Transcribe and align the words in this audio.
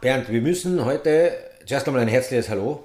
Bernd, 0.00 0.28
wir 0.30 0.40
müssen 0.40 0.84
heute 0.84 1.32
zuerst 1.66 1.86
einmal 1.86 2.02
ein 2.02 2.08
herzliches 2.08 2.48
Hallo. 2.48 2.84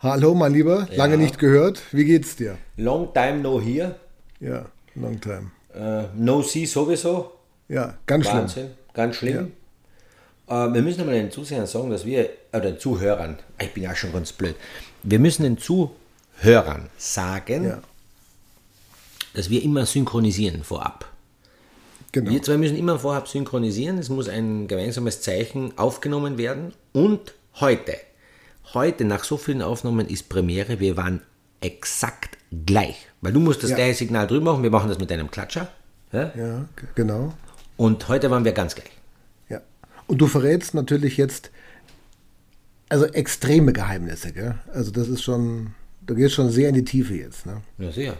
Hallo, 0.00 0.34
mein 0.34 0.52
Lieber, 0.52 0.86
lange 0.94 1.14
Ja. 1.14 1.20
nicht 1.20 1.38
gehört. 1.38 1.80
Wie 1.92 2.04
geht's 2.04 2.36
dir? 2.36 2.58
Long 2.76 3.12
time 3.14 3.38
no 3.38 3.60
here. 3.60 3.94
Ja, 4.40 4.66
long 4.94 5.20
time. 5.20 5.50
Äh, 5.74 6.04
no 6.16 6.42
see 6.42 6.66
sowieso. 6.66 7.32
Ja, 7.68 7.94
ganz 8.06 8.26
schlimm. 8.26 8.38
Wahnsinn. 8.40 8.70
Ganz 8.92 9.16
schlimm. 9.16 9.52
Äh, 10.48 10.52
wir 10.52 10.82
müssen 10.82 11.00
einmal 11.00 11.14
den 11.14 11.30
Zusehern 11.30 11.66
sagen, 11.66 11.90
dass 11.90 12.04
wir, 12.04 12.28
oder 12.52 12.60
den 12.72 12.78
Zuhörern, 12.78 13.38
ich 13.60 13.72
bin 13.72 13.84
ja 13.84 13.94
schon 13.94 14.12
ganz 14.12 14.32
blöd, 14.32 14.56
wir 15.04 15.18
müssen 15.18 15.44
den 15.44 15.56
Zuhörern 15.58 16.90
sagen, 16.98 17.64
Ja, 17.64 17.78
dass 19.34 19.48
wir 19.48 19.62
immer 19.62 19.86
synchronisieren 19.86 20.64
vorab. 20.64 21.06
Genau. 22.12 22.30
Wir 22.30 22.42
zwei 22.42 22.56
müssen 22.56 22.76
immer 22.76 22.98
vorab 22.98 23.28
synchronisieren. 23.28 23.98
Es 23.98 24.08
muss 24.08 24.28
ein 24.28 24.68
gemeinsames 24.68 25.20
Zeichen 25.22 25.76
aufgenommen 25.78 26.38
werden. 26.38 26.72
Und 26.92 27.34
heute, 27.60 27.96
heute 28.74 29.04
nach 29.04 29.24
so 29.24 29.36
vielen 29.36 29.62
Aufnahmen 29.62 30.06
ist 30.08 30.28
Premiere. 30.28 30.80
Wir 30.80 30.96
waren 30.96 31.22
exakt 31.60 32.36
gleich. 32.66 33.06
Weil 33.20 33.32
du 33.32 33.40
musst 33.40 33.62
das 33.62 33.70
Ja. 33.70 33.76
gleiche 33.76 33.94
Signal 33.98 34.26
drüben 34.26 34.44
machen. 34.44 34.62
Wir 34.62 34.70
machen 34.70 34.88
das 34.88 34.98
mit 34.98 35.10
einem 35.12 35.30
Klatscher. 35.30 35.68
Ja? 36.12 36.32
Ja, 36.36 36.64
genau. 36.94 37.32
Und 37.76 38.06
heute 38.08 38.30
waren 38.30 38.44
wir 38.44 38.52
ganz 38.52 38.74
gleich. 38.74 38.90
Ja. 39.48 39.60
Und 40.06 40.18
du 40.18 40.26
verrätst 40.26 40.74
natürlich 40.74 41.16
jetzt 41.16 41.50
also 42.88 43.06
extreme 43.06 43.72
Geheimnisse, 43.72 44.32
gell? 44.32 44.56
Also 44.74 44.90
das 44.90 45.08
ist 45.08 45.22
schon, 45.22 45.74
du 46.02 46.14
gehst 46.14 46.34
schon 46.34 46.50
sehr 46.50 46.68
in 46.68 46.74
die 46.74 46.84
Tiefe 46.84 47.14
jetzt, 47.14 47.46
ne? 47.46 47.62
Ja, 47.78 47.90
sehr. 47.90 48.16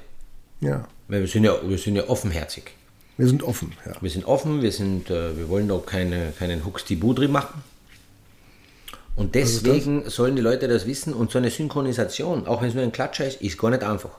Ja. 0.60 0.88
Weil 1.08 1.20
wir 1.20 1.28
sind 1.28 1.44
ja, 1.44 1.56
wir 1.62 1.76
sind 1.76 1.96
ja 1.96 2.08
offenherzig. 2.08 2.72
Wir 3.18 3.28
sind 3.28 3.42
offen, 3.42 3.72
ja. 3.86 3.92
Wir 4.00 4.10
sind 4.10 4.24
offen, 4.24 4.62
wir, 4.62 4.72
sind, 4.72 5.10
äh, 5.10 5.36
wir 5.36 5.48
wollen 5.48 5.70
auch 5.70 5.84
keine, 5.84 6.32
keinen 6.38 6.64
Huxti-Budri 6.64 7.28
machen. 7.28 7.62
Und 9.14 9.34
deswegen 9.34 10.08
sollen 10.08 10.36
die 10.36 10.42
Leute 10.42 10.68
das 10.68 10.86
wissen. 10.86 11.12
Und 11.12 11.30
so 11.30 11.38
eine 11.38 11.50
Synchronisation, 11.50 12.46
auch 12.46 12.62
wenn 12.62 12.68
es 12.68 12.74
nur 12.74 12.82
ein 12.82 12.92
Klatscher 12.92 13.26
ist, 13.26 13.42
ist 13.42 13.58
gar 13.58 13.70
nicht 13.70 13.82
einfach. 13.82 14.10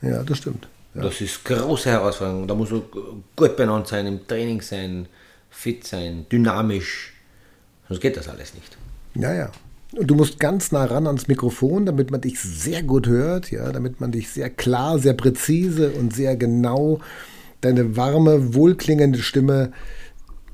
Ja, 0.00 0.22
das 0.22 0.38
stimmt. 0.38 0.66
Ja. 0.94 1.02
Das 1.02 1.20
ist 1.20 1.44
große 1.44 1.90
Herausforderung. 1.90 2.46
Da 2.46 2.54
muss 2.54 2.70
man 2.70 2.82
gut 3.36 3.56
benannt 3.56 3.88
sein, 3.88 4.06
im 4.06 4.26
Training 4.26 4.62
sein, 4.62 5.06
fit 5.50 5.86
sein, 5.86 6.26
dynamisch. 6.32 7.12
Sonst 7.88 8.00
geht 8.00 8.16
das 8.16 8.28
alles 8.28 8.54
nicht. 8.54 8.76
Ja, 9.14 9.34
ja. 9.34 9.50
Und 9.92 10.06
du 10.06 10.14
musst 10.14 10.40
ganz 10.40 10.72
nah 10.72 10.86
ran 10.86 11.06
ans 11.06 11.28
Mikrofon, 11.28 11.84
damit 11.84 12.10
man 12.10 12.22
dich 12.22 12.40
sehr 12.40 12.82
gut 12.82 13.06
hört, 13.06 13.50
ja, 13.50 13.70
damit 13.72 14.00
man 14.00 14.10
dich 14.10 14.30
sehr 14.30 14.48
klar, 14.48 14.98
sehr 14.98 15.12
präzise 15.12 15.90
und 15.90 16.14
sehr 16.14 16.36
genau 16.36 17.00
deine 17.62 17.96
warme, 17.96 18.54
wohlklingende 18.54 19.20
Stimme 19.22 19.72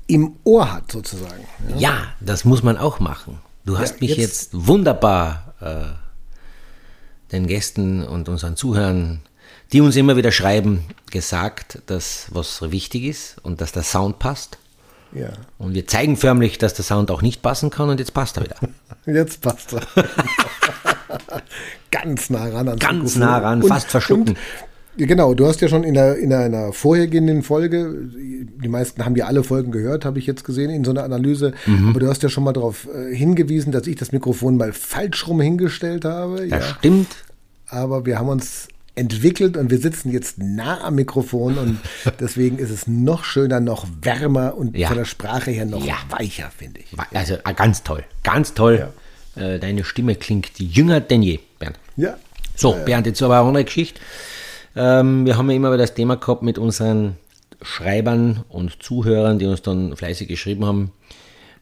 im 0.07 0.37
Ohr 0.43 0.71
hat, 0.73 0.91
sozusagen. 0.91 1.45
Ja. 1.69 1.77
Ja, 1.77 1.97
das 2.21 2.45
muss 2.45 2.63
man 2.63 2.77
auch 2.77 2.99
machen. 2.99 3.39
Du 3.65 3.77
hast 3.77 3.99
mich 4.01 4.11
jetzt- 4.11 4.53
jetzt, 4.53 4.67
wunderbar 4.67 5.53
äh, 5.61 7.31
den 7.31 7.45
Gästen 7.45 8.03
und 8.03 8.27
unseren 8.29 8.55
Zuhörern, 8.55 9.19
die 9.71 9.81
uns 9.81 9.95
immer 9.95 10.15
wieder 10.15 10.31
schreiben, 10.31 10.83
gesagt, 11.11 11.79
dass 11.85 12.27
was 12.31 12.61
wichtig 12.71 13.03
ist 13.03 13.37
und 13.43 13.61
dass 13.61 13.71
der 13.71 13.83
Sound 13.83 14.17
passt. 14.17 14.57
ja. 15.13 15.29
Und 15.59 15.73
wir 15.75 15.85
zeigen 15.85 16.17
förmlich, 16.17 16.57
dass 16.57 16.73
der 16.73 16.85
Sound 16.85 17.11
auch 17.11 17.21
nicht 17.21 17.41
passen 17.43 17.69
kann 17.69 17.89
und 17.89 17.99
jetzt 17.99 18.13
passt 18.13 18.37
er 18.37 18.43
wieder. 18.45 18.55
Jetzt 19.05 19.41
passt 19.41 19.73
er. 19.73 19.81
ganz 21.91 22.29
nah 22.29 22.43
ran 22.47 22.67
ans 22.67 22.79
Ganz 22.79 23.15
nah 23.15 23.37
ran, 23.39 23.63
fast 23.63 23.89
verschlucken. 23.89 24.29
Und, 24.29 24.37
ja, 24.37 24.43
genau, 25.07 25.33
du 25.33 25.47
hast 25.47 25.61
ja 25.61 25.67
schon 25.67 25.83
in, 25.83 25.93
der, 25.93 26.17
in 26.17 26.31
einer 26.33 26.73
vorhergehenden 26.73 27.43
Folge, 27.43 27.93
die 28.13 28.67
meisten 28.67 29.03
haben 29.05 29.15
ja 29.15 29.25
alle 29.25 29.43
Folgen 29.43 29.71
gehört, 29.71 30.05
habe 30.05 30.19
ich 30.19 30.27
jetzt 30.27 30.43
gesehen 30.43 30.69
in 30.69 30.83
so 30.83 30.91
einer 30.91 31.03
Analyse, 31.03 31.53
Mhm. 31.65 31.89
aber 31.89 31.99
du 31.99 32.07
hast 32.07 32.23
ja 32.23 32.29
schon 32.29 32.43
mal 32.43 32.53
darauf 32.53 32.87
äh, 32.93 33.15
hingewiesen, 33.15 33.71
dass 33.71 33.87
ich 33.87 33.95
das 33.95 34.11
Mikrofon 34.11 34.57
mal 34.57 34.73
falsch 34.73 35.27
rum 35.27 35.41
hingestellt 35.41 36.05
habe. 36.05 36.47
Das 36.47 36.63
ja. 36.67 36.75
stimmt. 36.79 37.07
aber 37.67 38.05
wir 38.05 38.17
haben 38.19 38.29
uns 38.29 38.67
entwickelt 38.95 39.55
und 39.55 39.69
wir 39.71 39.77
sitzen 39.77 40.11
jetzt 40.11 40.39
nah 40.39 40.83
am 40.83 40.95
Mikrofon 40.95 41.57
und 41.57 41.79
deswegen 42.19 42.57
ist 42.59 42.69
es 42.69 42.87
noch 42.87 43.23
schöner, 43.23 43.59
noch 43.61 43.87
wärmer 44.01 44.57
und 44.57 44.75
Ja. 44.77 44.89
von 44.89 44.97
der 44.97 45.05
Sprache 45.05 45.51
her 45.51 45.65
noch 45.65 45.85
Ja. 45.85 45.95
weicher, 46.09 46.51
finde 46.57 46.81
ich. 46.81 46.87
Also 47.13 47.35
äh, 47.35 47.53
ganz 47.55 47.83
toll, 47.83 48.03
ganz 48.23 48.53
toll. 48.53 48.89
Äh, 49.35 49.59
Deine 49.59 49.83
Stimme 49.85 50.15
klingt 50.15 50.59
jünger 50.59 50.99
denn 50.99 51.21
je, 51.21 51.39
Bernd. 51.59 51.79
Ja, 51.95 52.17
So, 52.55 52.75
Bernd, 52.85 53.05
jetzt 53.05 53.21
aber 53.21 53.37
eine 53.39 53.47
andere 53.47 53.63
Geschichte. 53.63 54.01
Ähm, 54.79 55.25
wir 55.25 55.37
haben 55.37 55.49
ja 55.49 55.55
immer 55.57 55.69
wieder 55.69 55.79
das 55.83 55.93
Thema 55.93 56.15
gehabt 56.15 56.41
mit 56.41 56.57
unseren 56.57 57.17
Schreibern 57.61 58.45
und 58.47 58.81
Zuhörern, 58.81 59.37
die 59.37 59.45
uns 59.45 59.61
dann 59.61 59.95
fleißig 59.95 60.27
geschrieben 60.29 60.65
haben. 60.65 60.91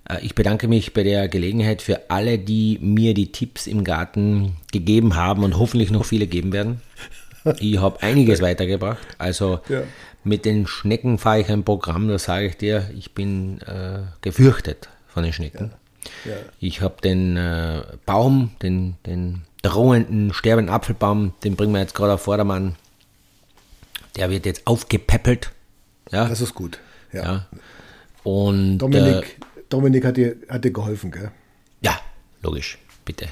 Äh, 0.07 0.19
ich 0.23 0.35
bedanke 0.35 0.67
mich 0.67 0.93
bei 0.93 1.01
der 1.03 1.27
Gelegenheit 1.27 1.81
für 1.81 2.11
alle, 2.11 2.37
die 2.37 2.77
mir 2.79 3.15
die 3.15 3.31
Tipps 3.31 3.65
im 3.65 3.83
Garten 3.83 4.53
gegeben 4.71 5.15
haben 5.15 5.43
und 5.43 5.57
hoffentlich 5.57 5.89
noch 5.89 6.05
viele 6.05 6.27
geben 6.27 6.53
werden. 6.53 6.81
Ich 7.59 7.79
habe 7.79 8.03
einiges 8.03 8.41
weitergebracht. 8.41 9.07
Also 9.17 9.61
Ja. 9.69 9.81
mit 10.23 10.45
den 10.45 10.67
Schnecken 10.67 11.17
fahre 11.17 11.39
ich 11.41 11.49
ein 11.49 11.63
Programm, 11.63 12.07
da 12.09 12.19
sage 12.19 12.45
ich 12.47 12.57
dir, 12.57 12.89
ich 12.95 13.13
bin 13.13 13.61
äh, 13.61 13.99
gefürchtet 14.21 14.89
von 15.07 15.23
den 15.23 15.33
Schnecken. 15.33 15.71
Ja. 16.25 16.33
Ich 16.59 16.81
habe 16.81 17.01
den 17.01 17.35
äh, 17.37 17.81
Baum, 18.05 18.51
den, 18.61 18.95
den 19.05 19.41
drohenden, 19.63 20.33
sterbenden 20.33 20.73
Apfelbaum, 20.73 21.33
den 21.43 21.55
bringen 21.55 21.73
wir 21.73 21.79
jetzt 21.79 21.95
gerade 21.95 22.13
auf 22.13 22.21
Vordermann. 22.21 22.75
Der 24.17 24.29
wird 24.29 24.45
jetzt 24.45 24.65
aufgepäppelt. 24.65 25.51
Ja, 26.11 26.27
das 26.27 26.41
ist 26.41 26.55
gut. 26.55 26.79
Ja. 27.13 27.23
ja. 27.23 27.47
Und 28.23 28.79
Dominik, 28.79 29.23
Äh, 29.23 29.63
Dominik 29.69 30.03
hat, 30.05 30.17
dir, 30.17 30.35
hat 30.49 30.65
dir 30.65 30.71
geholfen, 30.71 31.11
gell? 31.11 31.31
ja, 31.81 31.99
logisch, 32.41 32.77
bitte. 33.05 33.27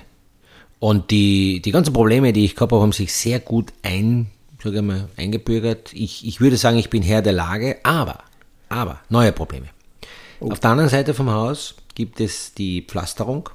Und 0.80 1.10
die, 1.12 1.62
die 1.64 1.72
ganzen 1.72 1.94
Probleme, 1.94 2.32
die 2.34 2.46
ich 2.46 2.56
gehabt 2.56 2.72
habe, 2.72 2.82
haben 2.82 2.92
sich 2.92 3.14
sehr 3.14 3.40
gut 3.40 3.74
ein, 3.82 4.28
sag 4.64 4.74
ich 4.74 4.82
mal, 4.82 5.10
eingebürgert. 5.18 5.94
Ich, 5.94 6.26
ich 6.28 6.40
würde 6.40 6.58
sagen, 6.58 6.78
ich 6.78 6.90
bin 6.90 7.02
Herr 7.02 7.22
der 7.22 7.34
Lage, 7.34 7.78
aber, 7.84 8.20
aber, 8.70 9.00
neue 9.10 9.32
Probleme. 9.32 9.68
Auf 10.40 10.60
der 10.60 10.72
anderen 10.72 10.90
Seite 10.90 11.14
vom 11.14 11.30
Haus 11.30 11.76
gibt 11.96 12.20
es 12.20 12.54
die 12.54 12.82
Pflasterung, 12.82 13.50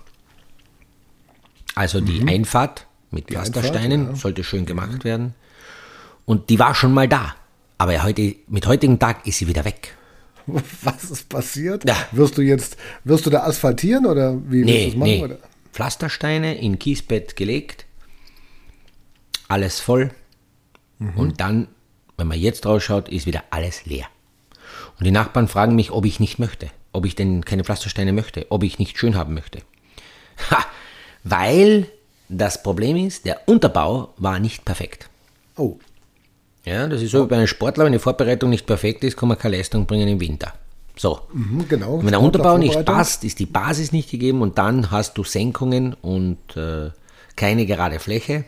also 1.74 2.00
die 2.00 2.26
Einfahrt 2.26 2.86
mit 3.10 3.26
Pflastersteinen, 3.26 4.00
Einfahrt, 4.00 4.16
ja. 4.16 4.20
sollte 4.20 4.44
schön 4.44 4.66
gemacht 4.66 5.04
werden. 5.04 5.34
Und 6.30 6.48
die 6.48 6.60
war 6.60 6.76
schon 6.76 6.94
mal 6.94 7.08
da. 7.08 7.34
Aber 7.76 8.00
heute, 8.04 8.36
mit 8.46 8.64
heutigem 8.64 9.00
Tag 9.00 9.26
ist 9.26 9.38
sie 9.38 9.48
wieder 9.48 9.64
weg. 9.64 9.96
Was 10.46 11.10
ist 11.10 11.28
passiert? 11.28 11.84
Ja. 11.88 11.96
Wirst 12.12 12.38
du 12.38 12.42
jetzt, 12.42 12.76
wirst 13.02 13.26
du 13.26 13.30
da 13.30 13.41
asphaltieren 13.42 14.06
oder 14.06 14.36
wie 14.48 14.64
willst 14.64 14.66
Nee, 14.66 14.84
du 14.84 14.91
es 14.91 14.96
machen? 14.96 15.10
nee. 15.10 15.24
Oder? 15.24 15.38
Pflastersteine 15.72 16.56
in 16.56 16.78
Kiesbett 16.78 17.34
gelegt, 17.34 17.84
alles 19.48 19.80
voll. 19.80 20.12
Und 21.16 21.41
dann, 21.41 21.66
wenn 22.16 22.28
man 22.28 22.38
jetzt 22.38 22.64
rausschaut, 22.64 23.08
ist 23.08 23.26
wieder 23.26 23.42
alles 23.50 23.84
leer. 23.86 24.06
Und 25.00 25.06
die 25.06 25.10
Nachbarn 25.10 25.48
fragen 25.48 25.74
mich, 25.74 25.91
ob 25.91 26.04
ich 26.04 26.20
nicht 26.20 26.38
möchte, 26.38 26.70
ob 26.92 27.06
ich 27.06 27.16
denn 27.16 27.44
keine 27.44 27.64
Pflastersteine 27.64 28.12
möchte, 28.12 28.47
ob 28.50 28.62
ich 28.62 28.78
nicht 28.78 28.98
schön 28.98 29.16
haben 29.16 29.34
möchte. 29.34 29.62
Ha, 30.50 30.64
weil 31.24 31.91
das 32.28 32.62
Problem 32.62 32.97
ist, 32.97 33.24
der 33.24 33.48
Unterbau 33.48 34.14
war 34.16 34.38
nicht 34.38 34.64
perfekt. 34.64 35.08
Oh, 35.56 35.78
Ja, 36.70 36.86
das 36.86 37.03
ist 37.03 37.10
so 37.10 37.25
wie 37.25 37.28
bei 37.28 37.36
einem 37.36 37.47
Sportler, 37.47 37.84
wenn 37.84 37.92
die 37.92 37.98
Vorbereitung 37.98 38.50
nicht 38.50 38.66
perfekt 38.66 39.03
ist, 39.04 39.16
kann 39.16 39.28
man 39.28 39.38
keine 39.38 39.56
Leistung 39.56 39.86
bringen 39.86 40.06
im 40.08 40.20
Winter. 40.20 40.53
So. 40.97 41.20
mhm, 41.32 41.66
genau. 41.69 42.03
Wenn 42.03 42.10
der 42.10 42.20
Unterbau 42.20 42.58
nicht 42.58 42.84
passt, 42.84 43.25
ist 43.25 43.38
die 43.38 43.47
Basis 43.47 43.91
nicht 43.92 44.10
gegeben 44.10 44.42
und 44.42 44.58
dann 44.58 44.91
hast 44.91 45.14
du 45.19 45.25
Senkungen 45.25 45.94
und 45.94 46.38
äh, 46.56 46.91
keine 47.36 47.64
gerade 47.66 47.98
Fläche, 47.98 48.44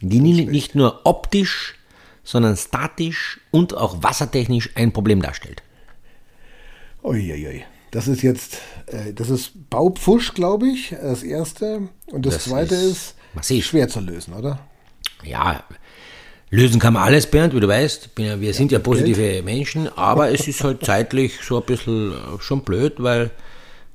die 0.00 0.20
ni- 0.20 0.44
nicht 0.46 0.74
nur 0.74 1.00
optisch, 1.04 1.76
sondern 2.24 2.56
statisch 2.56 3.40
und 3.52 3.76
auch 3.76 4.02
wassertechnisch 4.02 4.70
ein 4.74 4.92
Problem 4.92 5.22
darstellt. 5.22 5.62
Uiuiui. 7.02 7.64
Das 7.92 8.08
ist 8.08 8.22
jetzt, 8.22 8.58
äh, 8.86 9.12
das 9.14 9.30
ist 9.30 9.52
Baupfusch, 9.70 10.34
glaube 10.34 10.68
ich, 10.68 10.90
das 11.00 11.22
erste. 11.22 11.88
Und 12.10 12.26
das, 12.26 12.34
Das 12.34 12.44
zweite 12.44 12.74
ist 12.74 13.14
ist, 13.48 13.64
schwer 13.66 13.88
zu 13.88 14.00
lösen, 14.00 14.34
oder? 14.34 14.58
Ja, 15.22 15.62
lösen 16.50 16.80
kann 16.80 16.94
man 16.94 17.02
alles, 17.02 17.26
Bernd, 17.26 17.54
wie 17.54 17.60
du 17.60 17.68
weißt. 17.68 18.10
Ja, 18.18 18.40
wir 18.40 18.54
sind 18.54 18.72
ja 18.72 18.78
positive 18.78 19.42
Menschen, 19.42 19.88
aber 19.96 20.30
es 20.32 20.46
ist 20.48 20.62
halt 20.62 20.84
zeitlich 20.84 21.38
so 21.42 21.58
ein 21.58 21.66
bisschen 21.66 22.12
äh, 22.12 22.14
schon 22.40 22.62
blöd, 22.62 22.94
weil 22.98 23.30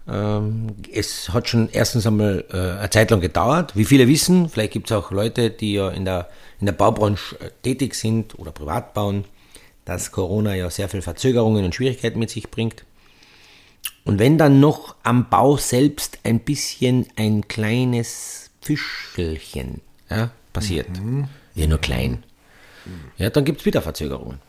ähm, 0.08 0.68
es 0.92 1.30
hat 1.30 1.48
schon 1.48 1.70
erstens 1.72 2.06
einmal 2.06 2.44
äh, 2.52 2.80
eine 2.80 2.90
Zeit 2.90 3.12
lang 3.12 3.22
gedauert. 3.22 3.76
Wie 3.76 3.86
viele 3.86 4.08
wissen, 4.08 4.50
vielleicht 4.50 4.74
gibt 4.74 4.92
es 4.92 4.98
auch 4.98 5.12
Leute, 5.12 5.50
die 5.50 5.74
ja 5.74 5.90
in 5.90 6.06
der, 6.06 6.30
in 6.60 6.66
der 6.66 6.74
Baubranche 6.74 7.40
äh, 7.40 7.50
tätig 7.64 7.96
sind 7.96 8.38
oder 8.38 8.52
privat 8.52 8.94
bauen, 8.94 9.26
dass 9.86 10.12
Corona 10.12 10.56
ja 10.56 10.70
sehr 10.70 10.90
viel 10.90 11.02
Verzögerungen 11.02 11.66
und 11.66 11.76
Schwierigkeiten 11.76 12.20
mit 12.20 12.30
sich 12.30 12.50
bringt. 12.50 12.84
Und 14.04 14.20
wenn 14.20 14.38
dann 14.38 14.60
noch 14.60 14.96
am 15.04 15.30
Bau 15.30 15.58
selbst 15.58 16.20
ein 16.24 16.40
bisschen 16.40 17.08
ein 17.16 17.48
kleines 17.48 18.50
Fischelchen 18.62 19.82
ja, 20.10 20.32
passiert, 20.54 20.88
ja 21.56 21.68
nur 21.68 21.80
klein, 21.80 22.24
ja, 23.18 23.30
dann 23.30 23.46
gibt 23.46 23.62
es 23.62 23.66
wieder 23.66 23.82
Verzögerungen. 23.82 24.40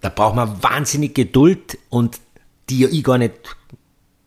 Da 0.00 0.08
braucht 0.08 0.36
man 0.36 0.62
wahnsinnig 0.62 1.14
Geduld 1.14 1.78
und 1.88 2.20
die 2.68 2.80
ja 2.80 2.88
ich 2.88 3.02
gar 3.02 3.18
nicht 3.18 3.56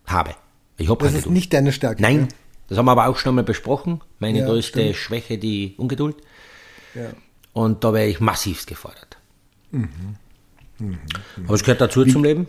habe. 0.06 0.36
Ich 0.78 0.90
habe 0.90 1.06
Das 1.06 1.14
ist 1.14 1.30
nicht 1.30 1.54
deine 1.54 1.72
Stärke. 1.72 2.02
Nein, 2.02 2.22
ne? 2.22 2.28
das 2.68 2.78
haben 2.78 2.86
wir 2.86 2.92
aber 2.92 3.08
auch 3.08 3.18
schon 3.18 3.36
mal 3.36 3.44
besprochen. 3.44 4.02
Meine 4.20 4.40
Ja, 4.40 4.46
größte 4.46 4.80
stimmt. 4.82 4.96
Schwäche, 4.96 5.38
die 5.38 5.76
Ungeduld. 5.78 6.18
Ja. 6.96 7.12
Und 7.54 7.84
da 7.84 7.94
wäre 7.94 8.08
ich 8.08 8.20
massivst 8.20 8.68
gefordert. 8.68 9.18
Mhm. 9.72 10.16
Aber 11.46 11.54
es 11.54 11.62
gehört 11.64 11.82
dazu 11.82 12.06
zum 12.06 12.24
Leben. 12.24 12.48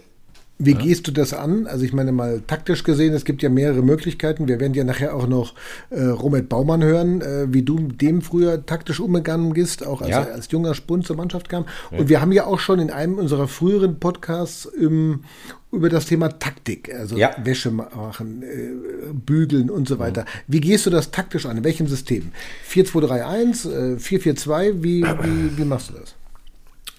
Wie 0.64 0.75
gehst 0.75 1.09
du 1.09 1.11
das 1.12 1.35
an? 1.35 1.67
Also 1.67 1.85
ich 1.85 1.93
meine 1.93 2.12
mal 2.12 2.41
taktisch 2.47 2.85
gesehen, 2.85 3.12
es 3.14 3.25
gibt 3.25 3.43
ja 3.43 3.49
mehrere 3.49 3.82
Möglichkeiten. 3.82 4.47
Wir 4.47 4.61
werden 4.61 4.75
ja 4.75 4.85
nachher 4.85 5.14
auch 5.17 5.26
noch 5.26 5.55
äh, 5.91 6.03
Robert 6.05 6.49
Baumann 6.49 6.82
hören, 6.85 7.20
äh, 7.20 7.47
wie 7.53 7.62
du 7.62 7.79
dem 7.79 8.23
früher 8.23 8.64
taktisch 8.64 9.00
umgegangen 9.00 9.55
bist, 9.55 9.85
auch 9.85 10.03
als 10.03 10.11
Ja. 10.11 10.23
er 10.23 10.35
als 10.35 10.50
junger 10.53 10.75
Spund 10.75 11.05
zur 11.06 11.17
Mannschaft 11.17 11.49
kam. 11.49 11.64
Und 11.91 12.09
wir 12.09 12.20
haben 12.20 12.31
ja 12.32 12.47
auch 12.47 12.61
schon 12.61 12.79
in 12.79 12.91
einem 12.91 13.19
unserer 13.19 13.49
früheren 13.49 13.99
Podcasts 13.99 14.67
im, 14.67 15.25
über 15.73 15.88
das 15.88 16.06
Thema 16.06 16.38
Taktik, 16.38 16.94
also 16.94 17.17
Ja. 17.17 17.35
Wäsche 17.43 17.70
machen, 17.73 18.43
äh, 18.43 19.12
bügeln 19.12 19.69
und 19.70 19.88
so 19.88 19.99
weiter. 19.99 20.26
Wie 20.47 20.61
gehst 20.61 20.87
du 20.87 20.91
das 20.91 21.11
taktisch 21.11 21.44
an? 21.47 21.56
In 21.59 21.64
welchem 21.64 21.88
System? 21.88 22.31
4-2-3-1, 22.69 23.67
äh, 23.67 23.97
4-4-2, 23.99 24.82
wie, 24.82 25.03
wie, 25.03 25.59
wie 25.59 25.64
machst 25.64 25.91
du 25.91 25.94
das? 25.94 26.14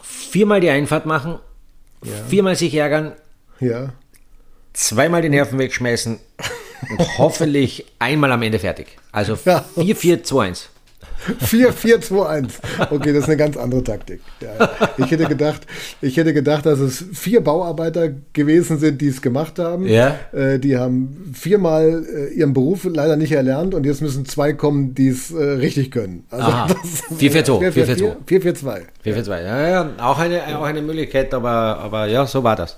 Viermal 0.02 0.60
die 0.60 0.70
Einfahrt 0.70 1.06
machen, 1.06 1.36
viermal 2.28 2.56
sich 2.56 2.74
ärgern, 2.76 3.14
Ja. 3.60 3.90
zweimal 4.74 5.22
die 5.22 5.30
Nerven 5.30 5.58
wegschmeißen 5.60 6.18
und 6.98 7.00
hoffentlich 7.18 7.86
einmal 8.00 8.32
am 8.32 8.42
Ende 8.42 8.60
fertig. 8.60 8.88
Also 9.12 9.38
Ja. 9.46 9.64
4-4-2-1. 9.78 10.66
4-4-2-1. 11.42 12.50
Okay, 12.92 13.14
das 13.14 13.24
ist 13.24 13.30
eine 13.30 13.38
ganz 13.38 13.56
andere 13.56 13.82
Taktik. 13.84 14.20
Ja, 14.42 14.70
ich 14.98 15.10
hätte 15.10 15.26
gedacht, 15.26 15.62
ich 16.02 16.18
hätte 16.18 16.34
gedacht, 16.34 16.66
dass 16.66 16.80
es 16.80 17.04
vier 17.14 17.42
Bauarbeiter 17.42 18.10
gewesen 18.34 18.78
sind, 18.78 19.00
die 19.00 19.08
es 19.08 19.22
gemacht 19.22 19.58
haben. 19.60 19.88
Ja. 19.88 20.16
Äh, 20.34 20.60
die 20.60 20.76
haben 20.78 21.32
viermal 21.34 22.06
äh, 22.06 22.34
ihren 22.34 22.54
Beruf 22.54 22.84
leider 22.92 23.16
nicht 23.16 23.32
erlernt 23.32 23.74
und 23.74 23.86
jetzt 23.86 24.02
müssen 24.02 24.26
zwei 24.26 24.52
kommen, 24.54 24.96
die 24.96 25.08
es 25.10 25.32
äh, 25.32 25.42
richtig 25.42 25.92
können. 25.92 26.26
Also 26.30 26.46
Aha. 26.48 26.68
das- 26.68 27.20
4-4-2, 27.20 27.72
4-4-2. 27.72 28.16
4-4-2. 28.28 28.82
4-4-2. 29.06 29.42
Ja, 29.44 29.68
ja, 29.70 29.90
auch 30.00 30.20
eine, 30.20 30.58
auch 30.58 30.64
eine 30.64 30.82
Möglichkeit, 30.82 31.34
aber, 31.34 31.50
aber 31.80 32.08
ja, 32.08 32.26
so 32.26 32.44
war 32.44 32.56
das. 32.58 32.78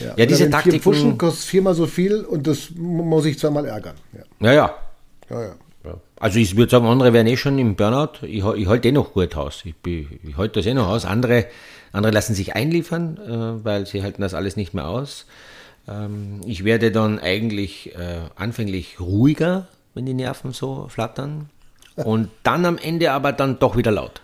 Ja, 0.00 0.26
diese 0.26 0.44
wenn 0.44 0.50
Taktiken. 0.50 0.80
Vier 0.82 0.92
Pfuschen 0.92 1.18
kostet 1.18 1.44
viermal 1.44 1.74
so 1.74 1.86
viel 1.86 2.24
und 2.24 2.46
das 2.46 2.70
mu- 2.76 3.02
muss 3.04 3.24
ich 3.26 3.38
zweimal 3.38 3.64
ärgern. 3.66 3.94
Ja, 4.12 4.46
Ja, 4.48 4.52
ja. 4.52 4.74
ja. 5.30 5.42
ja. 5.42 5.54
Ja. 5.84 5.94
Also 6.18 6.38
ich 6.38 6.56
würde 6.56 6.70
sagen, 6.70 6.86
andere 6.86 7.12
wären 7.12 7.26
eh 7.26 7.36
schon 7.36 7.58
im 7.58 7.76
Burnout. 7.76 8.22
Ich, 8.26 8.42
ich 8.42 8.66
halte 8.66 8.88
eh 8.88 8.92
noch 8.92 9.12
gut 9.12 9.36
aus. 9.36 9.62
Ich, 9.66 9.74
ich 9.86 10.36
halte 10.38 10.60
das 10.60 10.66
eh 10.66 10.72
noch 10.72 10.88
aus. 10.88 11.04
Andere, 11.04 11.44
andere 11.92 12.10
lassen 12.12 12.34
sich 12.34 12.54
einliefern, 12.56 13.18
äh, 13.18 13.64
weil 13.64 13.84
sie 13.86 14.02
halten 14.02 14.22
das 14.22 14.32
alles 14.32 14.56
nicht 14.56 14.72
mehr 14.72 14.88
aus. 14.88 15.26
Ähm, 15.86 16.40
ich 16.46 16.64
werde 16.64 16.90
dann 16.90 17.18
eigentlich 17.18 17.94
äh, 17.94 18.20
anfänglich 18.36 18.98
ruhiger, 18.98 19.66
wenn 19.92 20.06
die 20.06 20.14
Nerven 20.14 20.52
so 20.52 20.86
flattern. 20.88 21.50
Und 21.96 22.30
dann 22.44 22.64
am 22.64 22.78
Ende 22.78 23.12
aber 23.12 23.32
dann 23.32 23.58
doch 23.58 23.76
wieder 23.76 23.90
laut. 23.92 24.22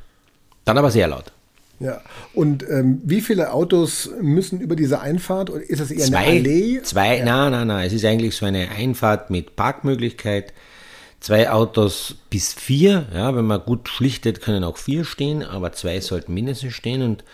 Dann 0.65 0.79
aber 0.79 0.91
sehr 0.91 1.09
laut. 1.09 1.31
Ja, 1.81 2.03
und 2.35 2.63
ähm, 2.69 3.01
wie 3.05 3.23
viele 3.23 3.53
Autos 3.55 4.11
müssen 4.21 4.61
über 4.61 4.77
diese 4.77 5.01
Einfahrt? 5.01 5.49
Oder 5.51 5.63
ist 5.63 5.81
das 5.81 5.91
eher 5.91 6.05
Zwei, 6.05 6.19
eine 6.19 6.39
Allee? 6.41 6.83
zwei, 6.83 7.21
nein, 7.23 7.53
nein, 7.53 7.67
nein. 7.69 7.87
Es 7.87 7.95
ist 7.95 8.05
eigentlich 8.05 8.37
so 8.37 8.45
eine 8.45 8.71
Einfahrt 8.71 9.31
mit 9.31 9.57
Parkmöglichkeit. 9.57 10.53
Zwei 11.21 11.51
Autos 11.51 12.17
bis 12.29 12.53
vier. 12.53 13.07
Ja, 13.15 13.35
wenn 13.35 13.47
man 13.47 13.61
gut 13.65 13.89
schlichtet, 13.89 14.43
können 14.43 14.63
auch 14.63 14.77
vier 14.77 15.05
stehen, 15.05 15.43
aber 15.43 15.73
zwei 15.73 16.01
sollten 16.01 16.35
mindestens 16.35 16.75
stehen. 16.75 17.03
Und 17.03 17.25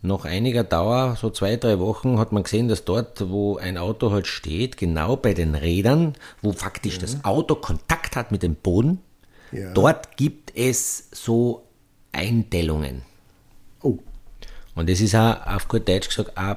nach 0.00 0.24
einiger 0.24 0.62
Dauer, 0.62 1.16
so 1.20 1.28
zwei, 1.30 1.56
drei 1.56 1.80
Wochen, 1.80 2.20
hat 2.20 2.30
man 2.30 2.44
gesehen, 2.44 2.68
dass 2.68 2.84
dort, 2.84 3.28
wo 3.30 3.56
ein 3.56 3.78
Auto 3.78 4.12
halt 4.12 4.28
steht, 4.28 4.76
genau 4.76 5.16
bei 5.16 5.34
den 5.34 5.56
Rädern, 5.56 6.14
wo 6.40 6.52
faktisch 6.52 6.98
das 6.98 7.24
Auto 7.24 7.56
Kontakt 7.56 8.14
hat 8.14 8.30
mit 8.30 8.44
dem 8.44 8.54
Boden, 8.54 9.00
Ja. 9.50 9.72
dort 9.72 10.16
gibt 10.16 10.52
es 10.56 11.08
so 11.10 11.64
Eindellungen. 12.12 13.02
Und 14.78 14.88
das 14.88 15.00
ist 15.00 15.16
auch, 15.16 15.44
auf 15.44 15.66
gut 15.66 15.88
Deutsch 15.88 16.08
gesagt, 16.08 16.38
auch 16.38 16.56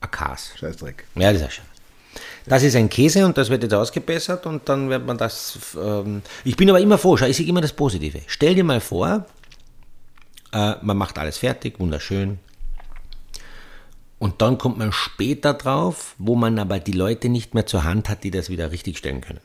ein 0.00 0.10
Kas. 0.10 0.50
Scheißdreck. 0.58 1.04
Ja, 1.14 1.32
das 1.32 1.40
ist 1.40 1.46
auch 1.46 1.50
schön. 1.52 1.64
Das 2.46 2.64
ist 2.64 2.74
ein 2.74 2.88
Käse 2.88 3.24
und 3.24 3.38
das 3.38 3.48
wird 3.48 3.62
jetzt 3.62 3.74
ausgebessert 3.74 4.44
und 4.46 4.68
dann 4.68 4.90
wird 4.90 5.06
man 5.06 5.16
das. 5.16 5.76
Ähm, 5.80 6.22
ich 6.44 6.56
bin 6.56 6.68
aber 6.68 6.80
immer 6.80 6.98
froh, 6.98 7.16
schau, 7.16 7.26
ich 7.26 7.36
sehe 7.36 7.46
immer 7.46 7.60
das 7.60 7.72
Positive. 7.72 8.22
Stell 8.26 8.56
dir 8.56 8.64
mal 8.64 8.80
vor, 8.80 9.26
äh, 10.52 10.74
man 10.82 10.96
macht 10.96 11.16
alles 11.16 11.38
fertig, 11.38 11.78
wunderschön. 11.78 12.40
Und 14.18 14.42
dann 14.42 14.58
kommt 14.58 14.78
man 14.78 14.90
später 14.90 15.54
drauf, 15.54 16.16
wo 16.18 16.34
man 16.34 16.58
aber 16.58 16.80
die 16.80 16.90
Leute 16.90 17.28
nicht 17.28 17.54
mehr 17.54 17.66
zur 17.66 17.84
Hand 17.84 18.08
hat, 18.08 18.24
die 18.24 18.32
das 18.32 18.50
wieder 18.50 18.72
richtig 18.72 18.98
stellen 18.98 19.20
können. 19.20 19.40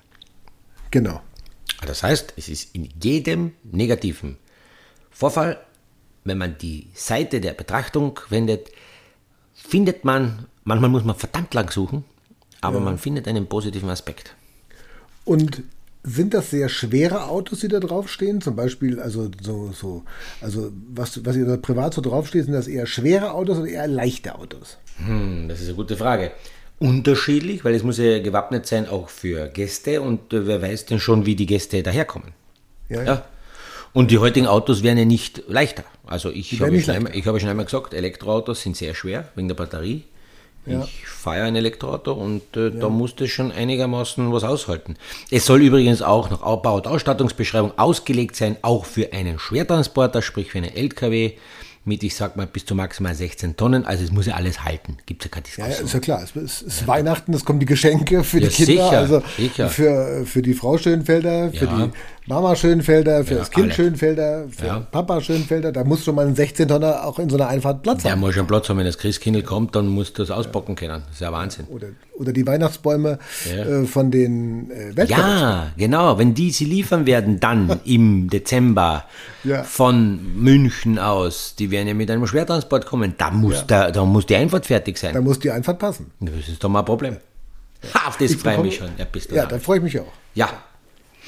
Genau. 0.90 1.22
Das 1.86 2.02
heißt, 2.02 2.34
es 2.38 2.50
ist 2.50 2.74
in 2.74 2.90
jedem 3.00 3.54
negativen 3.64 4.40
Vorfall, 5.12 5.60
wenn 6.30 6.38
man 6.38 6.58
die 6.58 6.88
Seite 6.94 7.42
der 7.42 7.54
Betrachtung 7.54 8.20
wendet, 8.30 8.70
findet 9.54 10.06
man, 10.06 10.46
manchmal 10.64 10.90
muss 10.90 11.04
man 11.04 11.16
verdammt 11.16 11.54
lang 11.54 11.70
suchen, 11.70 12.06
aber 12.62 12.80
man 12.80 12.98
findet 12.98 13.28
einen 13.28 13.48
positiven 13.48 13.90
Aspekt. 13.90 14.36
Und 15.26 15.64
sind 16.04 16.34
das 16.34 16.50
sehr 16.50 16.70
schwere 16.70 17.26
Autos, 17.26 17.60
die 17.60 17.68
da 17.68 17.80
draufstehen? 17.80 18.42
Zum 18.42 18.56
Beispiel, 18.56 19.00
also 19.00 19.30
so, 19.42 19.72
so, 19.74 20.04
also 20.42 20.72
was, 20.94 21.24
was 21.26 21.36
ihr 21.36 21.46
da 21.46 21.58
privat 21.58 21.94
so 21.94 22.02
draufsteht, 22.02 22.46
sind 22.46 22.54
das 22.54 22.68
eher 22.68 22.86
schwere 22.86 23.34
Autos 23.34 23.58
oder 23.58 23.68
eher 23.68 23.88
leichte 23.88 24.36
Autos? 24.36 24.78
Hm, 25.06 25.48
das 25.50 25.60
ist 25.62 25.68
eine 25.68 25.76
gute 25.76 25.98
Frage. 25.98 26.32
Unterschiedlich, 26.80 27.66
weil 27.66 27.76
es 27.76 27.84
muss 27.84 27.98
ja 27.98 28.20
gewappnet 28.20 28.66
sein 28.66 28.88
auch 28.88 29.10
für 29.10 29.50
Gäste 29.50 30.02
und 30.02 30.34
äh, 30.34 30.48
wer 30.48 30.62
weiß 30.62 30.86
denn 30.86 31.00
schon, 31.00 31.26
wie 31.26 31.36
die 31.36 31.46
Gäste 31.46 31.84
daherkommen. 31.84 32.32
Ja, 32.88 33.04
ja. 33.04 33.06
Ja. 33.06 33.26
Und 33.94 34.12
die 34.12 34.18
heutigen 34.20 34.48
Autos 34.48 34.84
werden 34.84 34.98
ja 35.00 35.06
nicht 35.06 35.44
leichter. 35.48 35.84
Also 36.06 36.30
ich 36.30 36.60
werden 36.60 36.74
habe 36.74 36.82
schon, 36.84 36.96
einmal, 36.96 37.16
ich 37.16 37.26
habe 37.26 37.40
schon 37.40 37.50
einmal 37.50 37.66
gesagt, 37.66 37.94
Elektroautos 37.94 38.62
sind 38.62 38.78
sehr 38.78 38.94
schwer 38.94 39.30
wegen 39.36 39.48
der 39.48 39.56
Batterie. 39.56 40.04
Ja. 40.66 40.84
Ich 40.84 41.08
fahre 41.08 41.44
ein 41.44 41.56
Elektroauto 41.56 42.14
und 42.14 42.56
äh, 42.56 42.70
da 42.70 42.90
muss 42.90 43.16
das 43.16 43.30
schon 43.30 43.52
einigermaßen 43.52 44.32
was 44.32 44.44
aushalten. 44.44 44.98
Es 45.32 45.46
soll 45.46 45.62
übrigens 45.64 46.02
auch 46.02 46.30
nach 46.30 46.40
Bau- 46.42 46.76
und 46.76 46.86
Ausstattungsbeschreibung 46.86 47.78
ausgelegt 47.78 48.36
sein, 48.36 48.58
auch 48.62 48.86
für 48.86 49.12
einen 49.14 49.40
Schwertransporter, 49.40 50.22
sprich 50.22 50.52
für 50.52 50.60
einen 50.60 50.76
LKW 50.76 51.32
mit, 51.86 52.04
ich 52.04 52.16
sag 52.16 52.36
mal, 52.36 52.46
bis 52.46 52.66
zu 52.66 52.76
maximal 52.76 53.16
16 53.16 53.56
Tonnen. 53.56 53.86
Also 53.86 54.04
es 54.04 54.12
muss 54.12 54.28
ja 54.28 54.36
alles 54.36 54.64
halten. 54.64 54.98
Gibt 55.08 55.24
es 55.26 55.32
ja 55.32 55.42
keine 55.42 55.46
Ja, 55.48 55.66
Diskussion. 55.80 55.80
ja, 55.80 55.86
ist 55.88 55.94
ja 55.94 56.00
klar. 56.02 56.24
Es 56.24 56.36
ist, 56.36 56.62
ist 56.62 56.88
Weihnachten, 56.88 57.34
es 57.34 57.46
kommen 57.46 57.60
die 57.60 57.66
Geschenke 57.66 58.24
für 58.24 58.40
Ja, 58.40 58.50
die 58.50 58.54
Kinder, 58.54 58.72
sicher, 58.90 58.98
also 59.00 59.24
sicher. 59.38 59.70
Für, 59.70 60.26
für 60.26 60.42
die 60.44 60.54
Frau 60.54 60.78
Schönfelder, 60.78 61.52
für 61.52 61.66
Ja. 61.66 61.88
die 61.88 61.90
Mama 62.30 62.56
Schönfelder, 62.56 63.26
für 63.26 63.34
Ja, 63.34 63.40
das 63.40 63.50
Kind 63.50 63.66
alle. 63.66 63.74
Schönfelder, 63.74 64.46
für 64.50 64.66
Ja. 64.68 64.80
Papa 64.80 65.20
Schönfelder. 65.20 65.72
Da 65.72 65.84
muss 65.84 66.06
schon 66.06 66.14
mal 66.14 66.28
ein 66.28 66.36
16-Tonner 66.36 67.04
auch 67.04 67.18
in 67.18 67.28
so 67.30 67.36
einer 67.38 67.48
Einfahrt 67.48 67.82
Platz 67.82 68.06
haben. 68.06 68.20
muss 68.20 68.36
schon 68.36 68.46
Platz 68.46 68.70
haben, 68.70 68.78
wenn 68.78 68.86
das 68.86 69.00
Christkindl 69.00 69.42
kommt, 69.42 69.76
dann 69.76 69.88
muss 69.88 70.14
das 70.14 70.30
auspacken 70.30 70.76
können. 70.76 71.02
Das 71.08 71.16
ist 71.16 71.22
ja 71.22 71.32
Wahnsinn. 71.32 71.66
Oder, 71.70 71.88
oder 72.20 72.32
die 72.32 72.46
Weihnachtsbäume 72.46 73.18
Ja. 73.50 73.64
äh, 73.66 73.86
von 73.86 74.12
den 74.12 74.70
äh, 74.70 74.96
Weltcup. 74.96 75.18
Ja, 75.18 75.72
genau. 75.76 76.18
Wenn 76.20 76.36
die 76.36 76.52
sie 76.52 76.66
liefern 76.66 77.08
werden, 77.08 77.40
dann 77.40 77.80
im 77.86 78.30
Dezember 78.30 79.06
Ja. 79.44 79.64
von 79.64 80.20
München 80.40 81.00
aus, 81.00 81.56
die 81.58 81.72
werden 81.72 81.88
ja 81.88 81.94
mit 81.96 82.12
einem 82.12 82.28
Schwertransport 82.28 82.86
kommen, 82.86 83.16
da 83.18 83.32
muss, 83.32 83.66
der, 83.66 83.92
da 83.92 84.06
muss 84.06 84.28
die 84.28 84.36
Einfahrt 84.36 84.68
fertig 84.68 85.00
Da 85.02 85.12
sein. 85.14 85.24
muss 85.24 85.40
die 85.40 85.50
Einfahrt 85.50 85.80
passen. 85.80 86.12
Das 86.20 86.48
ist 86.48 86.64
doch 86.64 86.70
mal 86.70 86.80
ein 86.80 86.86
Problem. 86.86 87.18
Ha, 87.94 88.08
auf 88.10 88.18
das 88.18 88.36
freue 88.36 88.56
ich 88.58 88.62
mich 88.62 88.76
schon. 88.76 88.90
Ja, 88.98 89.08
Ja, 89.36 89.42
da. 89.44 89.56
da 89.56 89.60
freue 89.60 89.78
ich 89.78 89.84
mich 89.84 90.00
auch. 90.00 90.12
ja. 90.36 90.48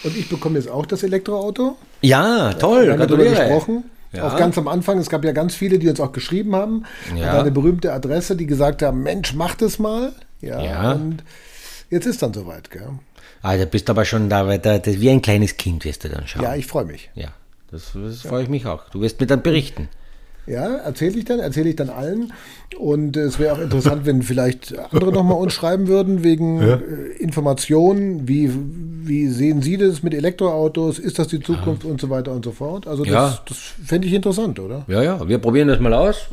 Und 0.03 0.15
ich 0.17 0.29
bekomme 0.29 0.57
jetzt 0.57 0.69
auch 0.69 0.85
das 0.85 1.03
Elektroauto. 1.03 1.77
ja, 2.01 2.53
toll. 2.53 2.85
Wir 2.85 2.91
haben 2.93 2.99
darüber 2.99 3.17
gratuliere. 3.23 3.35
gesprochen. 3.35 3.83
Ja. 4.13 4.27
Auch 4.27 4.35
ganz 4.37 4.57
am 4.57 4.67
Anfang, 4.67 4.97
es 4.97 5.09
gab 5.09 5.23
ja 5.23 5.31
ganz 5.31 5.55
viele, 5.55 5.79
die 5.79 5.87
uns 5.87 5.99
auch 6.01 6.11
geschrieben 6.11 6.53
haben. 6.55 6.83
Ja. 7.15 7.39
Eine 7.39 7.51
berühmte 7.51 7.93
Adresse, 7.93 8.35
die 8.35 8.45
gesagt 8.45 8.81
haben, 8.81 9.03
Mensch, 9.03 9.33
mach 9.33 9.55
das 9.55 9.79
mal. 9.79 10.11
Ja, 10.41 10.61
Ja. 10.61 10.91
und 10.93 11.23
jetzt 11.89 12.07
ist 12.07 12.21
dann 12.21 12.33
soweit, 12.33 12.69
gell? 12.71 12.89
Ah, 13.41 13.55
da 13.55 13.63
bist 13.65 13.89
aber 13.89 14.03
schon 14.03 14.29
da, 14.29 14.45
weil 14.47 14.59
da, 14.59 14.79
das, 14.79 14.99
wie 14.99 15.09
ein 15.09 15.21
kleines 15.21 15.55
Kind 15.55 15.85
wirst 15.85 16.03
du 16.03 16.09
dann 16.09 16.27
schauen. 16.27 16.43
Ja, 16.43 16.55
ich 16.55 16.67
freue 16.67 16.85
mich. 16.85 17.09
ja 17.15 17.29
das, 17.71 17.91
das 17.93 18.21
freue 18.23 18.43
ich 18.43 18.49
mich 18.49 18.65
auch. 18.65 18.89
Du 18.89 18.99
wirst 18.99 19.21
mir 19.21 19.27
dann 19.27 19.41
berichten. 19.41 19.87
Ja, 20.47 20.75
erzähle 20.77 21.17
ich 21.19 21.25
dann, 21.25 21.39
erzähle 21.39 21.69
ich 21.69 21.75
dann 21.75 21.89
allen. 21.89 22.33
Und 22.79 23.15
äh, 23.15 23.21
es 23.21 23.37
wäre 23.37 23.53
auch 23.55 23.59
interessant, 23.59 24.05
wenn 24.05 24.23
vielleicht 24.23 24.77
andere 24.91 25.11
nochmal 25.13 25.37
uns 25.37 25.53
schreiben 25.53 25.87
würden, 25.87 26.23
wegen 26.23 26.61
äh, 26.61 26.77
Informationen, 27.19 28.27
wie, 28.27 28.49
wie 29.03 29.27
sehen 29.27 29.61
Sie 29.61 29.77
das 29.77 30.03
mit 30.03 30.13
Elektroautos, 30.13 30.99
ist 30.99 31.19
das 31.19 31.27
die 31.27 31.39
Zukunft 31.41 31.85
und 31.85 32.01
so 32.01 32.09
weiter 32.09 32.31
und 32.31 32.43
so 32.43 32.51
fort. 32.51 32.87
Also 32.87 33.03
das, 33.03 33.13
Ja. 33.13 33.39
das 33.47 33.57
fände 33.85 34.07
ich 34.07 34.13
interessant, 34.13 34.59
oder? 34.59 34.83
Ja, 34.87 35.03
ja, 35.03 35.27
wir 35.27 35.37
probieren 35.37 35.67
das 35.67 35.79
mal 35.79 35.93
aus. 35.93 36.27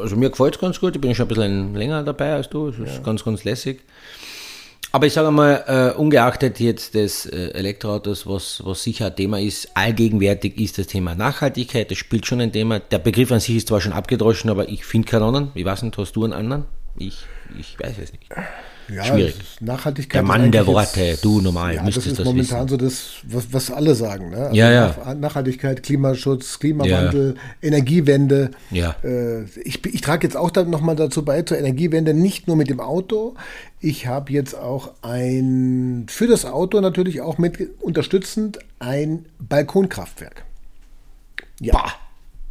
Also 0.00 0.16
mir 0.16 0.30
gefällt 0.30 0.56
es 0.56 0.60
ganz 0.60 0.78
gut. 0.80 0.94
Ich 0.96 1.00
bin 1.00 1.14
schon 1.14 1.24
ein 1.26 1.28
bisschen 1.28 1.74
länger 1.74 2.02
dabei 2.02 2.34
als 2.34 2.48
du. 2.50 2.68
Es 2.68 2.78
ist 2.78 3.02
ganz, 3.04 3.24
ganz 3.24 3.44
lässig. 3.44 3.80
Aber 4.94 5.08
ich 5.08 5.12
sage 5.12 5.32
mal, 5.32 5.64
äh, 5.66 5.98
ungeachtet 5.98 6.60
jetzt 6.60 6.94
des 6.94 7.26
äh, 7.26 7.48
Elektroautos, 7.48 8.28
was, 8.28 8.62
was 8.64 8.84
sicher 8.84 9.06
ein 9.06 9.16
Thema 9.16 9.40
ist, 9.40 9.76
allgegenwärtig 9.76 10.56
ist 10.60 10.78
das 10.78 10.86
Thema 10.86 11.16
Nachhaltigkeit. 11.16 11.90
Das 11.90 11.98
spielt 11.98 12.26
schon 12.26 12.40
ein 12.40 12.52
Thema. 12.52 12.78
Der 12.78 13.00
Begriff 13.00 13.32
an 13.32 13.40
sich 13.40 13.56
ist 13.56 13.66
zwar 13.66 13.80
schon 13.80 13.92
abgedroschen, 13.92 14.50
aber 14.50 14.68
ich 14.68 14.84
finde 14.84 15.08
keinen 15.08 15.24
anderen. 15.24 15.50
Ich 15.56 15.64
weiß 15.64 15.82
nicht, 15.82 15.98
hast 15.98 16.14
du 16.14 16.22
einen 16.22 16.32
anderen? 16.32 16.66
Ich, 16.96 17.26
Ich 17.58 17.76
weiß 17.76 17.98
es 17.98 18.12
nicht. 18.12 18.28
Ja, 18.88 19.04
Schwierig. 19.04 19.34
Nachhaltigkeit. 19.60 20.14
Der 20.16 20.22
Mann 20.22 20.52
der 20.52 20.66
Worte, 20.66 21.00
jetzt- 21.00 21.24
du 21.24 21.40
normal, 21.40 21.70
Ja, 21.72 21.76
das 21.78 21.84
müsstest 21.86 22.06
ist 22.08 22.18
das 22.18 22.24
momentan 22.26 22.64
wissen. 22.64 22.68
so 22.68 22.76
das, 22.76 23.04
was, 23.22 23.52
was 23.52 23.70
alle 23.70 23.94
sagen. 23.94 24.30
Ne? 24.30 24.36
Also 24.36 24.54
Ja, 24.56 24.70
ja. 24.70 24.96
Nach- 25.04 25.14
Nachhaltigkeit, 25.14 25.82
Klimaschutz, 25.82 26.58
Klimawandel, 26.58 27.36
Energiewende. 27.62 28.50
Ja. 28.70 28.94
Äh, 29.02 29.44
ich, 29.64 29.84
ich 29.86 30.00
trage 30.02 30.26
jetzt 30.26 30.36
auch 30.36 30.50
dann 30.50 30.68
nochmal 30.70 30.96
dazu 30.96 31.24
bei 31.24 31.42
zur 31.42 31.58
Energiewende, 31.58 32.12
nicht 32.12 32.46
nur 32.46 32.56
mit 32.56 32.68
dem 32.68 32.80
Auto. 32.80 33.34
Ich 33.80 34.06
habe 34.06 34.32
jetzt 34.32 34.54
auch 34.54 34.90
ein, 35.02 36.06
für 36.08 36.26
das 36.26 36.44
Auto 36.44 36.80
natürlich 36.80 37.20
auch 37.22 37.38
mit 37.38 37.58
unterstützend, 37.80 38.58
ein 38.80 39.24
Balkonkraftwerk. 39.38 40.44
Ja. 41.60 41.72
Bah, 41.72 41.92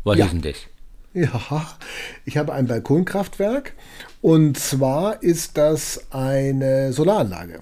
was 0.03 0.17
Ja. 0.17 0.25
ist 0.25 0.31
denn 0.33 0.41
das? 0.41 0.55
Ja, 1.15 1.67
ich 2.25 2.37
habe 2.37 2.53
ein 2.53 2.65
Balkonkraftwerk 2.65 3.73
und 4.23 4.57
zwar 4.57 5.21
ist 5.21 5.57
das 5.57 6.05
eine 6.11 6.93
Solaranlage. 6.93 7.59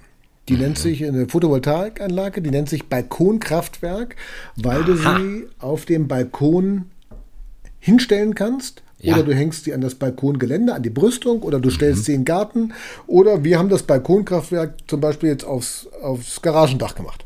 Die 0.47 0.55
nennt 0.57 0.77
Mhm. 0.77 0.81
sich 0.81 1.03
eine 1.05 1.27
Photovoltaikanlage, 1.27 2.41
die 2.41 2.51
nennt 2.51 2.69
sich 2.69 2.87
Balkonkraftwerk, 2.87 4.15
weil 4.57 4.83
du 4.83 4.93
Aha. 4.93 5.17
sie 5.17 5.47
auf 5.59 5.85
dem 5.85 6.07
Balkon 6.07 6.85
hinstellen 7.79 8.35
kannst. 8.35 8.83
Ja. 8.99 9.15
Oder 9.15 9.23
du 9.23 9.33
hängst 9.33 9.63
sie 9.63 9.73
an 9.73 9.81
das 9.81 9.95
Balkongelände, 9.95 10.75
an 10.75 10.83
die 10.83 10.91
Brüstung, 10.91 11.41
oder 11.41 11.59
du 11.59 11.69
Mhm. 11.69 11.73
stellst 11.73 12.05
sie 12.05 12.13
in 12.13 12.19
den 12.21 12.25
Garten. 12.25 12.73
Oder 13.07 13.43
wir 13.43 13.57
haben 13.57 13.69
das 13.69 13.81
Balkonkraftwerk 13.83 14.75
zum 14.87 15.01
Beispiel 15.01 15.29
jetzt 15.29 15.43
aufs, 15.43 15.87
aufs 16.03 16.41
Garagendach 16.43 16.93
gemacht. 16.93 17.25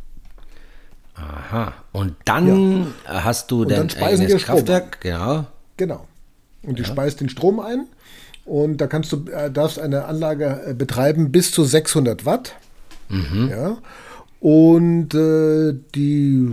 Aha. 1.16 1.74
Und 1.92 2.16
dann 2.26 2.94
hast 3.06 3.52
du 3.52 3.66
dein 3.66 3.80
dann 3.80 3.90
speisen 3.90 4.26
eigenes. 4.26 4.44
Kraftwerk, 4.44 5.02
genau. 5.02 5.46
Genau. 5.78 6.08
Und 6.64 6.80
die 6.80 6.86
speist 6.86 7.20
den 7.22 7.28
Strom 7.30 7.60
ein 7.60 7.88
und 8.46 8.78
da 8.78 8.88
kannst 8.88 9.12
du, 9.12 9.26
äh, 9.32 9.52
darfst 9.52 9.80
eine 9.80 10.06
Anlage 10.06 10.62
äh, 10.68 10.74
betreiben 10.74 11.32
bis 11.32 11.52
zu 11.52 11.64
600 11.64 12.26
Watt. 12.26 12.56
Ja. 13.50 13.78
Und 14.40 15.16
äh, 15.16 15.74
die 15.96 16.52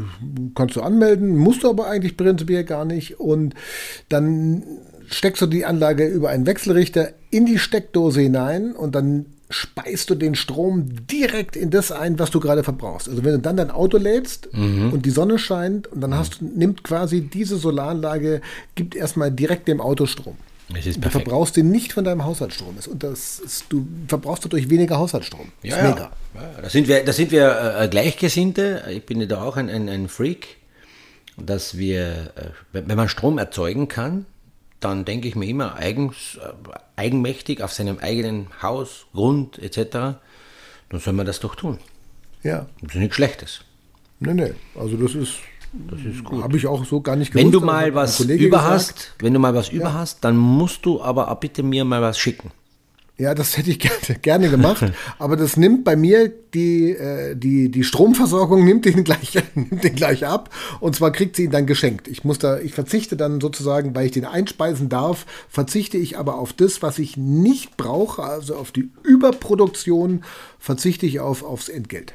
kannst 0.55 0.77
du 0.77 0.81
anmelden, 0.81 1.37
musst 1.37 1.63
du 1.63 1.69
aber 1.69 1.89
eigentlich 1.89 2.17
prinzipiell 2.17 2.65
gar 2.65 2.87
nicht. 2.87 3.21
Und 3.21 3.55
dann 4.09 4.63
steckst 5.07 5.43
du 5.43 5.47
die 5.47 5.67
Anlage 5.67 6.07
über 6.07 6.31
einen 6.31 6.47
Wechselrichter 6.47 7.11
in 7.31 7.45
die 7.45 7.59
Steckdose 7.59 8.23
hinein 8.23 8.73
und 8.73 8.95
dann 8.95 9.27
speist 9.51 10.09
du 10.09 10.15
den 10.15 10.35
Strom 10.35 11.07
direkt 11.07 11.57
in 11.57 11.69
das 11.69 11.93
ein, 11.93 12.19
was 12.19 12.31
du 12.31 12.41
gerade 12.41 12.65
verbrauchst. 12.65 13.11
Also 13.11 13.23
wenn 13.23 13.33
du 13.33 13.39
dann 13.41 13.59
dein 13.59 13.71
Auto 13.71 13.99
lädst 13.99 14.47
und 14.47 15.05
die 15.05 15.11
Sonne 15.11 15.39
scheint 15.39 15.87
und 15.89 16.01
dann 16.01 16.17
hast 16.17 16.41
du, 16.41 16.47
nimmt 16.47 16.83
quasi 16.85 17.21
diese 17.21 17.59
Solaranlage, 17.59 18.41
gibt 18.75 18.97
erstmal 18.97 19.31
direkt 19.31 19.69
dem 19.69 19.83
Auto 19.83 20.07
Strom. 20.07 20.37
Du 20.73 21.11
verbrauchst 21.11 21.57
den 21.57 21.71
nicht 21.71 21.93
von 21.93 22.05
deinem 22.05 22.25
Haushaltsstrom. 22.25 22.77
Und 22.91 23.03
das 23.03 23.39
ist, 23.39 23.67
du 23.69 23.87
verbrauchst 24.09 24.45
dadurch 24.45 24.71
weniger 24.71 24.99
Haushaltsstrom. 24.99 25.53
Ja, 25.63 25.77
ist 25.77 25.83
ja. 25.83 25.89
mega. 25.91 26.13
ja. 26.35 26.63
Da 26.63 26.69
sind 26.71 26.89
wir, 26.89 27.05
da 27.05 27.13
sind 27.13 27.31
wir 27.31 27.77
äh, 27.79 27.89
Gleichgesinnte. 27.89 28.85
Ich 28.91 29.05
bin 29.05 29.21
ja 29.21 29.27
da 29.27 29.43
auch 29.43 29.57
ein, 29.57 29.69
ein, 29.69 29.89
ein 29.89 30.09
Freak, 30.09 30.57
dass 31.37 31.79
wir, 31.79 32.33
äh, 32.37 32.51
wenn 32.73 32.89
wenn 32.89 32.97
man 32.97 33.09
Strom 33.09 33.39
erzeugen 33.39 33.89
kann, 33.89 34.27
dann 34.81 35.05
denke 35.05 35.29
ich 35.29 35.37
mir 35.37 35.47
immer 35.47 35.77
eigens, 35.77 36.39
äh, 36.43 36.53
eigenmächtig 36.97 37.63
auf 37.63 37.73
seinem 37.73 37.99
eigenen 37.99 38.49
Haus, 38.63 39.07
Grund 39.13 39.59
etc., 39.59 40.19
dann 40.91 41.01
soll 41.01 41.13
man 41.15 41.27
das 41.27 41.41
doch 41.41 41.55
tun. 41.55 41.79
Ja, 42.43 42.67
Das 42.83 42.95
ist 42.95 43.01
nichts 43.01 43.17
Schlechtes. 43.17 43.61
nee, 44.21 44.35
nee. 44.35 44.53
Also 44.75 44.97
das 44.97 45.15
ist, 45.15 45.35
das 45.73 46.01
ist 46.01 46.25
gut. 46.25 46.43
Habe 46.43 46.57
ich 46.57 46.67
auch 46.67 46.85
so 46.85 47.01
gar 47.01 47.17
nicht 47.17 47.35
Wenn 47.35 47.51
du 47.51 47.61
mal 47.61 47.95
was 47.95 48.21
über 48.21 48.63
hast, 48.63 49.15
wenn 49.21 49.33
du 49.33 49.41
mal 49.41 49.55
was 49.55 49.71
über 49.71 49.95
hast, 49.95 50.23
dann 50.25 50.37
musst 50.37 50.85
du 50.85 51.01
aber 51.03 51.35
bitte 51.37 51.63
mir 51.63 51.85
mal 51.85 52.03
was 52.03 52.19
schicken. 52.19 52.51
Ja, 53.19 53.35
das 53.35 53.57
hätte 53.57 53.71
ich 53.71 53.79
gerne, 53.79 54.19
gerne 54.21 54.51
gemacht, 54.51 54.85
aber 55.19 55.37
das 55.37 55.57
nimmt 55.57 55.85
bei 55.85 55.97
mir 55.97 56.33
die, 56.55 56.91
äh, 56.91 57.37
die, 57.37 57.71
die 57.71 57.85
Stromversorgung 57.85 58.65
nimmt 58.65 58.85
den, 58.85 59.05
gleich, 59.05 59.35
nimmt 59.55 59.85
den 59.85 59.95
gleich 59.95 60.27
ab 60.27 60.51
und 60.81 60.97
zwar 60.97 61.13
kriegt 61.13 61.37
sie 61.37 61.45
ihn 61.45 61.51
dann 61.51 61.67
geschenkt. 61.67 62.09
Ich 62.09 62.25
muss 62.25 62.39
da, 62.39 62.59
ich 62.59 62.73
verzichte 62.75 63.17
dann 63.17 63.41
sozusagen, 63.41 63.95
weil 63.95 64.07
ich 64.07 64.13
den 64.13 64.25
einspeisen 64.25 64.89
darf, 64.89 65.27
verzichte 65.49 65.99
ich 65.99 66.19
aber 66.19 66.39
auf 66.39 66.53
das, 66.53 66.83
was 66.83 66.99
ich 66.99 67.17
nicht 67.17 67.77
brauche, 67.77 68.23
also 68.23 68.57
auf 68.57 68.73
die 68.73 68.91
Überproduktion, 69.05 70.25
verzichte 70.59 71.07
ich 71.07 71.21
auf, 71.21 71.45
aufs 71.45 71.69
Entgelt. 71.69 72.15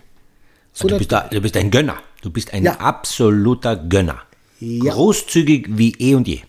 So, 0.74 0.88
Du 0.88 0.98
bist, 0.98 1.12
da, 1.12 1.28
du 1.32 1.42
bist 1.42 1.58
ein 1.58 1.72
Gönner. 1.72 1.98
Du 2.28 2.34
bist 2.34 2.54
ein 2.54 2.64
Ja. 2.64 2.74
absoluter 2.82 3.78
Gönner. 3.78 4.20
Ja. 4.60 4.92
Großzügig 4.92 5.68
wie 5.78 5.94
eh 5.98 6.14
und 6.14 6.28
je. 6.28 6.42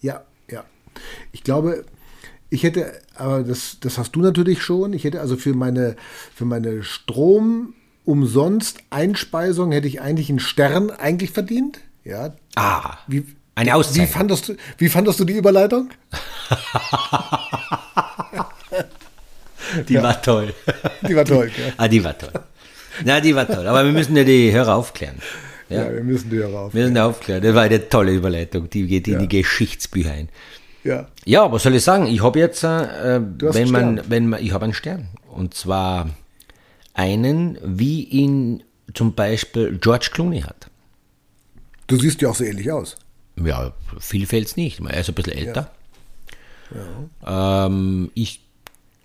Ja, 0.00 0.22
ja. 0.48 0.62
Ich 1.32 1.42
glaube, 1.42 1.84
ich 2.50 2.62
hätte, 2.62 2.92
aber 3.16 3.42
das, 3.42 3.78
das 3.80 3.98
hast 3.98 4.12
du 4.14 4.20
natürlich 4.20 4.62
schon, 4.62 4.92
ich 4.92 5.02
hätte 5.02 5.20
also 5.20 5.36
für 5.36 5.52
meine, 5.52 5.96
für 6.32 6.44
meine 6.44 6.84
Strom 6.84 7.74
umsonst 8.04 8.78
Einspeisung 8.90 9.72
hätte 9.72 9.88
ich 9.88 10.00
eigentlich 10.00 10.28
einen 10.30 10.38
Stern 10.38 10.92
eigentlich 10.92 11.32
verdient. 11.32 11.80
Ja. 12.04 12.36
Ah, 12.54 12.98
Wie, 13.08 13.26
eine 13.56 13.70
wie, 13.70 13.72
Auszeichnung. 13.72 14.06
fandest 14.06 14.48
du, 14.50 14.56
wie 14.78 14.88
fandest 14.88 15.18
du 15.18 15.24
die 15.24 15.36
Überleitung? 15.36 15.90
Die 19.88 20.00
war 20.00 20.22
toll. 20.22 20.54
Die 21.08 21.16
war 21.16 21.24
toll. 21.24 21.50
gell? 21.56 21.72
ah, 21.76 21.88
die 21.88 22.04
war 22.04 22.16
toll. 22.16 22.30
Na, 23.04 23.20
die 23.20 23.34
war 23.34 23.46
toll. 23.46 23.66
Aber 23.66 23.84
wir 23.84 23.92
müssen 23.92 24.16
ja 24.16 24.24
die 24.24 24.52
Hörer 24.52 24.74
aufklären. 24.76 25.16
Ja, 25.68 25.84
Ja, 25.84 25.92
wir 25.94 26.04
müssen 26.04 26.30
die 26.30 26.38
rauf. 26.40 26.74
wir 26.74 26.82
müssen 26.82 26.98
aufklären. 26.98 27.42
Das 27.42 27.54
war 27.54 27.62
eine 27.62 27.88
tolle 27.88 28.12
Überleitung. 28.12 28.68
Die 28.70 28.86
geht 28.86 29.08
in 29.08 29.14
Ja. 29.14 29.18
die 29.20 29.28
Geschichtsbücher 29.28 30.12
ein. 30.12 30.28
Ja. 30.84 31.08
Ja, 31.24 31.50
was 31.50 31.62
soll 31.62 31.74
ich 31.74 31.82
sagen? 31.82 32.06
Ich 32.06 32.22
habe 32.22 32.38
jetzt, 32.38 32.62
äh, 32.62 32.68
wenn 32.68 33.56
einen 33.56 33.70
man, 33.72 33.94
Stern. 33.98 34.10
wenn 34.10 34.28
man, 34.28 34.42
ich 34.44 34.52
habe 34.52 34.64
einen 34.64 34.74
Stern. 34.74 35.08
Und 35.32 35.54
zwar 35.54 36.10
einen, 36.92 37.58
wie 37.64 38.04
ihn 38.04 38.62
zum 38.92 39.14
Beispiel 39.14 39.78
George 39.80 40.10
Clooney 40.12 40.42
hat. 40.42 40.68
Du 41.86 41.96
siehst 41.98 42.20
ja 42.22 42.28
auch 42.28 42.34
so 42.34 42.44
ähnlich 42.44 42.70
aus. 42.70 42.96
Ja, 43.42 43.72
viel 43.98 44.26
fällt 44.26 44.46
es 44.48 44.56
nicht. 44.56 44.80
Er 44.80 45.00
ist 45.00 45.08
ein 45.08 45.14
bisschen 45.14 45.32
älter. 45.32 45.70
Ähm, 47.26 48.10
ich 48.14 48.43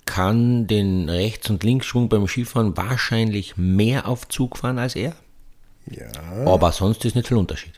kann 0.09 0.65
den 0.65 1.07
Rechts- 1.07 1.51
und 1.51 1.63
Linksschwung 1.63 2.09
beim 2.09 2.27
Skifahren 2.27 2.75
wahrscheinlich 2.75 3.57
mehr 3.57 4.07
auf 4.07 4.27
Zug 4.27 4.57
fahren 4.57 4.79
als 4.79 4.95
er. 4.95 5.13
Ja. 5.85 6.07
Aber 6.47 6.71
sonst 6.71 7.05
ist 7.05 7.15
nicht 7.15 7.27
viel 7.27 7.37
Unterschied. 7.37 7.73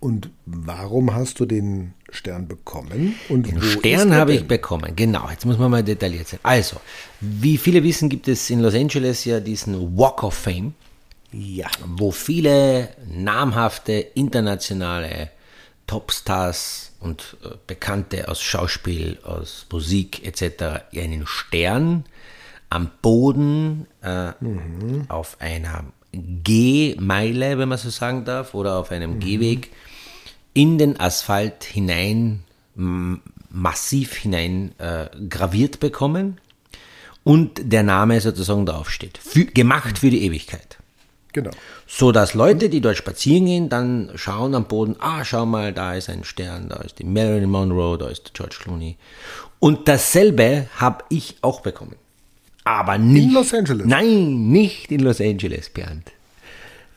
Und 0.00 0.30
warum 0.46 1.14
hast 1.14 1.38
du 1.38 1.46
den 1.46 1.94
Stern 2.10 2.48
bekommen? 2.48 3.14
Und 3.28 3.46
Den 3.46 3.62
Stern 3.62 4.10
er 4.10 4.18
habe 4.18 4.34
ich 4.34 4.48
bekommen. 4.48 4.96
Genau, 4.96 5.30
jetzt 5.30 5.46
muss 5.46 5.58
man 5.58 5.70
mal 5.70 5.84
detailliert 5.84 6.26
sein. 6.26 6.40
Also, 6.42 6.80
wie 7.20 7.56
viele 7.56 7.84
wissen, 7.84 8.08
gibt 8.08 8.26
es 8.26 8.50
in 8.50 8.58
Los 8.58 8.74
Angeles 8.74 9.24
ja 9.24 9.38
diesen 9.38 9.96
Walk 9.96 10.24
of 10.24 10.34
Fame, 10.34 10.74
Ja. 11.30 11.68
wo 11.86 12.10
viele 12.10 12.88
namhafte 13.08 13.92
internationale 14.14 15.30
Topstars 15.86 16.91
und 17.02 17.36
äh, 17.44 17.48
Bekannte 17.66 18.28
aus 18.28 18.42
Schauspiel, 18.42 19.18
aus 19.24 19.66
Musik 19.70 20.24
etc. 20.24 20.84
einen 20.94 21.26
Stern 21.26 22.04
am 22.70 22.90
Boden 23.02 23.86
äh, 24.00 24.32
auf 25.08 25.36
einer 25.40 25.84
Gehmeile, 26.12 27.58
wenn 27.58 27.68
man 27.68 27.78
so 27.78 27.90
sagen 27.90 28.24
darf, 28.24 28.54
oder 28.54 28.76
auf 28.78 28.90
einem 28.90 29.18
Gehweg 29.18 29.70
in 30.54 30.78
den 30.78 30.98
Asphalt 31.00 31.64
hinein, 31.64 32.44
massiv 32.74 34.14
hinein 34.14 34.72
äh, 34.78 35.08
graviert 35.28 35.80
bekommen 35.80 36.40
und 37.24 37.60
der 37.64 37.82
Name 37.82 38.20
sozusagen 38.20 38.66
draufsteht. 38.66 39.18
Für, 39.18 39.44
gemacht 39.44 39.98
für 39.98 40.10
die 40.10 40.24
Ewigkeit. 40.24 40.78
Genau. 41.32 41.50
So 41.86 42.12
dass 42.12 42.34
Leute, 42.34 42.68
die 42.68 42.80
dort 42.80 42.96
spazieren 42.96 43.46
gehen, 43.46 43.68
dann 43.68 44.10
schauen 44.14 44.54
am 44.54 44.64
Boden, 44.64 44.96
ah, 44.98 45.24
schau 45.24 45.46
mal, 45.46 45.72
da 45.72 45.94
ist 45.94 46.10
ein 46.10 46.24
Stern, 46.24 46.68
da 46.68 46.76
ist 46.76 46.98
die 46.98 47.04
Marilyn 47.04 47.50
Monroe, 47.50 47.96
da 47.96 48.08
ist 48.08 48.34
George 48.34 48.56
Clooney. 48.60 48.96
Und 49.58 49.88
dasselbe 49.88 50.66
habe 50.76 51.04
ich 51.08 51.36
auch 51.40 51.60
bekommen. 51.60 51.96
Aber 52.64 52.98
nicht. 52.98 53.32
Los 53.32 53.54
Angeles? 53.54 53.86
Nein, 53.86 54.50
nicht 54.50 54.92
in 54.92 55.00
Los 55.00 55.20
Angeles, 55.20 55.70
Bernd. 55.70 56.12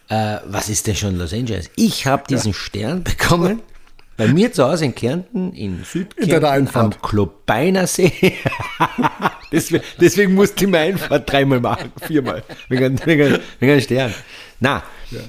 Äh, 0.10 0.38
was 0.46 0.70
ist 0.70 0.86
denn 0.86 0.96
schon 0.96 1.18
Los 1.18 1.34
Angeles? 1.34 1.70
Ich 1.76 2.06
habe 2.06 2.24
diesen 2.30 2.54
Stern 2.54 3.04
bekommen 3.04 3.62
bei 4.18 4.28
mir 4.28 4.52
zu 4.52 4.64
Hause 4.64 4.86
in 4.86 4.96
Kärnten, 4.96 5.54
in 5.54 5.84
Südkärnten, 5.84 6.70
am 6.74 6.90
Klobeiner 7.02 7.86
See. 7.86 8.12
deswegen, 9.52 9.84
deswegen 10.00 10.34
musste 10.34 10.66
ich 10.66 10.72
meine 10.72 10.94
Einfahrt 10.94 11.30
dreimal 11.30 11.60
machen, 11.60 11.92
viermal, 12.02 12.44
wegen, 12.70 13.00
wegen, 13.06 13.40
wegen 13.60 13.72
einem 13.72 13.82
Stern. 13.82 14.14
Na, 14.60 14.84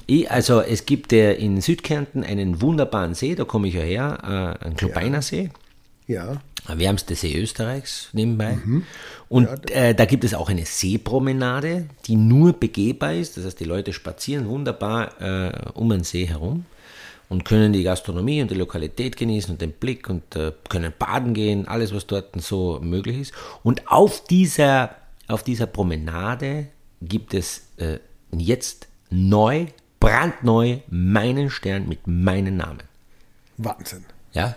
ich, 0.06 0.30
also 0.30 0.60
es 0.60 0.86
gibt 0.86 1.12
äh, 1.12 1.34
in 1.34 1.60
Südkärnten 1.60 2.22
einen 2.22 2.60
wunderbaren 2.60 3.14
See, 3.14 3.34
da 3.34 3.44
komme 3.44 3.68
ich 3.68 3.74
ja 3.74 3.82
her, 3.82 4.56
äh, 4.62 4.66
ein 4.66 4.76
Klobeiner 4.76 5.20
See. 5.20 5.50
Ja. 6.06 6.40
Der 6.68 6.78
wärmste 6.78 7.14
See 7.14 7.36
Österreichs 7.40 8.08
nebenbei. 8.12 8.58
Und 9.28 9.70
äh, 9.70 9.94
da 9.94 10.04
gibt 10.04 10.24
es 10.24 10.34
auch 10.34 10.48
eine 10.48 10.64
Seepromenade, 10.64 11.86
die 12.06 12.16
nur 12.16 12.52
begehbar 12.52 13.14
ist. 13.14 13.36
Das 13.36 13.44
heißt, 13.44 13.58
die 13.58 13.64
Leute 13.64 13.92
spazieren 13.92 14.48
wunderbar 14.48 15.20
äh, 15.20 15.70
um 15.74 15.88
den 15.90 16.04
See 16.04 16.26
herum. 16.26 16.64
Und 17.28 17.44
können 17.44 17.72
die 17.72 17.82
Gastronomie 17.82 18.42
und 18.42 18.50
die 18.50 18.56
Lokalität 18.56 19.16
genießen 19.16 19.52
und 19.52 19.60
den 19.60 19.72
Blick 19.72 20.08
und 20.08 20.36
äh, 20.36 20.52
können 20.68 20.92
baden 20.96 21.34
gehen, 21.34 21.66
alles, 21.66 21.94
was 21.94 22.06
dort 22.06 22.40
so 22.40 22.78
möglich 22.80 23.18
ist. 23.18 23.34
Und 23.62 23.88
auf 23.88 24.24
dieser, 24.24 24.96
auf 25.26 25.42
dieser 25.42 25.66
Promenade 25.66 26.68
gibt 27.02 27.34
es 27.34 27.68
äh, 27.78 27.98
jetzt 28.32 28.88
neu, 29.10 29.66
brandneu 30.00 30.78
meinen 30.88 31.50
Stern 31.50 31.88
mit 31.88 32.06
meinem 32.06 32.56
Namen. 32.56 32.82
Wahnsinn. 33.56 34.04
Ja, 34.32 34.54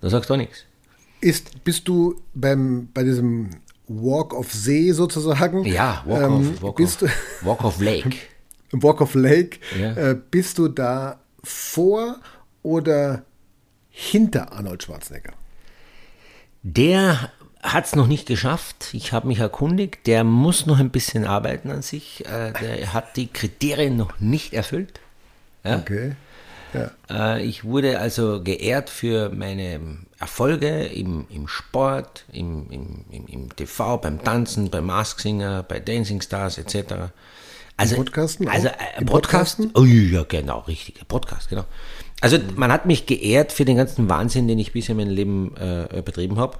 da 0.00 0.10
sagst 0.10 0.30
du 0.30 0.34
auch 0.34 0.38
nichts. 0.38 0.64
Ist, 1.20 1.62
bist 1.64 1.86
du 1.88 2.20
beim, 2.34 2.88
bei 2.92 3.02
diesem 3.02 3.50
Walk 3.88 4.34
of 4.34 4.52
See 4.52 4.92
sozusagen? 4.92 5.64
Ja, 5.64 6.02
Walk, 6.06 6.22
ähm, 6.22 6.32
of, 6.32 6.62
Walk, 6.62 6.80
of, 6.80 7.02
Walk 7.42 7.64
of 7.64 7.80
Lake. 7.80 8.16
Walk 8.72 9.00
of 9.00 9.14
Lake. 9.14 9.58
Ja. 9.78 9.92
Äh, 9.92 10.20
bist 10.30 10.58
du 10.58 10.68
da 10.68 11.20
vor 11.42 12.16
oder 12.62 13.24
hinter 13.90 14.52
Arnold 14.52 14.82
Schwarzenegger? 14.82 15.32
Der 16.62 17.30
hat 17.62 17.86
es 17.86 17.96
noch 17.96 18.06
nicht 18.06 18.26
geschafft. 18.26 18.90
Ich 18.92 19.12
habe 19.12 19.28
mich 19.28 19.38
erkundigt. 19.38 20.06
Der 20.06 20.24
muss 20.24 20.66
noch 20.66 20.78
ein 20.78 20.90
bisschen 20.90 21.24
arbeiten 21.24 21.70
an 21.70 21.82
sich. 21.82 22.24
Äh, 22.26 22.52
der 22.52 22.92
hat 22.92 23.16
die 23.16 23.28
Kriterien 23.28 23.96
noch 23.96 24.20
nicht 24.20 24.52
erfüllt. 24.52 25.00
Ja? 25.64 25.78
Okay. 25.78 26.16
Ja. 26.74 26.90
Äh, 27.36 27.44
ich 27.44 27.64
wurde 27.64 27.98
also 27.98 28.42
geehrt 28.42 28.90
für 28.90 29.30
meine 29.30 29.80
Erfolge 30.18 30.84
im, 30.84 31.26
im 31.30 31.48
Sport, 31.48 32.24
im, 32.32 32.70
im, 32.70 33.04
im, 33.10 33.26
im 33.26 33.56
TV, 33.56 33.98
beim 33.98 34.22
Tanzen, 34.22 34.70
beim 34.70 34.86
Mask 34.86 35.20
Singer, 35.20 35.62
bei 35.62 35.80
Dancing 35.80 36.20
Stars 36.20 36.58
etc. 36.58 37.12
Also, 37.76 37.96
Podcasten 37.96 38.48
auch? 38.48 38.52
Also, 38.52 38.68
äh, 38.68 38.72
Im 38.98 39.06
Podcast? 39.06 39.58
Podcasten? 39.58 39.70
Oh 39.74 39.84
ja, 39.84 40.24
genau, 40.24 40.60
richtig. 40.60 41.06
Podcast, 41.08 41.48
genau. 41.48 41.64
Also 42.20 42.38
man 42.54 42.72
hat 42.72 42.86
mich 42.86 43.06
geehrt 43.06 43.52
für 43.52 43.64
den 43.64 43.76
ganzen 43.76 44.08
Wahnsinn, 44.08 44.48
den 44.48 44.58
ich 44.58 44.72
bisher 44.72 44.92
in 44.92 44.98
meinem 44.98 45.14
Leben 45.14 45.56
äh, 45.56 46.02
betrieben 46.02 46.38
habe. 46.38 46.58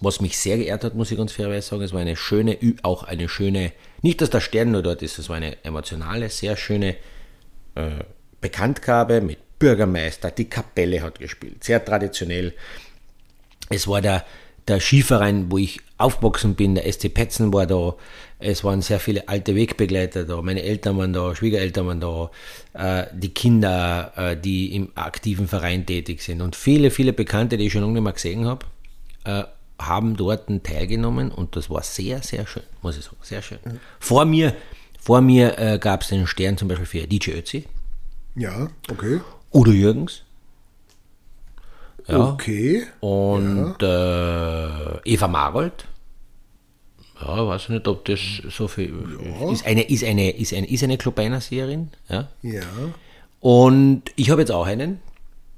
Was 0.00 0.20
mich 0.20 0.38
sehr 0.38 0.56
geehrt 0.56 0.82
hat, 0.82 0.94
muss 0.94 1.10
ich 1.10 1.18
ganz 1.18 1.32
fairerweise 1.32 1.68
sagen, 1.68 1.82
es 1.82 1.92
war 1.92 2.00
eine 2.00 2.16
schöne, 2.16 2.56
auch 2.82 3.04
eine 3.04 3.28
schöne, 3.28 3.72
nicht 4.02 4.20
dass 4.20 4.30
der 4.30 4.40
Stern 4.40 4.72
nur 4.72 4.82
dort 4.82 5.02
ist, 5.02 5.18
es 5.18 5.28
war 5.28 5.36
eine 5.36 5.62
emotionale, 5.62 6.30
sehr 6.30 6.56
schöne 6.56 6.96
äh, 7.74 7.90
Bekanntgabe 8.40 9.20
mit 9.20 9.58
Bürgermeister, 9.58 10.30
die 10.30 10.46
Kapelle 10.46 11.02
hat 11.02 11.18
gespielt, 11.18 11.62
sehr 11.62 11.84
traditionell. 11.84 12.54
Es 13.68 13.86
war 13.86 14.00
der, 14.00 14.24
der 14.70 14.80
Skiverein, 14.80 15.50
wo 15.50 15.58
ich 15.58 15.80
aufgewachsen 15.98 16.54
bin, 16.54 16.74
der 16.74 16.90
SC 16.90 17.12
Petzen 17.12 17.52
war 17.52 17.66
da. 17.66 17.94
Es 18.38 18.64
waren 18.64 18.80
sehr 18.80 19.00
viele 19.00 19.28
alte 19.28 19.54
Wegbegleiter 19.54 20.24
da. 20.24 20.40
Meine 20.40 20.62
Eltern 20.62 20.96
waren 20.96 21.12
da, 21.12 21.34
Schwiegereltern 21.34 21.86
waren 21.86 22.00
da, 22.00 22.30
äh, 22.72 23.06
die 23.12 23.34
Kinder, 23.34 24.12
äh, 24.16 24.36
die 24.36 24.74
im 24.74 24.92
aktiven 24.94 25.46
Verein 25.46 25.84
tätig 25.84 26.22
sind. 26.22 26.40
Und 26.40 26.56
viele, 26.56 26.90
viele 26.90 27.12
Bekannte, 27.12 27.58
die 27.58 27.66
ich 27.66 27.72
schon 27.72 27.82
lange 27.82 27.94
nicht 27.94 28.02
mehr 28.02 28.12
gesehen 28.14 28.46
habe, 28.46 28.64
äh, 29.24 29.44
haben 29.78 30.16
dort 30.16 30.48
teilgenommen 30.62 31.30
und 31.30 31.56
das 31.56 31.70
war 31.70 31.82
sehr, 31.82 32.22
sehr 32.22 32.46
schön, 32.46 32.62
muss 32.82 32.98
ich 32.98 33.04
sagen. 33.04 33.16
Sehr 33.22 33.42
schön. 33.42 33.58
Vor 33.98 34.24
mir, 34.24 34.54
vor 34.98 35.20
mir 35.20 35.58
äh, 35.58 35.78
gab 35.78 36.02
es 36.02 36.08
den 36.08 36.26
Stern 36.26 36.56
zum 36.56 36.68
Beispiel 36.68 36.86
für 36.86 37.06
DJ 37.06 37.32
Ötzi, 37.32 37.64
Ja, 38.36 38.68
okay. 38.90 39.20
Udo 39.52 39.72
Jürgens. 39.72 40.22
Ja. 42.10 42.32
Okay. 42.32 42.86
Und 43.00 43.76
äh, 43.82 44.98
Eva 45.04 45.28
Marold. 45.28 45.86
Ja, 47.20 47.46
weiß 47.46 47.68
nicht, 47.68 47.86
ob 47.86 48.04
das 48.06 48.18
so 48.48 48.66
viel 48.66 48.94
ist. 49.52 49.66
Eine, 49.66 49.82
ist 49.82 50.04
eine, 50.04 50.30
ist 50.30 50.54
eine, 50.54 50.70
ist 50.70 50.82
eine 50.82 50.96
Clubbeiner-Seherin. 50.96 51.90
Ja. 52.08 52.28
Ja. 52.42 52.62
Und 53.40 54.02
ich 54.16 54.30
habe 54.30 54.40
jetzt 54.40 54.52
auch 54.52 54.66
einen. 54.66 55.00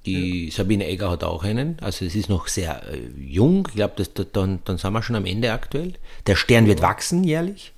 Die 0.05 0.51
Sabine 0.51 0.89
Egger 0.89 1.11
hat 1.11 1.23
auch 1.23 1.45
einen. 1.45 1.77
Also 1.81 2.05
es 2.05 2.17
ist 2.17 2.29
noch 2.29 2.49
sehr 2.49 2.83
äh, 2.93 2.99
jung. 3.17 3.69
Ich 3.69 3.77
glaube, 3.77 4.03
dann, 4.33 4.59
dann 4.65 4.79
sind 4.79 4.93
wir 4.93 5.03
schon 5.03 5.15
am 5.15 5.27
Ende 5.27 5.53
aktuell. 5.53 5.93
Der 6.27 6.35
Stern 6.35 6.67
wird 6.67 6.83
wachsen 6.83 7.23
jährlich. 7.23 7.73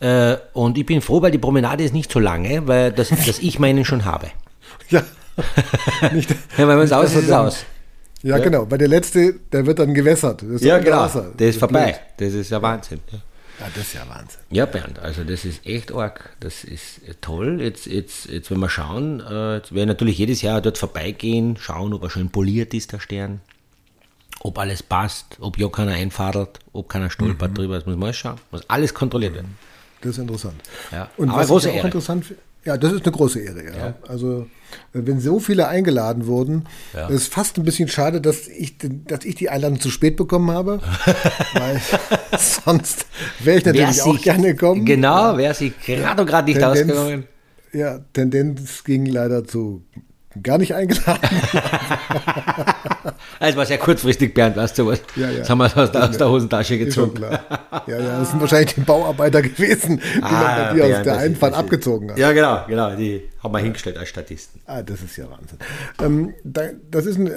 Äh, 0.00 0.36
und 0.52 0.76
ich 0.76 0.84
bin 0.84 1.00
froh, 1.00 1.22
weil 1.22 1.30
die 1.30 1.38
Promenade 1.38 1.84
ist 1.84 1.94
nicht 1.94 2.10
so 2.10 2.18
lange, 2.18 2.66
weil 2.66 2.90
das, 2.90 3.10
dass 3.10 3.38
ich 3.38 3.58
meinen 3.58 3.84
schon 3.84 4.04
habe. 4.04 4.30
Ja. 4.90 5.02
Nicht, 6.12 6.30
Ja, 6.30 6.36
wenn 6.58 6.66
man 6.68 6.80
es 6.80 6.92
aus 6.92 7.06
ist, 7.10 7.16
ist 7.16 7.24
es 7.24 7.30
aus. 7.32 7.64
ja, 8.22 8.38
genau. 8.38 8.70
Weil 8.70 8.78
der 8.78 8.88
letzte, 8.88 9.34
der 9.52 9.66
wird 9.66 9.78
dann 9.78 9.94
gewässert. 9.94 10.42
Das 10.48 10.62
Ja, 10.62 10.78
genau. 10.78 10.98
Wasser. 10.98 11.32
Der 11.38 11.48
ist 11.48 11.58
vorbei. 11.58 11.98
blöd. 12.16 12.30
Das 12.30 12.34
ist 12.40 12.50
ja 12.50 12.62
Wahnsinn. 12.62 13.00
Ja. 13.10 13.18
Ja, 13.60 13.66
das 13.72 13.84
ist 13.84 13.94
ja 13.94 14.00
Wahnsinn. 14.08 14.40
Ja, 14.50 14.66
Bernd, 14.66 14.98
also 14.98 15.22
das 15.22 15.44
ist 15.44 15.64
echt 15.64 15.92
arg. 15.92 16.30
Das 16.40 16.64
ist 16.64 16.98
äh, 17.08 17.14
toll. 17.20 17.60
Jetzt, 17.60 17.86
jetzt, 17.86 18.26
jetzt 18.26 18.50
wenn 18.50 18.58
wir 18.58 18.68
schauen, 18.68 19.20
äh, 19.20 19.56
jetzt 19.56 19.70
werden 19.70 19.76
wir 19.76 19.86
natürlich 19.86 20.18
jedes 20.18 20.42
Jahr 20.42 20.60
dort 20.60 20.76
vorbeigehen, 20.76 21.56
schauen, 21.56 21.94
ob 21.94 22.02
er 22.02 22.10
schön 22.10 22.30
poliert 22.30 22.74
ist, 22.74 22.92
der 22.92 22.98
Stern. 22.98 23.40
Ob 24.40 24.58
alles 24.58 24.82
passt, 24.82 25.36
ob 25.40 25.56
ja 25.56 25.68
keiner 25.68 25.92
einfadelt, 25.92 26.58
ob 26.72 26.88
keiner 26.88 27.10
stolpert 27.10 27.52
Mhm. 27.52 27.54
drüber, 27.54 27.74
das 27.76 27.86
muss 27.86 27.94
man 27.94 28.04
alles 28.06 28.16
schauen. 28.16 28.36
Muss 28.50 28.68
alles 28.68 28.92
kontrolliert 28.92 29.34
werden. 29.34 29.56
Das 30.00 30.10
ist 30.12 30.18
interessant. 30.18 30.56
Ja. 30.90 31.08
Und 31.16 31.30
Aber 31.30 31.48
was 31.48 31.64
ich 31.64 31.70
auch 31.70 31.76
Ehre. 31.76 31.86
interessant 31.86 32.26
finde, 32.26 32.42
ja, 32.64 32.76
das 32.76 32.92
ist 32.92 33.04
eine 33.04 33.12
große 33.12 33.40
Ehre, 33.40 33.64
ja. 33.64 33.76
Ja. 33.76 33.94
Also, 34.08 34.46
wenn 34.92 35.20
so 35.20 35.38
viele 35.38 35.68
eingeladen 35.68 36.26
wurden, 36.26 36.64
Ja. 36.94 37.08
ist 37.08 37.32
fast 37.32 37.58
ein 37.58 37.64
bisschen 37.64 37.88
schade, 37.88 38.20
dass 38.20 38.48
ich, 38.48 38.76
dass 39.06 39.24
ich 39.24 39.34
die 39.36 39.48
Einladung 39.50 39.80
zu 39.80 39.90
spät 39.90 40.16
bekommen 40.16 40.50
habe. 40.50 40.80
weil 41.54 41.80
sonst 42.38 43.06
wäre 43.40 43.58
ich 43.58 43.64
natürlich 43.64 43.96
Wer 43.96 44.06
auch 44.06 44.14
sich- 44.14 44.22
gerne 44.22 44.48
gekommen. 44.54 44.84
Genau, 44.84 45.36
wäre 45.36 45.54
sich 45.54 45.72
gerade 45.84 46.22
und 46.22 46.28
gerade 46.28 46.48
nicht 46.48 46.60
Tendenz- 46.60 46.90
ausgegangen. 46.92 47.24
Ja, 47.72 47.98
Tendenz 48.12 48.84
ging 48.84 49.06
leider 49.06 49.44
zu 49.44 49.82
gar 50.42 50.58
nicht 50.58 50.74
eingeladen. 50.74 51.20
Es 53.40 53.56
war 53.56 53.66
sehr 53.66 53.78
kurzfristig, 53.78 54.32
Bernd, 54.34 54.56
weißt 54.56 54.78
du 54.78 54.86
was? 54.86 55.02
Ja, 55.16 55.30
ja. 55.30 55.38
Das 55.40 55.50
haben 55.50 55.58
wir 55.58 55.76
aus 55.76 55.90
der, 55.92 56.08
aus 56.08 56.16
der 56.16 56.28
Hosentasche 56.30 56.78
gezogen. 56.78 57.22
Ja, 57.22 57.40
ja, 57.86 58.18
das 58.20 58.30
sind 58.30 58.40
wahrscheinlich 58.40 58.74
die 58.74 58.80
Bauarbeiter 58.80 59.42
gewesen, 59.42 60.00
die 60.14 60.20
man 60.20 60.32
bei 60.32 60.72
dir 60.74 60.84
aus 60.84 60.88
der 60.88 61.00
Ah, 61.00 61.02
das 61.04 61.18
Einfahrt 61.18 61.52
das 61.52 61.58
abgezogen 61.58 62.10
hat. 62.10 62.18
Ja, 62.18 62.32
genau, 62.32 62.64
genau. 62.66 62.94
Die 62.96 63.22
haben 63.44 63.52
wir 63.52 63.58
hingestellt 63.58 63.98
als 63.98 64.08
Statisten. 64.08 64.60
Ah, 64.64 64.82
das 64.82 65.02
ist 65.02 65.16
ja 65.16 65.26
Wahnsinn. 65.30 65.58
Ähm, 66.02 66.34
da, 66.44 66.70
das 66.90 67.04
ist 67.04 67.18
eine 67.18 67.30
äh, 67.30 67.34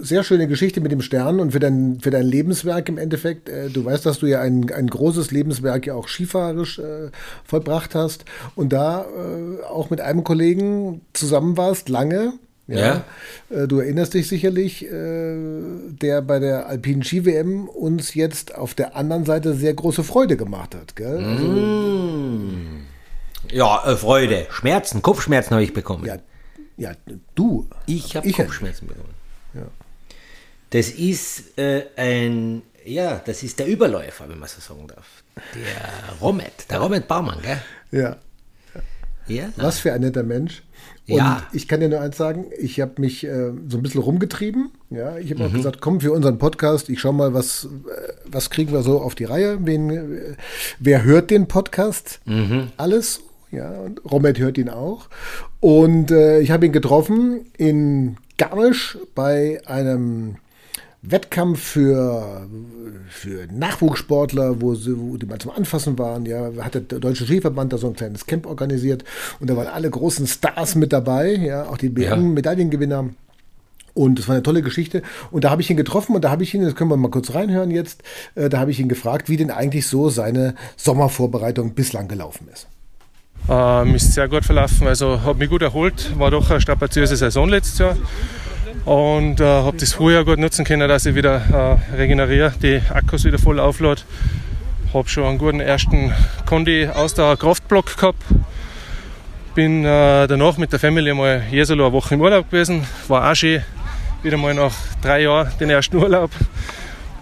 sehr 0.00 0.24
schöne 0.24 0.48
Geschichte 0.48 0.80
mit 0.80 0.90
dem 0.90 1.02
Stern 1.02 1.38
und 1.38 1.52
für 1.52 1.60
dein, 1.60 2.00
für 2.00 2.10
dein 2.10 2.24
Lebenswerk 2.24 2.88
im 2.88 2.96
Endeffekt. 2.96 3.50
Äh, 3.50 3.68
du 3.68 3.84
weißt, 3.84 4.06
dass 4.06 4.18
du 4.18 4.26
ja 4.26 4.40
ein, 4.40 4.72
ein 4.72 4.86
großes 4.86 5.30
Lebenswerk 5.30 5.86
ja 5.86 5.94
auch 5.94 6.08
skifahrerisch 6.08 6.78
äh, 6.78 7.10
vollbracht 7.44 7.94
hast 7.94 8.24
und 8.56 8.72
da 8.72 9.02
äh, 9.02 9.62
auch 9.64 9.90
mit 9.90 10.00
einem 10.00 10.24
Kollegen 10.24 11.02
zusammen 11.12 11.58
warst, 11.58 11.90
lange. 11.90 12.32
Ja. 12.66 13.04
Äh, 13.50 13.66
du 13.66 13.80
erinnerst 13.80 14.14
dich 14.14 14.28
sicherlich, 14.28 14.86
äh, 14.86 15.36
der 15.90 16.22
bei 16.22 16.38
der 16.38 16.68
Alpinen 16.68 17.02
Ski-WM 17.02 17.68
uns 17.68 18.14
jetzt 18.14 18.54
auf 18.54 18.74
der 18.74 18.96
anderen 18.96 19.26
Seite 19.26 19.52
sehr 19.54 19.74
große 19.74 20.04
Freude 20.04 20.38
gemacht 20.38 20.74
hat. 20.74 20.96
Gell? 20.96 21.18
Also, 21.18 22.50
Ja, 23.52 23.84
äh, 23.86 23.96
Freude. 23.96 24.46
Schmerzen, 24.50 25.02
Kopfschmerzen 25.02 25.52
habe 25.52 25.64
ich 25.64 25.72
bekommen. 25.72 26.04
ja, 26.06 26.16
ja, 26.76 26.92
du. 27.34 27.68
Ich 27.86 28.16
habe 28.16 28.30
Kopfschmerzen 28.32 28.86
bekommen. 28.88 29.14
Das 30.70 30.88
ist 30.88 31.58
äh, 31.58 31.82
ein, 31.96 32.62
ja, 32.84 33.20
das 33.24 33.42
ist 33.42 33.58
der 33.58 33.66
Überläufer, 33.66 34.28
wenn 34.28 34.38
man 34.38 34.48
so 34.48 34.60
sagen 34.60 34.86
darf. 34.86 35.24
Der 35.54 36.16
Romet, 36.20 36.52
der 36.70 36.78
Romet 36.78 37.08
Baumann, 37.08 37.38
gell? 37.42 37.60
Ja. 37.90 38.16
Ja. 39.26 39.48
Was 39.56 39.80
für 39.80 39.92
ein 39.92 40.00
netter 40.02 40.22
Mensch. 40.22 40.62
Und 41.08 41.16
Ja. 41.16 41.42
ich 41.52 41.66
kann 41.66 41.80
dir 41.80 41.88
nur 41.88 42.00
eins 42.00 42.16
sagen, 42.16 42.46
ich 42.56 42.80
habe 42.80 43.00
mich 43.00 43.24
äh, 43.24 43.50
so 43.68 43.78
ein 43.78 43.82
bisschen 43.82 44.00
rumgetrieben. 44.00 44.70
Ja, 44.90 45.16
ich 45.18 45.30
Mhm. 45.30 45.38
habe 45.40 45.48
auch 45.48 45.52
gesagt, 45.52 45.80
komm 45.80 46.00
für 46.00 46.12
unseren 46.12 46.38
Podcast, 46.38 46.88
ich 46.88 47.00
schau 47.00 47.12
mal, 47.12 47.34
was, 47.34 47.64
äh, 47.64 48.12
was 48.26 48.48
kriegen 48.50 48.72
wir 48.72 48.82
so 48.82 49.00
auf 49.00 49.16
die 49.16 49.24
Reihe. 49.24 49.58
Wen, 49.66 49.90
äh, 49.90 50.36
wer 50.78 51.02
hört 51.02 51.30
den 51.30 51.48
Podcast? 51.48 52.20
Mhm. 52.26 52.70
Alles. 52.76 53.20
Ja, 53.52 53.70
und 53.70 54.00
Romet 54.10 54.38
hört 54.38 54.58
ihn 54.58 54.68
auch. 54.68 55.08
Und 55.60 56.10
äh, 56.10 56.40
ich 56.40 56.50
habe 56.50 56.66
ihn 56.66 56.72
getroffen 56.72 57.46
in 57.56 58.16
Garmisch 58.38 58.96
bei 59.14 59.60
einem 59.66 60.36
Wettkampf 61.02 61.60
für, 61.60 62.46
für 63.08 63.46
Nachwuchssportler, 63.52 64.60
wo, 64.60 64.74
sie, 64.74 64.98
wo 64.98 65.16
die 65.16 65.26
mal 65.26 65.38
zum 65.38 65.50
Anfassen 65.50 65.98
waren. 65.98 66.26
Ja, 66.26 66.50
hat 66.60 66.74
der 66.74 66.82
Deutsche 66.82 67.24
Skiverband 67.24 67.72
da 67.72 67.78
so 67.78 67.88
ein 67.88 67.96
kleines 67.96 68.26
Camp 68.26 68.46
organisiert 68.46 69.04
und 69.40 69.48
da 69.50 69.56
waren 69.56 69.66
alle 69.66 69.88
großen 69.90 70.26
Stars 70.26 70.74
mit 70.74 70.92
dabei, 70.92 71.34
ja, 71.34 71.64
auch 71.68 71.78
die 71.78 71.86
Ja. 71.88 72.14
BM-Medaillengewinner. 72.14 73.10
Und 73.92 74.20
es 74.20 74.28
war 74.28 74.36
eine 74.36 74.42
tolle 74.44 74.62
Geschichte. 74.62 75.02
Und 75.32 75.42
da 75.44 75.50
habe 75.50 75.62
ich 75.62 75.70
ihn 75.70 75.76
getroffen 75.76 76.14
und 76.14 76.22
da 76.24 76.30
habe 76.30 76.44
ich 76.44 76.54
ihn, 76.54 76.62
das 76.62 76.76
können 76.76 76.90
wir 76.90 76.96
mal 76.96 77.10
kurz 77.10 77.34
reinhören 77.34 77.72
jetzt, 77.72 78.02
äh, 78.36 78.48
da 78.48 78.60
habe 78.60 78.70
ich 78.70 78.78
ihn 78.78 78.88
gefragt, 78.88 79.28
wie 79.28 79.36
denn 79.36 79.50
eigentlich 79.50 79.86
so 79.88 80.10
seine 80.10 80.54
Sommervorbereitung 80.76 81.74
bislang 81.74 82.06
gelaufen 82.06 82.48
ist. 82.52 82.68
Ähm, 83.48 83.94
ist 83.94 84.12
sehr 84.12 84.28
gut 84.28 84.44
verlaufen, 84.44 84.86
also 84.86 85.22
habe 85.22 85.38
mich 85.38 85.50
gut 85.50 85.62
erholt, 85.62 86.18
war 86.18 86.30
doch 86.30 86.50
eine 86.50 86.60
strapaziöse 86.60 87.16
Saison 87.16 87.48
letztes 87.48 87.78
Jahr 87.78 87.96
und 88.84 89.40
äh, 89.40 89.44
habe 89.44 89.76
das 89.76 89.92
Frühjahr 89.92 90.24
gut 90.24 90.38
nutzen 90.38 90.64
können, 90.64 90.88
dass 90.88 91.06
ich 91.06 91.14
wieder 91.14 91.78
äh, 91.92 91.96
regeneriere, 91.96 92.52
die 92.62 92.80
Akkus 92.92 93.24
wieder 93.24 93.38
voll 93.38 93.60
auflade. 93.60 94.02
Habe 94.92 95.08
schon 95.08 95.24
einen 95.24 95.38
guten 95.38 95.60
ersten 95.60 96.12
Kondi-Ausdauer-Kraftblock 96.46 97.96
gehabt 97.96 98.22
Bin 99.54 99.84
äh, 99.84 100.26
danach 100.26 100.56
mit 100.56 100.72
der 100.72 100.80
Family 100.80 101.14
mal 101.14 101.44
Jesolo 101.50 101.84
eine 101.86 101.92
Woche 101.92 102.14
im 102.14 102.20
Urlaub 102.20 102.50
gewesen. 102.50 102.84
War 103.06 103.30
auch 103.30 103.34
schön. 103.36 103.62
Wieder 104.22 104.36
mal 104.36 104.54
nach 104.54 104.72
drei 105.00 105.22
Jahren 105.22 105.52
den 105.60 105.70
ersten 105.70 105.96
Urlaub. 105.96 106.30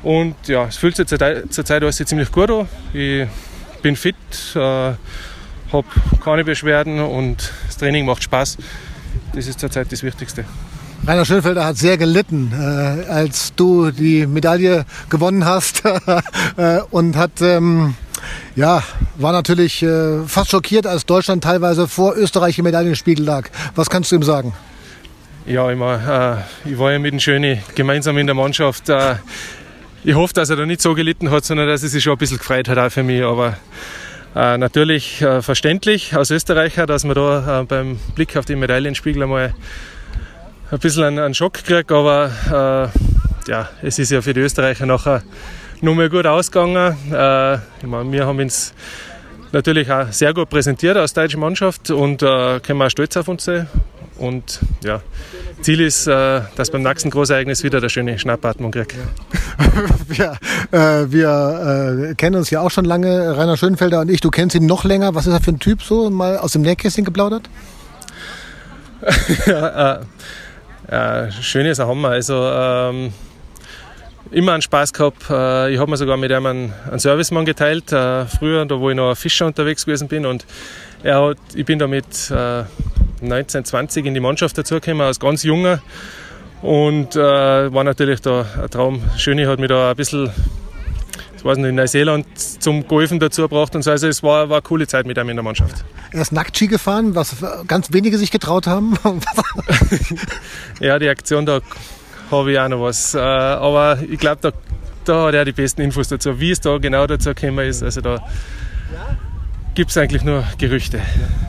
Und 0.03 0.35
ja, 0.47 0.65
es 0.65 0.77
fühlt 0.77 0.97
sich 0.97 1.07
zur 1.07 1.19
Zeit 1.19 1.83
alles 1.83 1.97
ziemlich 1.97 2.33
gut 2.33 2.51
an. 2.51 2.69
Ich 2.95 3.27
bin 3.83 3.97
fit, 3.97 4.17
äh, 4.55 4.93
habe 5.73 5.87
keine 6.25 6.45
Beschwerden 6.45 7.01
und 7.01 7.53
das 7.67 7.77
Training 7.77 8.07
macht 8.07 8.23
Spaß. 8.23 8.59
Das 9.35 9.47
ist 9.47 9.61
zurzeit 9.61 9.93
das 9.93 10.03
Wichtigste. 10.03 10.45
Rainer 11.07 11.25
Schönfelder 11.25 11.65
hat 11.65 11.77
sehr 11.77 11.97
gelitten, 11.97 12.53
äh, 12.53 13.09
als 13.09 13.55
du 13.55 13.91
die 13.91 14.27
Medaille 14.27 14.85
gewonnen 15.09 15.45
hast 15.45 15.83
äh, 16.57 16.81
und 16.91 17.17
hat 17.17 17.41
ähm, 17.41 17.95
ja 18.57 18.83
war 19.17 19.33
natürlich 19.33 19.83
äh, 19.83 20.25
fast 20.27 20.51
schockiert, 20.51 20.87
als 20.87 21.07
Deutschland 21.07 21.45
teilweise 21.45 21.89
vor 21.89 22.17
Österreich 22.17 22.59
im 22.59 22.65
Medaillenspiegel 22.65 23.25
lag. 23.25 23.49
Was 23.75 23.89
kannst 23.89 24.11
du 24.11 24.17
ihm 24.17 24.23
sagen? 24.23 24.53
Ja, 25.47 25.71
ich, 25.71 25.79
war, 25.79 26.37
äh, 26.37 26.71
ich 26.71 26.79
war 26.79 26.93
ja 26.93 26.99
mit 26.99 27.13
dem 27.13 27.21
Schöni 27.21 27.63
gemeinsam 27.75 28.19
in 28.19 28.27
der 28.27 28.35
Mannschaft. 28.35 28.91
Äh, 28.91 29.15
ich 30.05 30.15
hoffe, 30.15 30.35
dass 30.35 30.51
er 30.51 30.57
da 30.57 30.67
nicht 30.67 30.83
so 30.83 30.95
gelitten 30.95 31.31
hat, 31.31 31.45
sondern 31.45 31.69
dass 31.69 31.83
er 31.83 31.89
sich 31.89 32.03
schon 32.03 32.13
ein 32.13 32.19
bisschen 32.19 32.39
gefreut 32.39 32.69
hat 32.69 32.77
auch 32.77 32.91
für 32.91 33.03
mich. 33.03 33.23
Aber 33.23 33.57
äh, 34.35 34.59
natürlich 34.59 35.23
äh, 35.23 35.43
verständlich 35.43 36.15
als 36.15 36.31
Österreicher, 36.31 36.87
dass 36.87 37.05
man 37.05 37.15
da 37.15 37.61
äh, 37.61 37.65
beim 37.65 37.99
Blick 38.15 38.37
auf 38.37 38.45
den 38.45 38.59
Medaillenspiegel 38.59 39.23
einmal 39.23 39.55
ein 40.71 40.79
bisschen 40.79 41.05
einen, 41.05 41.19
einen 41.19 41.35
Schock 41.35 41.55
kriegt. 41.55 41.91
Aber 41.93 42.93
äh, 43.47 43.51
ja, 43.51 43.69
es 43.83 43.99
ist 43.99 44.11
ja 44.11 44.21
für 44.21 44.35
die 44.35 44.41
Österreicher 44.41 44.87
nachher 44.87 45.23
noch 45.81 45.95
mal 45.95 46.09
gut 46.09 46.27
ausgegangen. 46.27 46.97
Äh, 47.13 47.55
ich 47.55 47.87
meine, 47.87 48.13
wir 48.13 48.27
haben 48.27 48.39
uns 48.39 48.75
natürlich 49.53 49.91
auch 49.91 50.11
sehr 50.13 50.35
gut 50.35 50.49
präsentiert 50.51 50.97
als 50.97 51.15
deutsche 51.15 51.39
Mannschaft 51.39 51.91
und 51.91 52.23
äh, 52.23 52.61
können 52.61 52.83
auch 52.83 52.91
stolz 52.91 53.17
auf 53.17 53.29
uns 53.29 53.45
sein. 53.45 53.69
Und 54.19 54.61
ja, 54.83 55.01
Ziel 55.61 55.81
ist, 55.81 56.07
äh, 56.07 56.41
dass 56.57 56.71
beim 56.71 56.83
nächsten 56.83 57.11
Großereignis 57.11 57.63
wieder 57.63 57.81
der 57.81 57.89
schöne 57.89 58.19
Schnappatmung 58.19 58.71
kriegt. 58.73 58.95
Ja. 60.17 60.37
wir, 60.71 60.79
äh, 60.79 61.13
wir 61.13 62.09
äh, 62.11 62.15
kennen 62.15 62.37
uns 62.37 62.51
ja 62.51 62.61
auch 62.61 62.71
schon 62.71 62.85
lange, 62.85 63.37
Rainer 63.37 63.57
Schönfelder 63.57 64.01
und 64.01 64.11
ich. 64.11 64.21
Du 64.21 64.31
kennst 64.31 64.57
ihn 64.57 64.67
noch 64.67 64.85
länger. 64.85 65.15
Was 65.15 65.27
ist 65.27 65.33
er 65.33 65.41
für 65.41 65.51
ein 65.51 65.59
Typ 65.59 65.83
so? 65.83 66.11
Mal 66.11 66.39
aus 66.39 66.53
dem 66.53 66.63
Nähkästchen 66.63 67.05
geplaudert? 67.05 67.49
ja, 69.47 70.01
äh, 70.89 71.31
schön 71.31 71.67
ist 71.67 71.81
ein 71.81 71.87
Hammer. 71.87 72.09
Also, 72.09 72.35
ähm, 72.35 73.13
immer 74.31 74.53
einen 74.53 74.63
Spaß 74.63 74.93
gehabt. 74.93 75.31
Äh, 75.31 75.73
ich 75.73 75.79
habe 75.79 75.91
mir 75.91 75.97
sogar 75.97 76.17
mit 76.17 76.31
ihm 76.31 76.47
einen, 76.47 76.73
Servicemann 76.97 77.45
geteilt, 77.45 77.93
äh, 77.93 78.27
früher, 78.27 78.65
da 78.67 78.79
wo 78.81 78.91
ich 78.91 78.97
noch 78.97 79.15
Fischer 79.15 79.47
unterwegs 79.47 79.85
gewesen 79.85 80.09
bin. 80.09 80.27
Und 80.27 80.47
er 81.03 81.23
hat, 81.23 81.39
ich 81.55 81.65
bin 81.65 81.79
da 81.79 81.87
mit 81.87 82.31
äh, 82.31 82.65
1920 83.23 84.07
in 84.07 84.15
die 84.15 84.21
Mannschaft 84.21 84.57
dazugekommen, 84.59 85.07
als 85.07 85.21
ganz 85.21 85.43
junger. 85.43 85.81
Und 86.63 87.15
äh, 87.15 87.73
war 87.73 87.85
natürlich 87.85 88.21
da 88.21 88.45
ein 88.61 88.71
Traum. 88.71 89.03
Schöne 89.17 89.47
hat 89.49 89.61
mich 89.61 89.69
da 89.69 89.91
ein 89.91 89.97
bisschen, 89.97 90.31
ich 91.37 91.45
weiß 91.45 91.57
nicht, 91.59 91.69
in 91.69 91.77
Neuseeland 91.77 92.27
zum 92.37 92.87
Golfen 92.89 93.21
dazu 93.21 93.43
gebracht 93.43 93.77
und 93.77 93.83
so. 93.83 93.93
Also 93.93 94.09
es 94.09 94.23
war, 94.23 94.49
war 94.49 94.57
eine 94.57 94.63
coole 94.63 94.87
Zeit 94.89 95.07
mit 95.07 95.17
ihm 95.17 95.29
in 95.29 95.37
der 95.37 95.45
Mannschaft. 95.45 95.85
Er 96.11 96.21
ist 96.21 96.33
nackt 96.33 96.57
Ski 96.57 96.67
gefahren, 96.67 97.15
was 97.15 97.37
ganz 97.69 97.93
wenige 97.93 98.19
sich 98.19 98.33
getraut 98.33 98.67
haben. 98.67 98.99
ja, 100.81 100.99
die 100.99 101.09
Aktion 101.09 101.47
da 101.47 101.61
habe 102.31 102.53
ich 102.53 102.59
auch 102.59 102.69
noch 102.69 102.83
was. 102.83 103.15
Äh, 103.15 103.19
aber 103.19 103.99
ich 104.09 104.19
glaube, 104.19 104.39
da, 104.41 104.51
da 105.05 105.27
hat 105.27 105.35
er 105.35 105.45
die 105.45 105.53
besten 105.53 105.83
Infos 105.83 106.09
dazu. 106.09 106.39
Wie 106.41 106.51
es 106.51 106.61
da 106.61 106.79
genau 106.79 107.07
dazu 107.07 107.35
gekommen 107.35 107.67
ist, 107.67 107.83
also 107.83 108.01
da 108.01 108.19
gibt 109.75 109.91
es 109.91 109.97
eigentlich 109.97 110.25
nur 110.25 110.45
Gerüchte. 110.59 111.01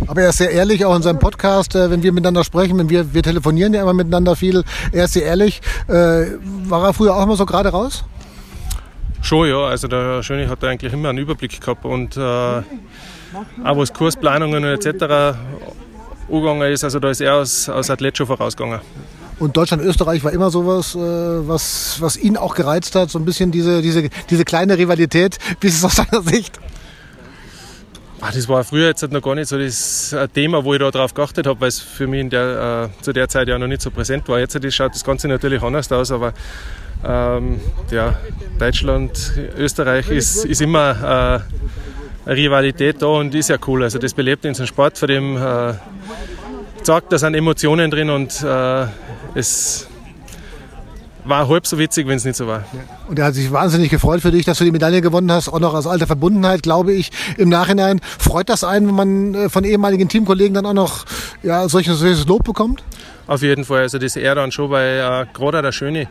Aber 0.08 0.22
er 0.22 0.30
ist 0.30 0.38
sehr 0.38 0.52
ehrlich, 0.52 0.86
auch 0.86 0.96
in 0.96 1.02
seinem 1.02 1.20
Podcast, 1.20 1.76
äh, 1.76 1.90
wenn 1.90 2.04
wir 2.04 2.12
miteinander 2.12 2.44
sprechen, 2.44 2.78
wenn 2.78 2.90
wir, 2.90 3.14
wir 3.14 3.24
telefonieren 3.24 3.74
ja 3.74 3.82
immer 3.82 3.94
miteinander 3.94 4.36
viel. 4.36 4.64
Er 4.92 5.06
ist 5.06 5.14
sehr 5.14 5.24
ehrlich. 5.24 5.62
Äh, 5.88 5.94
war 6.66 6.86
er 6.86 6.94
früher 6.94 7.16
auch 7.16 7.24
immer 7.24 7.36
so 7.36 7.46
gerade 7.46 7.70
raus? 7.70 8.06
Schon, 9.22 9.50
ja. 9.50 9.66
Also 9.66 9.88
der 9.88 10.24
Schöne 10.24 10.48
hat 10.48 10.64
eigentlich 10.64 10.94
immer 10.94 11.10
einen 11.10 11.18
Überblick 11.18 11.60
gehabt 11.60 11.86
und 11.86 12.18
äh, 12.18 12.22
auch 12.22 12.64
was 13.64 13.94
Kursplanungen 13.94 14.64
etc. 14.64 15.36
angegangen 16.32 16.72
ist, 16.72 16.84
also 16.84 17.00
da 17.00 17.10
ist 17.10 17.22
er 17.22 17.36
aus, 17.36 17.68
aus 17.68 17.90
Athlet 17.90 18.18
schon 18.18 18.28
vorausgegangen. 18.28 18.80
Und 19.40 19.56
Deutschland-Österreich 19.56 20.24
war 20.24 20.34
immer 20.34 20.52
sowas, 20.52 20.96
äh, 20.96 21.00
was, 21.00 21.98
was 22.00 22.18
ihn 22.18 22.38
auch 22.38 22.56
gereizt 22.56 22.96
hat, 22.96 23.10
so 23.10 23.18
ein 23.18 23.26
bisschen 23.26 23.52
diese, 23.52 23.82
diese, 23.82 24.10
diese 24.30 24.46
kleine 24.46 24.78
Rivalität. 24.78 25.38
Wie 25.62 25.68
ist 25.68 25.78
es 25.78 25.86
aus 25.86 25.96
seiner 25.96 26.22
Sicht? 26.22 26.60
Das 28.20 28.50
war 28.50 28.66
früher 28.66 28.88
jetzt 28.88 29.10
noch 29.10 29.22
gar 29.22 29.36
nicht 29.36 29.48
so 29.48 29.58
das 29.58 30.14
Thema, 30.34 30.66
wo 30.66 30.74
ich 30.74 30.80
da 30.80 30.92
drauf 30.92 31.14
geachtet 31.14 31.48
habe, 31.48 31.62
weil 31.62 31.70
es 31.70 31.80
für 31.80 32.06
mich 32.06 32.28
der, 32.30 32.90
äh, 33.00 33.04
zu 33.04 33.14
der 33.14 33.30
Zeit 33.30 33.48
ja 33.48 33.58
noch 33.58 33.68
nicht 33.68 33.82
so 33.82 33.92
präsent 33.92 34.28
war. 34.28 34.40
Jetzt 34.40 34.58
schaut 34.74 34.94
das 34.94 35.06
Ganze 35.06 35.30
natürlich 35.30 35.64
anders 35.64 35.90
aus, 35.90 36.12
aber 36.12 36.34
ähm, 37.06 37.62
ja, 37.92 38.16
Deutschland, 38.60 39.34
Österreich 39.58 40.10
ist, 40.10 40.44
ist 40.44 40.62
immer 40.62 41.46
äh, 42.28 42.32
Rivalität 42.32 43.02
da 43.02 43.08
und 43.08 43.34
ist 43.36 43.50
ja 43.50 43.58
cool. 43.68 43.84
Also 43.84 44.00
das 44.00 44.14
belebt 44.14 44.46
unseren 44.46 44.68
Sport, 44.68 44.98
von 44.98 45.08
dem 45.08 45.38
äh, 45.38 45.74
sagt, 46.86 47.12
da 47.12 47.18
sind 47.18 47.36
Emotionen 47.36 47.92
drin 47.92 48.10
und 48.10 48.44
äh, 48.44 48.86
es 49.36 49.88
war 51.26 51.48
halb 51.48 51.68
so 51.68 51.78
witzig, 51.78 52.08
wenn 52.08 52.18
es 52.18 52.26
nicht 52.26 52.36
so 52.36 52.48
war. 52.48 52.64
Und 53.08 53.20
er 53.20 53.26
hat 53.26 53.36
sich 53.36 53.52
wahnsinnig 53.52 53.90
gefreut 53.90 54.22
für 54.22 54.32
dich, 54.32 54.46
dass 54.46 54.58
du 54.58 54.64
die 54.64 54.72
Medaille 54.72 55.02
gewonnen 55.02 55.32
hast, 55.32 55.50
auch 55.50 55.60
noch 55.60 55.74
aus 55.74 55.88
alter 55.88 56.08
Verbundenheit, 56.08 56.64
glaube 56.64 56.94
ich. 56.94 57.12
Im 57.38 57.50
Nachhinein 57.50 58.02
freut 58.18 58.50
das 58.50 58.64
einen, 58.64 58.88
wenn 58.88 58.96
man 58.96 59.36
äh, 59.36 59.50
von 59.50 59.64
ehemaligen 59.64 60.10
Teamkollegen 60.10 60.54
dann 60.54 60.66
auch 60.66 60.74
noch 60.74 61.06
ja, 61.44 61.70
solches, 61.70 62.00
solches 62.00 62.26
Lob 62.26 62.44
bekommt? 62.44 62.84
Auf 63.28 63.42
jeden 63.44 63.64
Fall, 63.64 63.82
also 63.82 64.00
das 64.00 64.16
ehrt 64.16 64.38
dann 64.38 64.52
schon, 64.52 64.72
weil 64.72 65.00
äh, 65.00 65.26
gerade 65.34 65.62
der 65.62 65.72
Schöne 65.72 66.08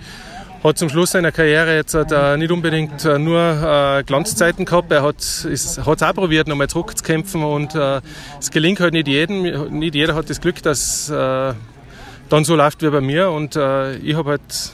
hat 0.63 0.77
zum 0.77 0.89
Schluss 0.89 1.13
seiner 1.13 1.31
Karriere 1.31 1.77
jetzt 1.77 1.95
äh, 1.95 2.37
nicht 2.37 2.51
unbedingt 2.51 3.05
äh, 3.05 3.19
nur 3.19 3.41
äh, 3.41 4.03
Glanzzeiten 4.03 4.65
gehabt. 4.65 4.91
Er 4.91 5.03
hat 5.03 5.21
es 5.21 5.79
auch 5.79 5.97
probiert, 6.15 6.49
nochmal 6.49 6.69
zurückzukämpfen 6.69 7.43
und 7.43 7.75
es 7.75 8.51
gelingt 8.51 8.81
halt 8.81 8.93
nicht 8.93 9.09
jedem. 9.09 9.43
Nicht 9.79 9.95
jeder 9.95 10.15
hat 10.15 10.29
das 10.29 10.41
Glück, 10.41 10.63
dass 10.63 11.09
äh, 11.11 11.55
dann 12.29 12.45
so 12.45 12.57
läuft 12.57 12.83
wie 12.83 12.91
bei 12.91 13.01
mir 13.01 13.31
und 13.31 13.57
ich 13.57 14.15
habe 14.15 14.31
halt 14.31 14.73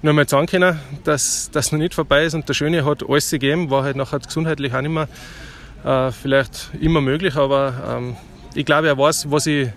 nur 0.00 0.12
mal 0.14 0.28
sagen 0.28 0.46
können, 0.46 0.78
dass 1.04 1.50
das 1.52 1.72
noch 1.72 1.78
nicht 1.78 1.94
vorbei 1.94 2.24
ist 2.24 2.34
und 2.34 2.48
der 2.48 2.54
Schöne 2.54 2.84
hat 2.84 3.02
alles 3.06 3.30
gegeben, 3.30 3.70
war 3.70 3.82
halt 3.82 3.96
nachher 3.96 4.20
gesundheitlich 4.20 4.74
auch 4.74 4.80
nicht 4.80 4.90
mehr 4.90 6.12
vielleicht 6.12 6.70
immer 6.80 7.02
möglich, 7.02 7.36
aber 7.36 7.74
ähm, 7.86 8.16
ich 8.54 8.64
glaube, 8.64 8.86
er 8.86 8.96
weiß, 8.96 9.30
was 9.30 9.46
ich 9.46 9.68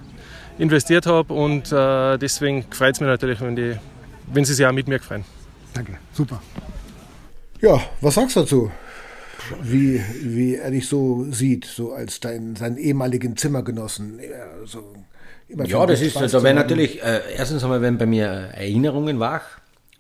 investiert 0.58 1.06
habe 1.06 1.34
und 1.34 1.72
deswegen 1.72 2.64
freut 2.72 2.96
es 2.96 3.02
mich 3.02 3.10
natürlich, 3.10 3.42
wenn, 3.42 3.58
die, 3.58 3.76
wenn 4.28 4.46
sie 4.46 4.54
sich 4.54 4.66
auch 4.66 4.72
mit 4.72 4.88
mir 4.88 5.00
freuen. 5.00 5.24
Danke, 5.74 5.98
super. 6.14 6.42
Ja, 7.62 7.82
was 8.02 8.16
sagst 8.16 8.36
du 8.36 8.42
dazu? 8.42 8.72
Wie, 9.62 10.02
wie 10.22 10.56
er 10.56 10.72
dich 10.72 10.88
so 10.88 11.26
sieht, 11.32 11.66
so 11.66 11.94
als 11.94 12.20
dein, 12.20 12.56
seinen 12.56 12.78
ehemaligen 12.78 13.38
Zimmergenossen. 13.38 14.20
So 14.66 14.94
ja, 15.66 15.86
das 15.86 16.02
ist, 16.02 16.16
da 16.16 16.44
werden 16.44 16.58
natürlich, 16.58 17.02
äh, 17.02 17.22
erstens 17.36 17.64
einmal 17.64 17.82
werden 17.82 17.98
bei 17.98 18.06
mir 18.06 18.28
Erinnerungen 18.28 19.20
wach 19.20 19.44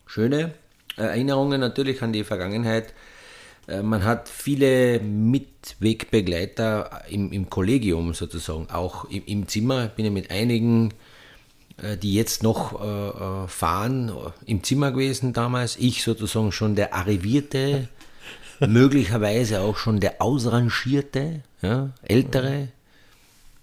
schöne 0.05 0.53
Erinnerungen 0.97 1.61
natürlich 1.61 2.01
an 2.01 2.11
die 2.11 2.23
Vergangenheit. 2.23 2.93
Äh, 3.67 3.83
man 3.83 4.03
hat 4.03 4.29
viele 4.29 4.99
Mitwegbegleiter 4.99 7.03
im, 7.09 7.31
im 7.31 7.49
Kollegium 7.49 8.13
sozusagen, 8.13 8.69
auch 8.69 9.05
im, 9.05 9.23
im 9.25 9.47
Zimmer. 9.47 9.85
Ich 9.85 9.91
bin 9.91 10.05
ja 10.05 10.11
mit 10.11 10.31
einigen, 10.31 10.89
äh, 10.89 10.93
die 12.01 12.13
jetzt 12.13 12.43
noch 12.43 12.81
äh, 12.81 13.47
fahren, 13.47 14.11
im 14.45 14.63
Zimmer 14.63 14.91
gewesen 14.91 15.33
damals. 15.33 15.77
Ich 15.77 16.03
sozusagen 16.03 16.51
schon 16.51 16.75
der 16.75 16.93
Arrivierte, 16.93 17.87
möglicherweise 18.59 19.61
auch 19.61 19.77
schon 19.77 19.99
der 19.99 20.21
Ausrangierte, 20.21 21.41
ja, 21.61 21.91
Ältere, 22.03 22.69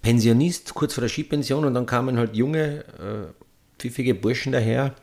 Pensionist, 0.02 0.74
kurz 0.74 0.94
vor 0.94 1.02
der 1.02 1.08
Skipension. 1.08 1.64
Und 1.64 1.74
dann 1.74 1.86
kamen 1.86 2.18
halt 2.18 2.36
junge, 2.36 2.84
pfiffige 3.78 4.14
Burschen 4.14 4.52
daher 4.52 4.94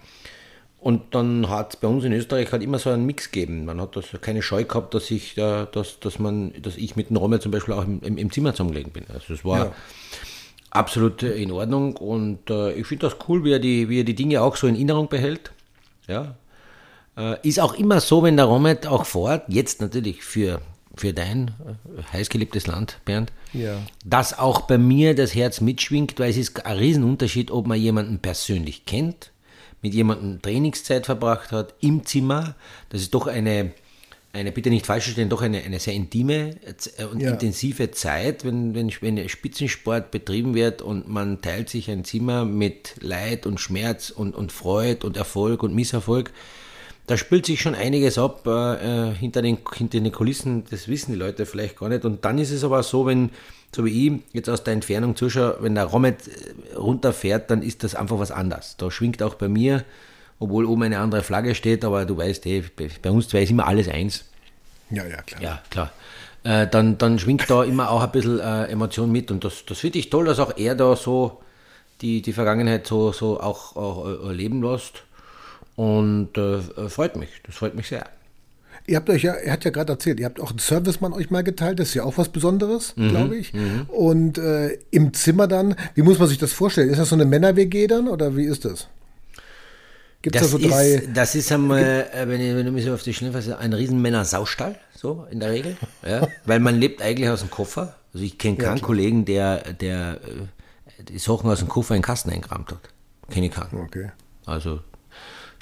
und 0.82 1.13
dann 1.13 1.47
hat 1.47 1.76
es 1.76 1.80
bei 1.80 1.88
uns 1.88 2.04
in 2.04 2.12
Österreich 2.12 2.52
halt 2.52 2.63
immer 2.63 2.80
so 2.80 2.89
einen 2.89 3.06
Mix 3.06 3.30
gegeben. 3.30 3.65
Man 3.65 3.80
hat 3.80 3.95
also 3.95 4.17
keine 4.17 4.41
Scheu 4.41 4.63
gehabt, 4.63 4.95
dass 4.95 5.12
ich, 5.12 5.36
da, 5.36 5.67
dass, 5.67 6.00
dass, 6.00 6.17
man, 6.17 6.60
dass 6.60 6.76
ich 6.76 6.95
mit 6.95 7.12
dem 7.12 7.17
Rommel 7.17 7.39
zum 7.39 7.52
Beispiel 7.52 7.76
auch 7.76 7.84
im, 7.84 8.02
im, 8.02 8.17
im 8.17 8.32
Zimmer 8.32 8.54
zusammengelegen 8.54 8.91
bin. 8.91 9.06
Also 9.13 9.36
es 9.36 9.45
war 9.45 9.58
ja. 9.60 9.76
Absolut 10.71 11.21
in 11.23 11.51
Ordnung 11.51 11.97
und 11.97 12.49
äh, 12.49 12.73
ich 12.73 12.88
finde 12.88 13.07
das 13.07 13.17
cool, 13.27 13.43
wie 13.43 13.51
er, 13.51 13.60
die, 13.60 13.89
wie 13.89 13.99
er 13.99 14.03
die 14.03 14.15
Dinge 14.15 14.41
auch 14.41 14.55
so 14.55 14.67
in 14.67 14.75
Erinnerung 14.75 15.10
behält. 15.10 15.51
Ja. 16.07 16.36
Äh, 17.17 17.47
ist 17.47 17.60
auch 17.60 17.73
immer 17.73 17.99
so, 17.99 18.23
wenn 18.23 18.38
der 18.38 18.45
Rommet 18.45 18.88
auch 18.88 19.05
fährt, 19.05 19.43
jetzt 19.47 19.81
natürlich 19.81 20.23
für, 20.23 20.62
für 20.95 21.13
dein 21.13 21.49
äh, 21.49 22.03
heißgeliebtes 22.13 22.67
Land, 22.67 22.99
Bernd, 23.05 23.31
ja. 23.53 23.77
dass 24.05 24.39
auch 24.39 24.62
bei 24.62 24.77
mir 24.77 25.13
das 25.13 25.36
Herz 25.36 25.62
mitschwingt, 25.62 26.19
weil 26.19 26.29
es 26.31 26.38
ist 26.38 26.65
ein 26.65 26.77
Riesenunterschied, 26.77 27.51
ob 27.51 27.67
man 27.67 27.79
jemanden 27.79 28.19
persönlich 28.19 28.86
kennt 28.86 29.31
mit 29.81 29.93
jemandem 29.93 30.41
Trainingszeit 30.41 31.05
verbracht 31.05 31.51
hat 31.51 31.73
im 31.81 32.05
Zimmer. 32.05 32.55
Das 32.89 33.01
ist 33.01 33.13
doch 33.13 33.27
eine, 33.27 33.71
eine, 34.34 34.52
bitte 34.52 34.70
nicht 34.70 34.86
falsch 34.86 35.06
verstehen, 35.06 35.30
doch 35.30 35.41
eine, 35.41 35.62
eine 35.62 35.80
sehr 35.80 35.94
intime 35.94 36.56
äh, 36.98 37.04
und 37.06 37.20
Ja. 37.22 37.32
intensive 37.32 37.91
Zeit, 37.91 38.46
wenn, 38.46 38.74
wenn, 38.74 38.91
wenn 39.02 39.28
Spitzensport 39.28 40.12
betrieben 40.12 40.56
wird 40.56 40.82
und 40.82 41.08
man 41.08 41.41
teilt 41.41 41.70
sich 41.70 41.89
ein 41.91 42.06
Zimmer 42.06 42.46
mit 42.46 42.96
Leid 43.02 43.46
und 43.46 43.60
Schmerz 43.60 44.10
und, 44.10 44.36
und 44.36 44.52
Freude 44.52 45.06
und 45.06 45.17
Erfolg 45.17 45.63
und 45.63 45.76
Misserfolg. 45.76 46.32
Da 47.08 47.17
spült 47.17 47.46
sich 47.46 47.60
schon 47.60 47.76
einiges 47.76 48.17
ab 48.17 48.48
äh, 48.48 49.10
äh, 49.10 49.13
hinter, 49.13 49.41
den, 49.41 49.58
hinter 49.76 50.00
den 50.00 50.12
Kulissen, 50.13 50.63
das 50.70 50.88
wissen 50.88 51.12
die 51.12 51.17
Leute 51.17 51.46
vielleicht 51.46 51.78
gar 51.78 51.89
nicht. 51.89 52.06
Und 52.06 52.24
dann 52.24 52.38
ist 52.38 52.52
es 52.52 52.63
aber 52.63 52.84
so, 52.84 53.06
wenn, 53.06 53.32
so 53.76 53.84
wie 53.84 54.08
ich 54.08 54.22
jetzt 54.34 54.50
aus 54.50 54.63
der 54.63 54.74
Entfernung 54.74 55.17
zuschaue, 55.17 55.58
wenn 55.60 55.76
der 55.76 55.86
Romet 55.86 56.20
äh, 56.28 56.76
runterfährt, 56.76 57.52
dann 57.52 57.63
ist 57.63 57.84
das 57.84 57.96
einfach 57.96 58.17
was 58.20 58.32
anderes. 58.32 58.76
Da 58.78 58.89
schwingt 58.91 59.22
auch 59.24 59.36
bei 59.36 59.50
mir, 59.50 59.84
obwohl 60.41 60.65
oben 60.65 60.84
eine 60.84 60.99
andere 60.99 61.23
Flagge 61.23 61.56
steht, 61.56 61.86
aber 61.86 62.04
du 62.06 62.17
weißt, 62.17 62.45
eh, 62.47 62.63
bei- 63.01 63.10
uns 63.12 63.30
zwei 63.30 63.43
ist 63.43 63.51
immer 63.51 63.65
alles 63.67 63.88
eins. 63.88 64.25
Ja, 64.89 65.06
ja, 65.06 65.21
klar. 65.21 65.41
Ja, 65.41 65.62
klar. 65.69 65.91
Äh, 66.43 66.67
dann, 66.67 66.97
dann 66.97 67.17
schwingt 67.19 67.49
da 67.49 67.63
immer 67.63 67.89
auch 67.91 68.01
ein 68.04 68.12
bisschen 68.12 68.39
äh, 68.39 68.65
Emotion 68.65 69.12
mit 69.12 69.32
und 69.32 69.43
das, 69.45 69.63
das 69.65 69.77
finde 69.80 69.99
ich 69.99 70.10
toll, 70.10 70.25
dass 70.25 70.39
auch 70.39 70.58
er 70.58 70.75
da 70.75 70.95
so 70.97 71.39
die, 72.01 72.21
die 72.21 72.34
Vergangenheit 72.34 72.88
so, 72.88 73.12
so 73.13 73.39
auch, 73.39 73.75
auch 73.75 74.08
äh, 74.08 74.27
erleben 74.27 74.62
lässt. 74.63 75.04
Und 75.75 76.38
äh, 76.38 76.89
freut 76.89 77.15
mich, 77.15 77.30
das 77.45 77.56
freut 77.56 77.75
mich 77.75 77.88
sehr. 77.88 78.06
Ihr 78.88 78.97
habt 78.97 79.10
euch 79.12 79.21
ja, 79.23 79.34
er 79.34 79.54
hat 79.54 79.63
ja 79.63 79.69
gerade 79.71 79.93
erzählt, 79.93 80.19
ihr 80.19 80.25
habt 80.25 80.39
auch 80.41 80.49
einen 80.49 80.60
Servicemann 80.60 81.13
euch 81.13 81.30
mal 81.30 81.43
geteilt, 81.43 81.80
das 81.80 81.89
ist 81.89 81.93
ja 81.93 82.04
auch 82.04 82.17
was 82.17 82.30
Besonderes, 82.30 82.93
Mhm, 82.97 83.10
glaube 83.10 83.36
ich. 83.38 83.54
Und 83.88 84.38
äh, 84.39 84.80
im 84.89 85.13
Zimmer 85.13 85.47
dann, 85.47 85.75
wie 85.93 86.01
muss 86.01 86.17
man 86.19 86.27
sich 86.27 86.39
das 86.39 86.51
vorstellen? 86.51 86.89
Ist 86.89 86.97
das 86.97 87.10
so 87.10 87.15
eine 87.15 87.25
Männer-WG 87.25 87.86
dann 87.88 88.08
oder 88.08 88.36
wie 88.36 88.45
ist 88.45 88.65
das? 88.65 88.88
Gibt 90.21 90.36
es 90.36 90.41
da 90.41 90.45
Das, 90.45 90.51
so 90.51 90.69
drei? 90.69 90.88
ist, 90.93 91.10
das 91.13 91.36
ist 91.36 91.51
einmal, 91.51 92.07
äh, 92.13 92.27
wenn, 92.27 92.41
ich, 92.41 92.55
wenn 92.55 92.65
du 92.65 92.71
mich 92.71 92.86
so 92.86 92.93
auf 92.93 93.03
die 93.03 93.13
Schnelle 93.13 93.34
fasse, 93.34 93.57
ein 93.57 93.73
riesen 93.73 94.01
Männer-Saustall, 94.01 94.75
so 94.95 95.25
in 95.31 95.39
der 95.39 95.51
Regel. 95.51 95.77
Ja? 96.07 96.27
Weil 96.45 96.60
man 96.60 96.79
lebt 96.79 97.01
eigentlich 97.01 97.29
aus 97.29 97.39
dem 97.39 97.49
Koffer. 97.49 97.95
Also 98.13 98.25
ich 98.25 98.38
kenne 98.38 98.57
keinen 98.57 98.81
Kollegen, 98.81 99.25
der, 99.25 99.73
der 99.73 100.19
äh, 100.99 101.03
die 101.03 101.17
Sachen 101.19 101.49
aus 101.49 101.60
dem 101.60 101.69
Koffer 101.69 101.95
in 101.95 102.01
den 102.01 102.05
Kasten 102.05 102.29
eingerammt 102.29 102.71
hat. 102.71 102.89
Kenne 103.31 103.47
ich 103.47 103.51
keinen. 103.53 103.81
Okay. 103.86 104.12
Also 104.45 104.81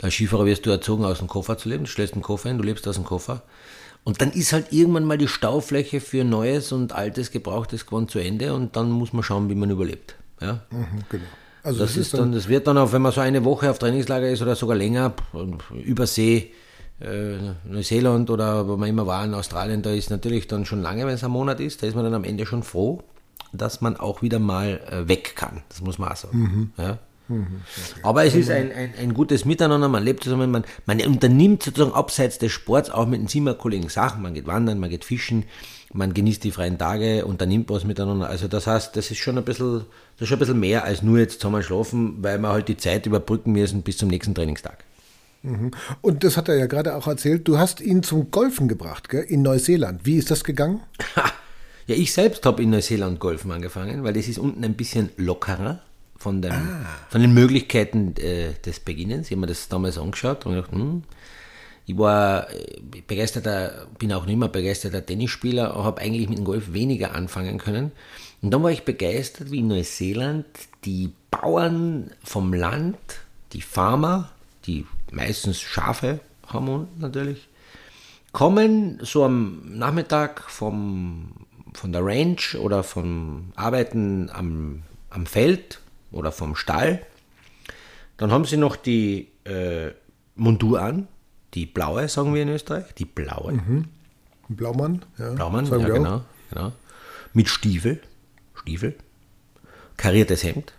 als 0.01 0.13
Skifahrer 0.13 0.45
wirst 0.45 0.65
du 0.65 0.69
erzogen, 0.69 1.05
aus 1.05 1.19
dem 1.19 1.27
Koffer 1.27 1.57
zu 1.57 1.69
leben. 1.69 1.83
Du 1.85 1.89
stellst 1.89 2.13
einen 2.13 2.23
Koffer 2.23 2.49
hin, 2.49 2.57
du 2.57 2.63
lebst 2.63 2.87
aus 2.87 2.95
dem 2.95 3.03
Koffer. 3.03 3.43
Und 4.05 4.21
dann 4.21 4.31
ist 4.31 4.53
halt 4.53 4.71
irgendwann 4.71 5.03
mal 5.03 5.17
die 5.17 5.27
Staufläche 5.27 5.99
für 5.99 6.23
neues 6.23 6.71
und 6.71 6.93
altes, 6.93 7.31
gebrauchtes 7.31 7.85
Gewand 7.85 8.09
zu 8.09 8.19
Ende 8.19 8.53
und 8.53 8.75
dann 8.75 8.89
muss 8.91 9.11
man 9.13 9.23
schauen, 9.23 9.49
wie 9.49 9.55
man 9.55 9.69
überlebt. 9.69 10.15
Ja? 10.41 10.61
Mhm, 10.71 10.85
genau. 11.09 11.25
Also 11.63 11.79
Das, 11.79 11.97
ist 11.97 12.13
dann, 12.13 12.31
das 12.31 12.47
wird 12.47 12.67
dann 12.67 12.77
auch, 12.77 12.93
wenn 12.93 13.01
man 13.01 13.11
so 13.11 13.21
eine 13.21 13.43
Woche 13.43 13.69
auf 13.69 13.79
Trainingslager 13.79 14.29
ist 14.29 14.41
oder 14.41 14.55
sogar 14.55 14.77
länger, 14.77 15.13
über 15.83 16.07
See, 16.07 16.53
äh, 17.01 17.37
Neuseeland 17.65 18.29
oder 18.29 18.67
wo 18.67 18.77
man 18.77 18.89
immer 18.89 19.07
war 19.07 19.23
in 19.23 19.33
Australien, 19.33 19.81
da 19.81 19.91
ist 19.91 20.09
natürlich 20.09 20.47
dann 20.47 20.65
schon 20.65 20.81
lange, 20.81 21.05
wenn 21.05 21.15
es 21.15 21.23
ein 21.23 21.31
Monat 21.31 21.59
ist, 21.59 21.81
da 21.81 21.87
ist 21.87 21.95
man 21.95 22.03
dann 22.03 22.13
am 22.13 22.23
Ende 22.23 22.45
schon 22.45 22.63
froh, 22.63 23.01
dass 23.53 23.81
man 23.81 23.97
auch 23.97 24.21
wieder 24.21 24.39
mal 24.39 24.79
äh, 24.89 25.07
weg 25.07 25.35
kann. 25.35 25.63
Das 25.69 25.81
muss 25.81 25.97
man 25.97 26.11
auch 26.11 26.15
sagen. 26.15 26.73
Ja? 26.77 26.97
Aber 28.01 28.25
es 28.25 28.33
ist 28.33 28.49
ein, 28.49 28.71
ein, 28.71 28.93
ein 28.99 29.13
gutes 29.13 29.45
Miteinander, 29.45 29.87
man 29.87 30.03
lebt 30.03 30.23
zusammen, 30.23 30.49
man, 30.49 30.65
man 30.85 30.99
unternimmt 31.01 31.61
sozusagen 31.63 31.93
abseits 31.93 32.39
des 32.39 32.51
Sports 32.51 32.89
auch 32.89 33.05
mit 33.05 33.21
den 33.21 33.27
Zimmerkollegen 33.27 33.89
Sachen, 33.89 34.23
man 34.23 34.33
geht 34.33 34.47
wandern, 34.47 34.79
man 34.79 34.89
geht 34.89 35.05
fischen, 35.05 35.45
man 35.91 36.13
genießt 36.13 36.43
die 36.43 36.51
freien 36.51 36.77
Tage, 36.77 37.25
unternimmt 37.25 37.69
was 37.69 37.83
miteinander. 37.83 38.29
Also 38.29 38.47
das 38.47 38.67
heißt, 38.67 38.95
das 38.95 39.11
ist 39.11 39.17
schon 39.17 39.37
ein 39.37 39.45
bisschen, 39.45 39.85
das 40.17 40.21
ist 40.21 40.27
schon 40.27 40.37
ein 40.37 40.39
bisschen 40.39 40.59
mehr 40.59 40.83
als 40.83 41.01
nur 41.01 41.19
jetzt 41.19 41.41
zusammen 41.41 41.63
schlafen, 41.63 42.17
weil 42.21 42.37
wir 42.39 42.49
halt 42.49 42.67
die 42.67 42.77
Zeit 42.77 43.05
überbrücken 43.05 43.51
müssen 43.51 43.81
bis 43.81 43.97
zum 43.97 44.09
nächsten 44.09 44.35
Trainingstag. 44.35 44.83
Und 46.01 46.23
das 46.23 46.35
hat 46.35 46.49
er 46.49 46.57
ja 46.57 46.65
gerade 46.67 46.95
auch 46.95 47.07
erzählt, 47.07 47.47
du 47.47 47.57
hast 47.57 47.79
ihn 47.79 48.03
zum 48.03 48.29
Golfen 48.29 48.67
gebracht, 48.67 49.09
gell? 49.09 49.23
in 49.23 49.41
Neuseeland. 49.41 50.01
Wie 50.05 50.17
ist 50.17 50.31
das 50.31 50.43
gegangen? 50.43 50.81
Ja, 51.87 51.95
ich 51.95 52.13
selbst 52.13 52.45
habe 52.45 52.61
in 52.61 52.69
Neuseeland 52.69 53.19
Golfen 53.19 53.51
angefangen, 53.51 54.03
weil 54.03 54.13
das 54.13 54.27
ist 54.27 54.37
unten 54.37 54.63
ein 54.63 54.75
bisschen 54.75 55.09
lockerer 55.17 55.81
von, 56.17 56.39
dem, 56.41 56.53
von 57.09 57.19
den 57.19 57.33
Möglichkeiten 57.33 58.13
äh, 58.17 58.53
des 58.63 58.79
Beginnens. 58.79 59.25
Ich 59.25 59.31
habe 59.31 59.41
mir 59.41 59.47
das 59.47 59.69
damals 59.69 59.97
angeschaut 59.97 60.45
und 60.45 60.53
gedacht, 60.53 60.71
hm, 60.71 61.03
ich 61.89 61.97
war 61.97 62.47
äh, 62.53 62.79
begeisterter, 63.07 63.87
bin 63.97 64.13
auch 64.13 64.27
nicht 64.27 64.37
mehr 64.37 64.47
begeisterter 64.47 65.03
Tennisspieler, 65.03 65.73
habe 65.73 66.01
eigentlich 66.01 66.29
mit 66.29 66.37
dem 66.37 66.45
Golf 66.45 66.71
weniger 66.71 67.15
anfangen 67.15 67.57
können. 67.57 67.91
Und 68.43 68.51
dann 68.51 68.61
war 68.61 68.71
ich 68.71 68.83
begeistert, 68.83 69.49
wie 69.49 69.59
in 69.59 69.69
Neuseeland 69.69 70.45
die 70.85 71.11
Bauern 71.31 72.11
vom 72.23 72.53
Land, 72.53 72.97
die 73.53 73.61
Farmer, 73.61 74.29
die 74.67 74.85
meistens 75.11 75.59
Schafe 75.61 76.19
haben 76.45 76.87
natürlich, 76.99 77.47
kommen 78.33 78.99
so 79.01 79.23
am 79.23 79.63
Nachmittag 79.65 80.47
vom, 80.47 81.31
von 81.73 81.91
der 81.91 82.05
Ranch 82.05 82.53
oder 82.53 82.83
vom 82.83 83.51
Arbeiten 83.55 84.29
am, 84.31 84.83
am 85.09 85.25
Feld 85.25 85.79
oder 86.11 86.31
vom 86.31 86.55
Stall. 86.55 87.01
Dann 88.17 88.31
haben 88.31 88.45
sie 88.45 88.57
noch 88.57 88.75
die 88.75 89.29
äh, 89.45 89.89
Montur 90.35 90.83
an, 90.83 91.07
die 91.53 91.65
blaue, 91.65 92.07
sagen 92.07 92.33
wir 92.33 92.43
in 92.43 92.49
Österreich, 92.49 92.93
die 92.97 93.05
blaue. 93.05 93.51
Ein 93.51 93.87
Blaumann? 94.49 95.05
Ja, 95.17 95.31
Blaumann, 95.33 95.65
ja 95.65 95.77
genau, 95.77 96.21
genau. 96.49 96.71
Mit 97.33 97.49
Stiefel, 97.49 98.01
Stiefel, 98.55 98.95
kariertes 99.97 100.43
Hemd. 100.43 100.73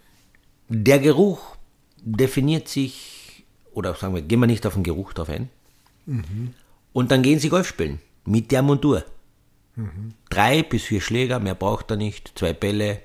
Der 0.69 0.99
Geruch 0.99 1.57
definiert 2.03 2.69
sich, 2.69 3.45
oder 3.73 3.95
sagen 3.95 4.15
wir, 4.15 4.23
gehen 4.23 4.41
wir 4.41 4.47
nicht 4.47 4.67
auf 4.67 4.75
den 4.75 4.83
Geruch 4.83 5.13
drauf 5.13 5.29
ein. 5.29 5.51
Und 6.93 7.11
dann 7.11 7.23
gehen 7.23 7.39
sie 7.39 7.49
Golf 7.49 7.69
spielen 7.69 8.01
mit 8.25 8.51
der 8.51 8.63
Montur. 8.63 9.05
Drei 10.29 10.63
bis 10.63 10.83
vier 10.85 11.01
Schläger, 11.01 11.41
mehr 11.41 11.55
braucht 11.55 11.91
er 11.91 11.97
nicht, 11.97 12.33
zwei 12.37 12.53
Bälle. 12.53 13.01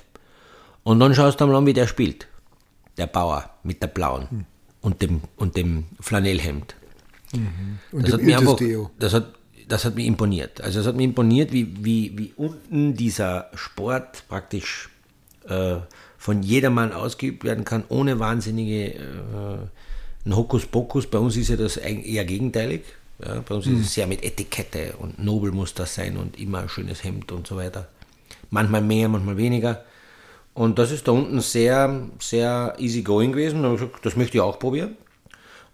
Und 0.83 0.99
dann 0.99 1.15
schaust 1.15 1.39
du 1.39 1.47
mal 1.47 1.55
an, 1.55 1.65
wie 1.65 1.73
der 1.73 1.87
spielt. 1.87 2.27
Der 2.97 3.07
Bauer 3.07 3.49
mit 3.63 3.81
der 3.81 3.87
blauen 3.87 4.45
und, 4.81 5.01
dem, 5.01 5.21
und 5.35 5.55
dem 5.55 5.85
Flanellhemd. 5.99 6.75
Und 7.91 8.07
Das 8.07 8.13
hat, 8.13 8.21
mir 8.21 8.37
einfach, 8.37 8.57
das, 8.99 9.13
hat, 9.13 9.33
das 9.67 9.85
hat 9.85 9.95
mich 9.95 10.05
imponiert. 10.05 10.61
Also 10.61 10.79
es 10.79 10.87
hat 10.87 10.95
mich 10.95 11.05
imponiert, 11.05 11.51
wie, 11.51 11.73
wie, 11.83 12.17
wie 12.17 12.33
unten 12.35 12.95
dieser 12.95 13.49
Sport 13.53 14.23
praktisch 14.27 14.89
äh, 15.47 15.77
von 16.17 16.43
jedermann 16.43 16.91
ausgeübt 16.91 17.43
werden 17.43 17.65
kann, 17.65 17.83
ohne 17.89 18.19
wahnsinnige 18.19 18.95
äh, 18.95 20.31
Hokuspokus. 20.33 21.07
Bei 21.07 21.19
uns 21.19 21.37
ist 21.37 21.49
ja 21.49 21.55
das 21.55 21.77
eher 21.77 22.25
gegenteilig. 22.25 22.81
Ja, 23.23 23.41
bei 23.47 23.55
uns 23.55 23.67
ist 23.67 23.79
es 23.79 23.93
sehr 23.93 24.07
mit 24.07 24.23
Etikette 24.23 24.95
und 24.99 25.23
nobel 25.23 25.51
muss 25.51 25.73
das 25.73 25.95
sein 25.95 26.17
und 26.17 26.37
immer 26.37 26.59
ein 26.59 26.69
schönes 26.69 27.03
Hemd 27.03 27.31
und 27.31 27.47
so 27.47 27.55
weiter. 27.55 27.87
Manchmal 28.49 28.81
mehr, 28.81 29.07
manchmal 29.07 29.37
weniger. 29.37 29.85
Und 30.53 30.79
das 30.79 30.91
ist 30.91 31.07
da 31.07 31.11
unten 31.11 31.39
sehr, 31.41 32.07
sehr 32.19 32.75
easy 32.77 33.03
going 33.03 33.31
gewesen. 33.31 33.63
Da 33.63 33.73
ich 33.73 33.79
gesagt, 33.79 34.05
das 34.05 34.15
möchte 34.15 34.37
ich 34.37 34.41
auch 34.41 34.59
probieren. 34.59 34.97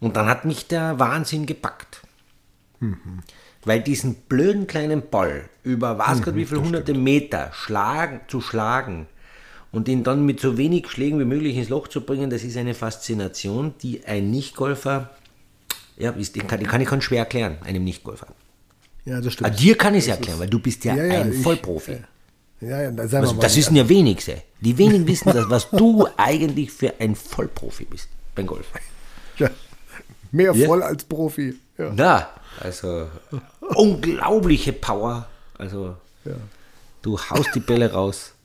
Und 0.01 0.17
dann 0.17 0.25
hat 0.27 0.43
mich 0.45 0.67
der 0.67 0.99
Wahnsinn 0.99 1.45
gepackt. 1.45 2.01
Weil 3.63 3.81
diesen 3.81 4.15
blöden 4.15 4.65
kleinen 4.67 5.07
Ball 5.09 5.47
über 5.63 5.97
was 5.99 6.21
Gott 6.23 6.35
wie 6.35 6.45
viele 6.45 6.61
hunderte 6.63 6.93
Meter 6.95 7.51
schlagen, 7.53 8.21
zu 8.27 8.41
schlagen 8.41 9.05
und 9.71 9.87
ihn 9.87 10.03
dann 10.03 10.25
mit 10.25 10.39
so 10.39 10.57
wenig 10.57 10.89
Schlägen 10.89 11.19
wie 11.19 11.25
möglich 11.25 11.55
ins 11.55 11.69
Loch 11.69 11.87
zu 11.87 12.01
bringen, 12.01 12.31
das 12.31 12.43
ist 12.43 12.57
eine 12.57 12.73
Faszination, 12.73 13.75
die 13.83 14.03
ein 14.05 14.31
Nichtgolfer, 14.31 15.11
ja, 15.97 16.09
ist, 16.11 16.35
den 16.35 16.47
kann, 16.47 16.59
den 16.59 16.67
kann 16.67 16.81
ich 16.81 16.89
ganz 16.89 17.03
schwer 17.03 17.19
erklären, 17.19 17.57
einem 17.63 17.83
Nichtgolfer. 17.83 18.27
Ja, 19.05 19.17
das 19.17 19.27
Ah, 19.27 19.31
stimmt. 19.31 19.59
dir 19.59 19.77
kann 19.77 19.93
ich 19.93 20.01
es 20.05 20.07
erklären, 20.09 20.39
weil 20.39 20.49
du 20.49 20.57
bist 20.59 20.83
ja, 20.83 20.95
Ja, 20.95 21.03
ja, 21.05 21.21
ein 21.21 21.31
ich- 21.33 21.43
Vollprofi. 21.43 21.97
Ja, 22.61 22.81
ja, 22.81 22.91
dann 22.91 23.07
sagen 23.07 23.23
Also, 23.23 23.35
mal. 23.35 23.41
das 23.41 23.55
wissen 23.55 23.75
ja 23.75 23.87
wenigste. 23.87 24.41
Die 24.59 24.77
wenigen 24.77 25.07
wissen 25.07 25.31
das, 25.33 25.49
was 25.49 25.69
du 25.71 26.07
eigentlich 26.17 26.71
für 26.71 26.93
ein 26.99 27.15
Vollprofi 27.15 27.85
bist 27.85 28.07
beim 28.35 28.47
Golf. 28.47 28.65
ja, 29.37 29.49
mehr 30.31 30.53
Ja. 30.53 30.67
voll 30.67 30.81
als 30.83 31.03
Profi. 31.03 31.55
Ja. 31.77 31.91
Na, 31.95 32.29
also 32.59 33.07
unglaubliche 33.59 34.73
Power. 34.73 35.27
Also 35.57 35.95
Ja. 36.25 36.33
du 37.01 37.17
haust 37.19 37.49
die 37.55 37.59
Bälle 37.59 37.91
raus. 37.91 38.33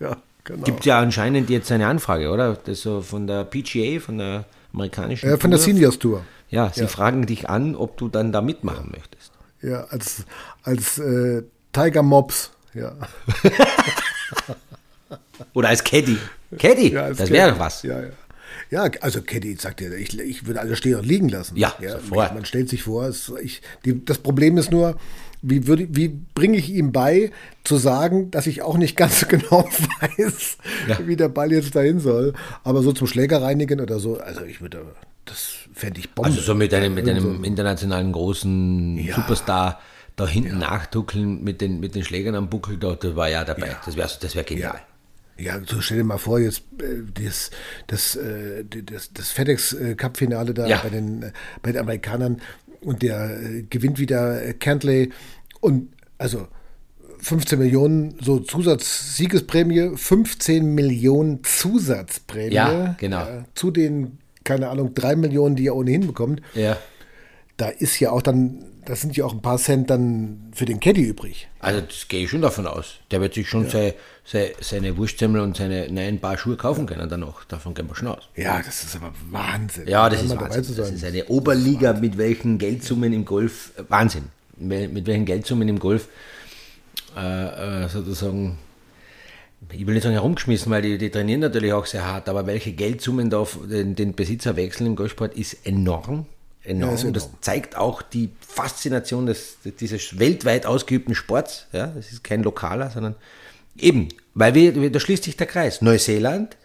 Ja, 0.00 0.16
genau. 0.42 0.64
Gibt 0.64 0.84
ja 0.84 0.98
anscheinend 0.98 1.48
jetzt 1.48 1.70
eine 1.70 1.86
Anfrage, 1.86 2.30
oder? 2.30 2.54
Das 2.64 2.80
so 2.80 3.02
von 3.02 3.28
der 3.28 3.44
PGA, 3.44 4.00
von 4.00 4.18
der 4.18 4.44
amerikanischen 4.72 5.28
äh, 5.30 5.38
von 5.38 5.50
der 5.52 5.60
Tour. 5.60 5.64
Seniors 5.66 5.98
Tour. 6.00 6.22
Ja, 6.50 6.70
sie 6.74 6.88
fragen 6.88 7.24
dich 7.24 7.48
an, 7.48 7.76
ob 7.76 7.96
du 7.98 8.08
dann 8.08 8.32
da 8.32 8.40
mitmachen 8.40 8.90
möchtest. 8.90 9.30
Ja, 9.62 9.84
als, 9.84 10.24
als 10.64 10.98
äh, 10.98 11.42
Tiger 11.72 12.02
Mops. 12.02 12.50
Ja. 12.74 12.94
Oder 15.54 15.68
als 15.68 15.84
Caddy. 15.84 16.18
Caddy, 16.58 16.92
ja 16.92 17.04
als 17.04 17.18
das 17.18 17.30
wäre 17.30 17.58
was. 17.58 17.82
Ja, 17.82 18.00
ja. 18.00 18.08
Ja, 18.72 18.90
also 19.02 19.20
Caddy 19.20 19.54
sagt 19.56 19.82
ja, 19.82 19.90
ich, 19.92 20.18
ich 20.18 20.46
würde 20.46 20.58
alles 20.60 20.78
stehen 20.78 20.94
und 20.98 21.04
liegen 21.04 21.28
lassen. 21.28 21.58
Ja, 21.58 21.74
sofort. 21.78 22.32
Man 22.32 22.46
stellt 22.46 22.70
sich 22.70 22.82
vor, 22.84 23.04
es, 23.04 23.30
ich, 23.42 23.60
die, 23.84 24.02
das 24.02 24.16
Problem 24.16 24.56
ist 24.56 24.70
nur, 24.70 24.96
wie, 25.42 25.66
würde, 25.66 25.86
wie 25.90 26.08
bringe 26.08 26.56
ich 26.56 26.70
ihm 26.70 26.90
bei, 26.90 27.32
zu 27.64 27.76
sagen, 27.76 28.30
dass 28.30 28.46
ich 28.46 28.62
auch 28.62 28.78
nicht 28.78 28.96
ganz 29.02 29.20
so 29.20 29.26
genau 29.26 29.68
weiß, 30.00 30.56
Ja. 30.88 31.06
wie 31.06 31.16
der 31.16 31.28
Ball 31.28 31.52
jetzt 31.52 31.76
dahin 31.76 32.00
soll. 32.00 32.32
Aber 32.64 32.82
so 32.82 32.92
zum 32.92 33.06
Schläger 33.06 33.42
reinigen 33.42 33.78
oder 33.78 33.98
so, 34.00 34.16
also 34.18 34.40
ich 34.42 34.62
würde, 34.62 34.86
das 35.26 35.50
fände 35.74 36.00
ich 36.00 36.10
Bombe. 36.14 36.30
Also 36.30 36.40
so 36.40 36.54
mit 36.54 36.72
einem, 36.72 36.94
mit 36.94 37.06
einem 37.06 37.44
internationalen 37.44 38.10
großen 38.12 38.96
Ja. 38.96 39.16
Superstar 39.16 39.80
da 40.16 40.26
hinten 40.26 40.58
nachduckeln 40.58 41.44
mit 41.44 41.60
den, 41.60 41.78
mit 41.78 41.94
den 41.94 42.04
Schlägern 42.04 42.36
am 42.36 42.48
Buckel, 42.48 42.78
da, 42.78 42.94
da 42.94 43.14
war 43.16 43.28
ja 43.28 43.44
dabei. 43.44 43.76
Das 43.84 43.96
wäre 43.96 44.08
das 44.18 44.34
wär 44.34 44.44
genial. 44.44 44.80
Ja, 45.38 45.60
so 45.66 45.80
stell 45.80 45.98
dir 45.98 46.04
mal 46.04 46.18
vor, 46.18 46.38
jetzt 46.38 46.62
äh, 46.80 47.02
das, 47.24 47.50
das, 47.86 48.16
äh, 48.16 48.64
das, 48.64 49.12
das 49.12 49.30
FedEx 49.30 49.72
äh, 49.72 49.96
da 49.96 50.66
Ja. 50.66 50.80
bei, 50.82 50.90
den, 50.90 51.32
bei 51.62 51.72
den 51.72 51.80
Amerikanern 51.80 52.40
und 52.80 53.02
der 53.02 53.62
gewinnt 53.70 53.98
wieder 53.98 54.52
Cantley 54.54 55.10
und 55.60 55.88
also 56.18 56.46
15 57.20 57.58
Millionen 57.58 58.16
so 58.20 58.40
Zusatz-Siegesprämie, 58.40 59.96
15 59.96 60.74
Millionen 60.74 61.42
Zusatzprämie. 61.44 62.54
Ja, 62.54 62.96
genau. 62.98 63.26
zu 63.54 63.70
den, 63.70 64.18
keine 64.44 64.68
Ahnung, 64.68 64.94
3 64.94 65.16
Millionen, 65.16 65.54
die 65.56 65.68
er 65.68 65.76
ohnehin 65.76 66.06
bekommt. 66.08 66.42
Ja. 66.54 66.76
Da 67.56 67.68
ist 67.68 68.00
ja 68.00 68.10
auch 68.10 68.22
dann, 68.22 68.64
da 68.84 68.96
sind 68.96 69.16
ja 69.16 69.24
auch 69.24 69.32
ein 69.32 69.42
paar 69.42 69.58
Cent 69.58 69.90
dann 69.90 70.50
für 70.52 70.64
den 70.64 70.80
Caddy 70.80 71.02
übrig. 71.02 71.48
Also 71.60 71.80
das 71.80 72.08
gehe 72.08 72.24
ich 72.24 72.30
schon 72.30 72.42
davon 72.42 72.66
aus. 72.66 72.96
Der 73.10 73.20
wird 73.20 73.34
sich 73.34 73.48
schon 73.48 73.68
sei, 73.68 73.94
sei, 74.24 74.52
seine 74.60 74.96
Wurstsemmel 74.96 75.40
und 75.40 75.56
seine 75.56 75.90
neuen 75.90 76.18
Paar 76.18 76.36
Schuhe 76.36 76.56
kaufen 76.56 76.86
können 76.86 77.08
danach. 77.08 77.44
Davon 77.44 77.74
gehen 77.74 77.88
wir 77.88 77.94
schon 77.94 78.08
aus. 78.08 78.28
Ja, 78.34 78.60
das 78.60 78.82
ist 78.82 78.96
aber 78.96 79.12
Wahnsinn. 79.30 79.86
Ja, 79.86 80.08
das 80.08 80.22
ist 80.22 80.30
Wahnsinn. 80.36 80.76
Das 80.76 80.90
ist 80.90 81.04
eine 81.04 81.26
Oberliga 81.26 81.92
mit 81.92 82.18
welchen 82.18 82.58
Geldsummen 82.58 83.12
im 83.12 83.24
Golf, 83.24 83.72
äh, 83.76 83.82
Wahnsinn, 83.88 84.24
mit 84.56 85.06
welchen 85.06 85.26
Geldsummen 85.26 85.68
im 85.68 85.78
Golf 85.78 86.08
äh, 87.16 87.84
äh, 87.84 87.88
sozusagen, 87.88 88.58
ich 89.70 89.86
will 89.86 89.94
nicht 89.94 90.02
sagen 90.02 90.14
herumgeschmissen, 90.14 90.72
weil 90.72 90.82
die, 90.82 90.98
die 90.98 91.10
trainieren 91.10 91.40
natürlich 91.40 91.72
auch 91.72 91.86
sehr 91.86 92.04
hart, 92.04 92.28
aber 92.28 92.46
welche 92.46 92.72
Geldsummen 92.72 93.30
da 93.30 93.38
auf 93.38 93.58
den, 93.70 93.94
den 93.94 94.14
Besitzer 94.14 94.56
wechseln 94.56 94.86
im 94.86 94.96
Golfsport 94.96 95.34
ist 95.34 95.64
enorm. 95.66 96.26
Enorm. 96.64 96.94
Ja, 96.94 97.00
enorm. 97.00 97.12
Das 97.14 97.30
zeigt 97.40 97.76
auch 97.76 98.02
die 98.02 98.30
Faszination 98.46 99.26
des, 99.26 99.58
dieses 99.80 100.18
weltweit 100.18 100.66
ausgeübten 100.66 101.14
Sports. 101.14 101.66
Ja, 101.72 101.88
das 101.88 102.12
ist 102.12 102.22
kein 102.22 102.42
lokaler, 102.42 102.90
sondern 102.90 103.14
eben, 103.76 104.08
weil 104.34 104.54
wir, 104.54 104.90
da 104.90 105.00
schließt 105.00 105.24
sich 105.24 105.36
der 105.36 105.46
Kreis. 105.46 105.82
Neuseeland, 105.82 106.56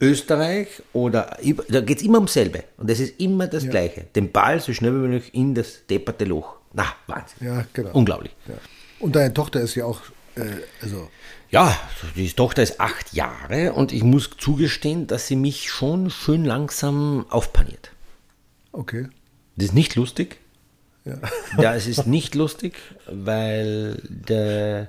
Österreich 0.00 0.82
oder 0.92 1.38
da 1.68 1.80
geht 1.80 1.98
es 1.98 2.04
immer 2.04 2.18
ums 2.18 2.32
selbe. 2.32 2.64
Und 2.76 2.90
es 2.90 3.00
ist 3.00 3.20
immer 3.20 3.46
das 3.46 3.68
Gleiche. 3.68 4.06
Den 4.14 4.32
Ball 4.32 4.60
so 4.60 4.72
schnell 4.72 4.92
wie 4.92 5.08
möglich 5.08 5.34
in 5.34 5.54
das 5.54 5.86
depperte 5.88 6.24
Loch. 6.24 6.56
Na, 6.72 6.86
Wahnsinn. 7.06 7.46
Ja, 7.46 7.64
genau. 7.72 7.90
Unglaublich. 7.92 8.34
Ja. 8.48 8.54
Und 8.98 9.14
deine 9.16 9.32
Tochter 9.32 9.60
ist 9.60 9.74
ja 9.76 9.84
auch, 9.84 10.00
äh, 10.34 10.42
also, 10.82 11.08
Ja, 11.50 11.78
die 12.16 12.28
Tochter 12.32 12.62
ist 12.62 12.80
acht 12.80 13.12
Jahre 13.12 13.72
und 13.74 13.92
ich 13.92 14.02
muss 14.02 14.30
zugestehen, 14.36 15.06
dass 15.06 15.28
sie 15.28 15.36
mich 15.36 15.70
schon 15.70 16.10
schön 16.10 16.44
langsam 16.44 17.26
aufpaniert. 17.30 17.90
Okay. 18.74 19.08
Das 19.56 19.66
ist 19.66 19.74
nicht 19.74 19.94
lustig. 19.94 20.38
Ja. 21.58 21.74
Es 21.74 21.86
ist 21.86 22.06
nicht 22.06 22.34
lustig, 22.34 22.76
weil 23.06 24.00
der, 24.08 24.88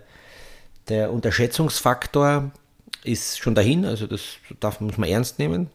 der 0.88 1.12
Unterschätzungsfaktor 1.12 2.52
ist 3.04 3.38
schon 3.38 3.54
dahin, 3.54 3.84
also 3.84 4.08
das 4.08 4.21
darf, 4.62 4.80
muss 4.80 4.98
man 4.98 5.10
ernst 5.10 5.39
nehmen. 5.39 5.69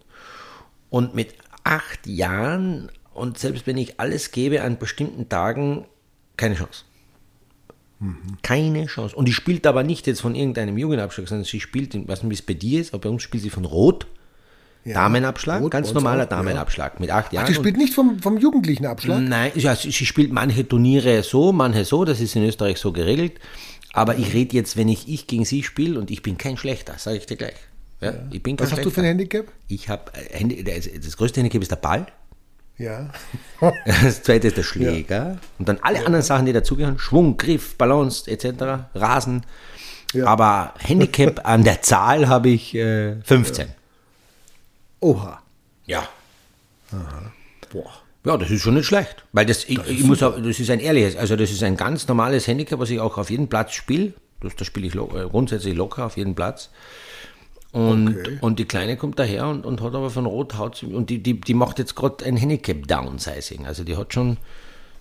Und 0.89 1.15
mit 1.15 1.35
acht 1.63 2.07
Jahren 2.07 2.91
und 3.13 3.39
selbst 3.39 3.67
wenn 3.67 3.77
ich 3.77 4.01
alles 4.01 4.31
gebe 4.31 4.63
an 4.63 4.79
bestimmten 4.79 5.29
Tagen, 5.29 5.85
keine 6.37 6.55
Chance. 6.55 6.85
Keine 8.43 8.87
Chance. 8.87 9.15
Und 9.15 9.29
die 9.29 9.35
spielt 9.35 9.67
aber 9.67 9.83
nicht 9.83 10.07
jetzt 10.07 10.23
von 10.23 10.35
irgendeinem 10.35 10.79
Jugendabschlag, 10.79 11.29
sondern 11.29 11.45
sie 11.45 11.61
spielt, 11.61 11.95
weiß 11.95 12.23
nicht, 12.23 12.31
wie 12.31 12.35
es 12.35 12.43
bei 12.43 12.55
dir 12.55 12.81
ist, 12.81 12.95
aber 12.95 13.03
bei 13.03 13.09
uns 13.11 13.23
spielt 13.23 13.43
sie 13.43 13.51
von 13.51 13.67
Rot. 13.67 14.07
Ja. 14.85 14.95
Damenabschlag, 14.95 15.61
Rot 15.61 15.71
ganz 15.71 15.93
normaler 15.93 16.25
auch, 16.25 16.31
ja. 16.31 16.37
Damenabschlag 16.37 17.01
mit 17.01 17.11
acht 17.11 17.33
Jahren. 17.33 17.45
Ach, 17.45 17.49
die 17.49 17.55
spielt 17.55 17.77
nicht 17.77 17.93
vom, 17.93 18.19
vom 18.19 18.39
jugendlichen 18.39 18.87
Abschlag? 18.87 19.21
Nein, 19.21 19.53
ja, 19.55 19.77
sie, 19.77 19.91
sie 19.91 20.07
spielt 20.07 20.33
manche 20.33 20.67
Turniere 20.67 21.23
so, 21.23 21.53
manche 21.53 21.85
so, 21.85 22.05
das 22.07 22.21
ist 22.21 22.35
in 22.35 22.45
Österreich 22.45 22.79
so 22.79 22.91
geregelt. 22.93 23.35
Aber 23.93 24.17
ich 24.17 24.33
rede 24.33 24.57
jetzt, 24.57 24.77
wenn 24.77 24.89
ich, 24.89 25.09
ich 25.09 25.27
gegen 25.27 25.45
sie 25.45 25.63
spiele 25.63 25.99
und 25.99 26.11
ich 26.11 26.23
bin 26.23 26.39
kein 26.39 26.57
Schlechter, 26.57 26.95
sage 26.97 27.19
ich 27.19 27.27
dir 27.27 27.37
gleich. 27.37 27.57
Ja, 28.01 28.15
Ich 28.31 28.43
bin 28.43 28.57
kein 28.57 28.67
Was 28.67 28.73
hast 28.79 28.85
du 28.85 28.91
für 28.91 29.01
ein 29.01 29.07
Handicap? 29.07 29.47
Ich 29.69 29.89
habe 29.89 30.11
das, 30.65 30.89
das 31.05 31.17
größte 31.17 31.41
Handicap 31.41 31.61
ist 31.61 31.71
der 31.71 31.77
Ball, 31.77 32.07
Ja. 32.79 33.11
das 33.85 34.23
zweite 34.23 34.49
ist 34.49 34.57
der 34.57 34.63
Schläger 34.63 35.39
und 35.59 35.69
dann 35.69 35.79
alle 35.83 35.99
anderen 36.07 36.23
Sachen, 36.25 36.47
die 36.47 36.53
dazugehören, 36.55 36.99
Schwung, 36.99 37.37
Griff, 37.37 37.77
Balance 37.77 38.31
etc., 38.31 38.87
Rasen. 38.95 39.43
Ja. 40.15 40.27
Aber 40.27 40.75
Handicap 40.79 41.47
an 41.47 41.63
der 41.65 41.83
Zahl 41.83 42.29
habe 42.29 42.49
ich 42.49 42.75
äh, 42.75 43.21
15. 43.23 43.69
Oha. 45.01 45.43
Ja. 45.87 46.09
Boah. 47.73 47.91
Ja, 48.25 48.37
das 48.37 48.51
ist 48.51 48.63
schon 48.63 48.75
nicht 48.75 48.87
schlecht. 48.87 49.25
Weil 49.33 49.47
das, 49.47 49.65
ich, 49.65 49.79
ich 49.89 50.05
muss 50.05 50.23
auch, 50.23 50.37
das 50.37 50.61
ist 50.61 50.69
ein 50.71 50.81
ehrliches, 50.81 51.17
also 51.17 51.37
das 51.37 51.51
ist 51.51 51.63
ein 51.63 51.77
ganz 51.77 52.07
normales 52.07 52.47
Handicap, 52.47 52.79
was 52.79 52.91
ich 52.91 53.01
auch 53.01 53.17
auf 53.17 53.31
jeden 53.31 53.49
Platz 53.49 53.73
spiele. 53.73 54.13
Das, 54.41 54.55
das 54.57 54.67
spiele 54.67 54.87
ich 54.87 54.95
lo 54.95 55.11
äh, 55.17 55.27
grundsätzlich 55.29 55.75
locker 55.75 56.05
auf 56.07 56.17
jeden 56.17 56.35
Platz. 56.35 56.71
Und, 57.73 58.17
Okay. 58.19 58.39
und 58.41 58.59
die 58.59 58.65
Kleine 58.65 58.97
kommt 58.97 59.19
daher 59.19 59.47
und, 59.47 59.65
und 59.65 59.81
hat 59.81 59.95
aber 59.95 60.11
von 60.11 60.27
Rot 60.27 60.59
haut 60.59 60.83
und 60.83 61.09
die, 61.09 61.23
die, 61.23 61.41
die 61.41 61.55
macht 61.55 61.79
jetzt 61.79 61.95
gerade 61.95 62.25
ein 62.25 62.37
Handicap 62.37 62.87
Downsizing. 62.89 63.65
Also 63.65 63.85
die 63.85 63.97
hat 63.97 64.13
schon, 64.13 64.39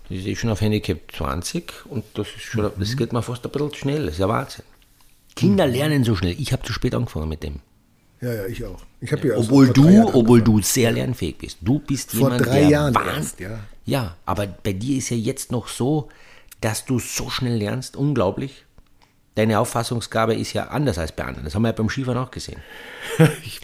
die 0.08 0.16
ist 0.16 0.26
eh 0.26 0.36
schon 0.36 0.50
auf 0.50 0.60
Handicap 0.60 0.98
20 1.12 1.86
und 1.86 2.04
das 2.14 2.28
ist 2.28 2.42
schon, 2.42 2.70
das 2.78 2.96
geht 2.96 3.12
mir 3.12 3.22
fast 3.22 3.44
ein 3.44 3.50
bisschen 3.50 3.74
schnell. 3.74 4.04
Das 4.04 4.14
ist 4.14 4.20
ja 4.20 4.28
Wahnsinn. 4.28 4.64
Kinder 5.34 5.66
lernen 5.66 6.04
so 6.04 6.14
schnell. 6.14 6.36
Ich 6.38 6.52
habe 6.52 6.62
zu 6.62 6.72
spät 6.72 6.94
angefangen 6.94 7.28
mit 7.28 7.42
dem. 7.42 7.56
Ja, 8.20 8.34
ja, 8.34 8.46
ich 8.46 8.64
auch. 8.64 8.82
Ich 9.00 9.12
habe 9.12 9.28
ja 9.28 9.34
erst 9.34 9.48
Obwohl 9.48 9.68
du, 9.70 10.08
obwohl 10.12 10.42
du 10.42 10.60
sehr 10.60 10.92
lernfähig 10.92 11.38
bist. 11.38 11.58
Du 11.62 11.78
bist 11.78 12.10
Vor 12.10 12.30
jemand, 12.30 12.46
drei 12.46 12.60
der 12.60 12.68
Jahren 12.68 12.94
erst, 12.94 13.40
ja. 13.40 13.60
Ja, 13.86 14.16
aber 14.26 14.46
bei 14.46 14.74
dir 14.74 14.98
ist 14.98 15.08
ja 15.08 15.16
jetzt 15.16 15.50
noch 15.50 15.68
so, 15.68 16.08
dass 16.60 16.84
du 16.84 16.98
so 16.98 17.30
schnell 17.30 17.56
lernst. 17.56 17.96
Unglaublich. 17.96 18.66
Deine 19.36 19.58
Auffassungsgabe 19.58 20.34
ist 20.34 20.52
ja 20.52 20.64
anders 20.66 20.98
als 20.98 21.12
bei 21.12 21.24
anderen. 21.24 21.44
Das 21.44 21.54
haben 21.54 21.62
wir 21.62 21.68
ja 21.68 21.72
beim 21.72 21.88
Skifahren 21.88 22.18
auch 22.18 22.30
gesehen. 22.30 22.60
Ich, 23.44 23.60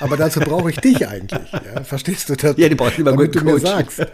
aber 0.00 0.16
dazu 0.16 0.40
brauche 0.40 0.70
ich 0.70 0.76
dich 0.76 1.06
eigentlich. 1.06 1.52
Ja? 1.52 1.84
Verstehst 1.84 2.28
du 2.28 2.36
das? 2.36 2.56
Ja, 2.56 2.68
du 2.68 2.76
brauchst 2.76 2.96
einen 2.96 3.04
damit 3.04 3.34
du 3.34 3.44
mir 3.44 3.58
sagst, 3.58 4.04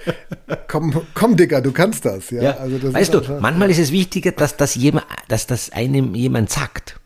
komm, 0.68 1.02
komm, 1.14 1.36
Digga, 1.36 1.60
du 1.60 1.72
kannst 1.72 2.04
das. 2.04 2.30
Ja, 2.30 2.42
Ja, 2.42 2.56
Also 2.56 2.78
das 2.78 2.92
weißt 2.92 3.14
du, 3.14 3.20
manchmal 3.40 3.70
ist 3.70 3.78
es 3.78 3.92
wichtiger, 3.92 4.32
dass 4.32 4.56
das, 4.56 4.74
jemand, 4.74 5.06
dass 5.28 5.46
das 5.46 5.70
einem 5.70 6.14
jemand 6.14 6.50
sagt, 6.50 6.98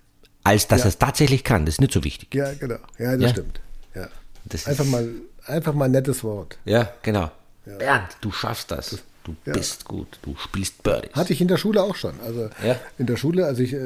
als 0.44 0.66
dass 0.68 0.80
Ja. 0.80 0.86
er 0.86 0.88
es 0.88 0.98
tatsächlich 0.98 1.44
kann. 1.44 1.66
Das 1.66 1.74
ist 1.76 1.80
nicht 1.80 1.92
so 1.92 2.02
wichtig. 2.04 2.34
Ja, 2.34 2.52
genau. 2.54 2.76
Ja, 2.98 3.12
das 3.12 3.22
Ja. 3.22 3.28
stimmt. 3.30 3.60
Ja. 3.94 4.08
Das 4.46 4.66
Einfach 4.66 4.84
ist- 4.84 4.90
mal, 4.90 5.08
einfach 5.46 5.74
mal 5.74 5.84
ein 5.86 5.90
nettes 5.92 6.24
Wort. 6.24 6.58
Ja, 6.64 6.90
genau. 7.02 7.30
Bernd, 7.78 8.16
du 8.20 8.32
schaffst 8.32 8.70
das. 8.70 8.98
Du 9.22 9.36
Ja. 9.44 9.52
bist 9.52 9.84
gut. 9.84 10.18
Du 10.22 10.34
spielst 10.38 10.82
Birdies. 10.82 11.12
Hatte 11.12 11.32
ich 11.34 11.40
in 11.42 11.48
der 11.48 11.58
Schule 11.58 11.82
auch 11.82 11.94
schon. 11.94 12.14
Also 12.24 12.48
Ja. 12.64 12.76
in 12.98 13.06
der 13.06 13.16
Schule, 13.16 13.44
als 13.44 13.58
ich 13.58 13.74
äh, 13.74 13.78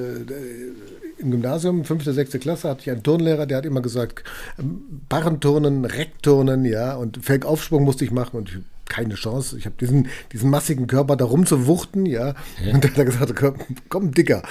im 1.19 1.31
Gymnasium, 1.33 1.85
fünfte, 1.85 2.13
sechste 2.13 2.39
Klasse, 2.39 2.69
hatte 2.71 2.83
ich 2.83 2.91
einen 2.91 3.03
Turnlehrer, 3.03 3.45
der 3.47 3.59
hat 3.59 3.67
immer 3.67 3.81
gesagt, 3.83 4.23
ähm, 4.59 5.03
Barrenturnen, 5.09 5.85
Reckturnen, 5.85 6.65
ja, 6.65 6.95
und 6.95 7.25
Felgaufsprung 7.25 7.83
musste 7.85 8.05
ich 8.05 8.11
machen 8.13 8.37
und 8.37 8.49
ich, 8.49 8.59
keine 8.89 9.15
Chance. 9.15 9.59
Ich 9.59 9.67
habe 9.67 9.75
diesen, 9.81 10.09
diesen 10.33 10.51
massigen 10.51 10.87
Körper 10.87 11.17
da 11.17 11.25
rumzuwuchten, 11.25 12.07
ja. 12.07 12.35
Und 12.73 12.85
dann 12.85 12.91
hat 12.93 12.99
er 12.99 13.05
gesagt, 13.05 13.35
komm, 13.37 13.57
komm, 13.89 14.13
Dicker, 14.13 14.43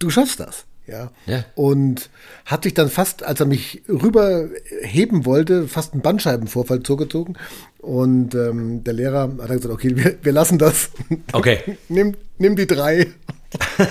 du 0.00 0.10
schaffst 0.10 0.40
das. 0.40 0.64
Ja. 0.86 1.10
Ja. 1.26 1.44
Und 1.54 2.10
hat 2.44 2.64
sich 2.64 2.74
dann 2.74 2.88
fast, 2.88 3.24
als 3.24 3.40
er 3.40 3.46
mich 3.46 3.82
rüberheben 3.88 5.24
wollte, 5.24 5.66
fast 5.68 5.92
einen 5.92 6.02
Bandscheibenvorfall 6.02 6.82
zugezogen. 6.82 7.36
Und 7.78 8.34
ähm, 8.34 8.84
der 8.84 8.94
Lehrer 8.94 9.22
hat 9.22 9.38
dann 9.50 9.56
gesagt, 9.56 9.74
okay, 9.74 9.96
wir, 9.96 10.16
wir 10.22 10.32
lassen 10.32 10.58
das. 10.58 10.90
Okay. 11.32 11.78
nimm, 11.88 12.14
nimm 12.38 12.56
die 12.56 12.66
drei. 12.66 13.08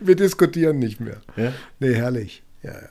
wir 0.00 0.16
diskutieren 0.16 0.78
nicht 0.78 1.00
mehr. 1.00 1.16
Ja. 1.36 1.52
Nee, 1.78 1.94
herrlich. 1.94 2.42
Ja, 2.62 2.72
ja. 2.72 2.88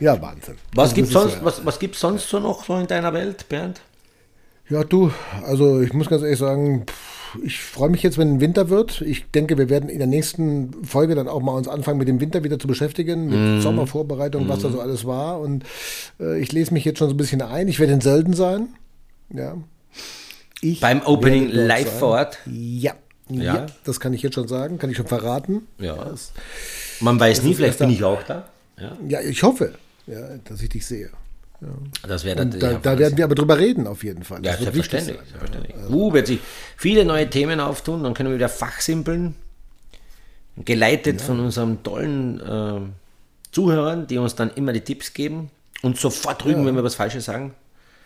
ja 0.00 0.22
Wahnsinn. 0.22 0.56
Was 0.74 0.94
gibt's 0.94 1.12
das 1.12 1.24
ist 1.24 1.30
sonst, 1.30 1.40
ja- 1.40 1.44
was, 1.44 1.66
was 1.66 1.78
gibt's 1.78 2.00
sonst 2.00 2.28
so 2.28 2.38
noch 2.38 2.64
so 2.64 2.76
in 2.76 2.86
deiner 2.86 3.12
Welt, 3.12 3.48
Bernd? 3.48 3.80
Ja, 4.68 4.84
du, 4.84 5.12
also 5.42 5.80
ich 5.82 5.92
muss 5.92 6.08
ganz 6.08 6.22
ehrlich 6.22 6.38
sagen, 6.38 6.86
pff, 6.86 7.21
ich 7.44 7.58
freue 7.60 7.88
mich 7.90 8.02
jetzt, 8.02 8.18
wenn 8.18 8.40
Winter 8.40 8.68
wird. 8.68 9.00
Ich 9.02 9.30
denke, 9.30 9.56
wir 9.58 9.68
werden 9.70 9.88
in 9.88 9.98
der 9.98 10.06
nächsten 10.06 10.84
Folge 10.84 11.14
dann 11.14 11.28
auch 11.28 11.40
mal 11.40 11.52
uns 11.56 11.68
anfangen, 11.68 11.98
mit 11.98 12.08
dem 12.08 12.20
Winter 12.20 12.44
wieder 12.44 12.58
zu 12.58 12.66
beschäftigen, 12.68 13.26
mit 13.26 13.38
Mhm. 13.38 13.60
Sommervorbereitung, 13.60 14.48
was 14.48 14.60
da 14.60 14.70
so 14.70 14.80
alles 14.80 15.04
war. 15.06 15.40
Und 15.40 15.64
äh, 16.20 16.40
ich 16.40 16.52
lese 16.52 16.72
mich 16.74 16.84
jetzt 16.84 16.98
schon 16.98 17.08
so 17.08 17.14
ein 17.14 17.16
bisschen 17.18 17.42
ein. 17.42 17.68
Ich 17.68 17.78
werde 17.80 17.92
in 17.92 18.00
Sölden 18.00 18.34
sein. 18.34 18.68
Ja. 19.30 19.56
Ich 20.60 20.80
Beim 20.80 21.02
Opening 21.02 21.48
live 21.50 21.88
sein. 21.88 21.98
vor 21.98 22.08
Ort? 22.10 22.38
Ja. 22.46 22.92
ja. 23.28 23.42
Ja. 23.42 23.66
das 23.84 23.98
kann 24.00 24.12
ich 24.12 24.22
jetzt 24.22 24.34
schon 24.34 24.48
sagen, 24.48 24.78
kann 24.78 24.90
ich 24.90 24.96
schon 24.96 25.06
verraten. 25.06 25.66
Ja. 25.78 26.14
Man 27.00 27.18
weiß 27.18 27.42
nie, 27.42 27.54
vielleicht 27.54 27.78
bin 27.78 27.90
ich 27.90 28.04
auch 28.04 28.22
da. 28.22 28.48
Ja. 28.78 28.96
Ja, 29.08 29.20
ich 29.20 29.42
hoffe, 29.42 29.74
ja, 30.06 30.20
dass 30.44 30.60
ich 30.62 30.68
dich 30.68 30.86
sehe. 30.86 31.10
Das 32.08 32.24
wäre 32.24 32.40
Und 32.40 32.54
natürlich 32.54 32.78
da, 32.82 32.92
da 32.94 32.98
werden 32.98 33.16
wir 33.16 33.24
aber 33.24 33.34
drüber 33.34 33.58
reden, 33.58 33.86
auf 33.86 34.02
jeden 34.04 34.24
Fall. 34.24 34.44
Ja, 34.44 34.52
Das 34.52 34.60
wird 34.60 34.74
wichtig 34.74 34.90
selbstverständlich. 35.02 35.30
selbstverständlich. 35.30 35.90
Uh, 35.96 36.12
wird 36.12 36.26
sich 36.26 36.40
viele 36.76 37.04
neue 37.04 37.30
Themen 37.30 37.60
auftun, 37.60 38.02
dann 38.02 38.14
können 38.14 38.30
wir 38.30 38.36
wieder 38.36 38.48
fachsimpeln. 38.48 39.34
Geleitet 40.64 41.20
von 41.22 41.40
unseren 41.40 41.82
tollen 41.82 42.40
äh, 42.40 42.80
Zuhörern, 43.52 44.06
die 44.06 44.18
uns 44.18 44.34
dann 44.34 44.50
immer 44.50 44.72
die 44.74 44.82
Tipps 44.82 45.14
geben 45.14 45.50
und 45.82 45.96
sofort 45.98 46.44
rügen, 46.44 46.66
wenn 46.66 46.74
wir 46.76 46.84
was 46.84 46.94
Falsches 46.96 47.24
sagen. 47.24 47.54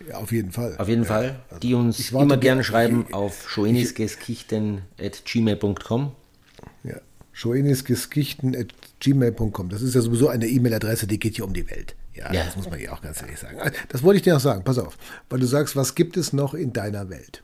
Ja, 0.07 0.17
auf 0.17 0.31
jeden 0.31 0.51
Fall. 0.51 0.75
Auf 0.77 0.87
jeden 0.87 1.05
Fall. 1.05 1.39
Die 1.63 1.73
uns 1.73 1.97
Ich 1.99 2.11
immer 2.11 2.27
ge- 2.37 2.39
gerne 2.39 2.63
schreiben 2.63 3.07
auf 3.11 3.49
schoenisgeskichten.gmail.com. 3.49 6.11
Ja. 6.83 6.95
schoenisgeskichten.gmail.com. 7.33 9.69
Das 9.69 9.81
ist 9.81 9.95
ja 9.95 10.01
sowieso 10.01 10.27
eine 10.29 10.47
E-Mail-Adresse, 10.47 11.07
die 11.07 11.19
geht 11.19 11.35
hier 11.35 11.45
um 11.45 11.53
die 11.53 11.69
Welt. 11.69 11.95
Ja, 12.17 12.33
Ja. 12.33 12.43
das 12.45 12.55
muss 12.55 12.69
man 12.69 12.79
ja 12.79 12.91
auch 12.91 13.01
ganz 13.01 13.21
ehrlich 13.21 13.39
sagen. 13.39 13.57
Das 13.89 14.03
wollte 14.03 14.17
ich 14.17 14.23
dir 14.23 14.33
noch 14.33 14.39
sagen, 14.39 14.63
pass 14.63 14.77
auf. 14.79 14.97
Weil 15.29 15.39
du 15.39 15.45
sagst, 15.45 15.75
was 15.75 15.95
gibt 15.95 16.17
es 16.17 16.33
noch 16.33 16.53
in 16.53 16.73
deiner 16.73 17.09
Welt? 17.09 17.43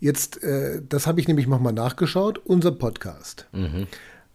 Jetzt, 0.00 0.42
äh, 0.42 0.80
das 0.88 1.06
habe 1.06 1.20
ich 1.20 1.28
nämlich 1.28 1.46
nochmal 1.46 1.72
nachgeschaut, 1.72 2.38
unser 2.44 2.72
Podcast. 2.72 3.46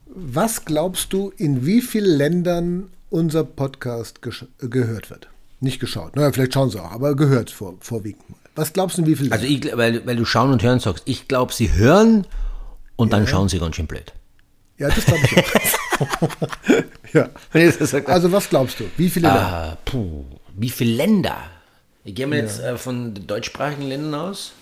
Was 0.05 0.65
glaubst 0.65 1.13
du, 1.13 1.31
in 1.37 1.65
wie 1.65 1.81
vielen 1.81 2.17
Ländern 2.17 2.89
unser 3.09 3.43
Podcast 3.43 4.21
gehört 4.59 5.09
wird? 5.09 5.29
Nicht 5.61 5.79
geschaut, 5.79 6.15
naja, 6.15 6.31
vielleicht 6.31 6.53
schauen 6.53 6.69
sie 6.69 6.79
auch, 6.81 6.91
aber 6.91 7.15
gehört 7.15 7.51
vor, 7.51 7.75
vorwiegend. 7.81 8.23
Was 8.55 8.71
glaubst 8.73 8.97
du, 8.97 9.01
in 9.01 9.07
wie 9.07 9.15
vielen 9.15 9.31
Also, 9.31 9.45
ich, 9.45 9.59
gl- 9.59 9.77
weil, 9.77 10.05
weil 10.05 10.15
du 10.15 10.25
schauen 10.25 10.51
und 10.51 10.63
hören 10.63 10.79
sagst, 10.79 11.03
ich 11.05 11.27
glaube, 11.27 11.53
sie 11.53 11.73
hören 11.73 12.25
und 12.95 13.11
dann 13.13 13.27
schauen 13.27 13.49
sie 13.49 13.59
ganz 13.59 13.75
schön 13.75 13.87
blöd. 13.87 14.13
Ja, 14.77 14.87
das 14.89 15.05
glaube 15.05 15.21
ich 15.25 15.37
auch. 15.37 15.43
ja. 17.13 17.29
Also 18.05 18.31
was 18.31 18.49
glaubst 18.49 18.79
du? 18.79 18.85
Wie 18.97 19.09
viele 19.09 19.27
Länder? 19.27 19.41
Ah, 19.73 19.77
puh, 19.85 20.25
wie 20.55 20.69
viele 20.69 20.95
Länder? 20.95 21.37
Ich 22.03 22.15
gehe 22.15 22.27
mal 22.27 22.37
jetzt 22.39 22.59
äh, 22.59 22.77
von 22.77 23.13
den 23.13 23.27
deutschsprachigen 23.27 23.83
Ländern 23.83 24.15
aus. 24.15 24.53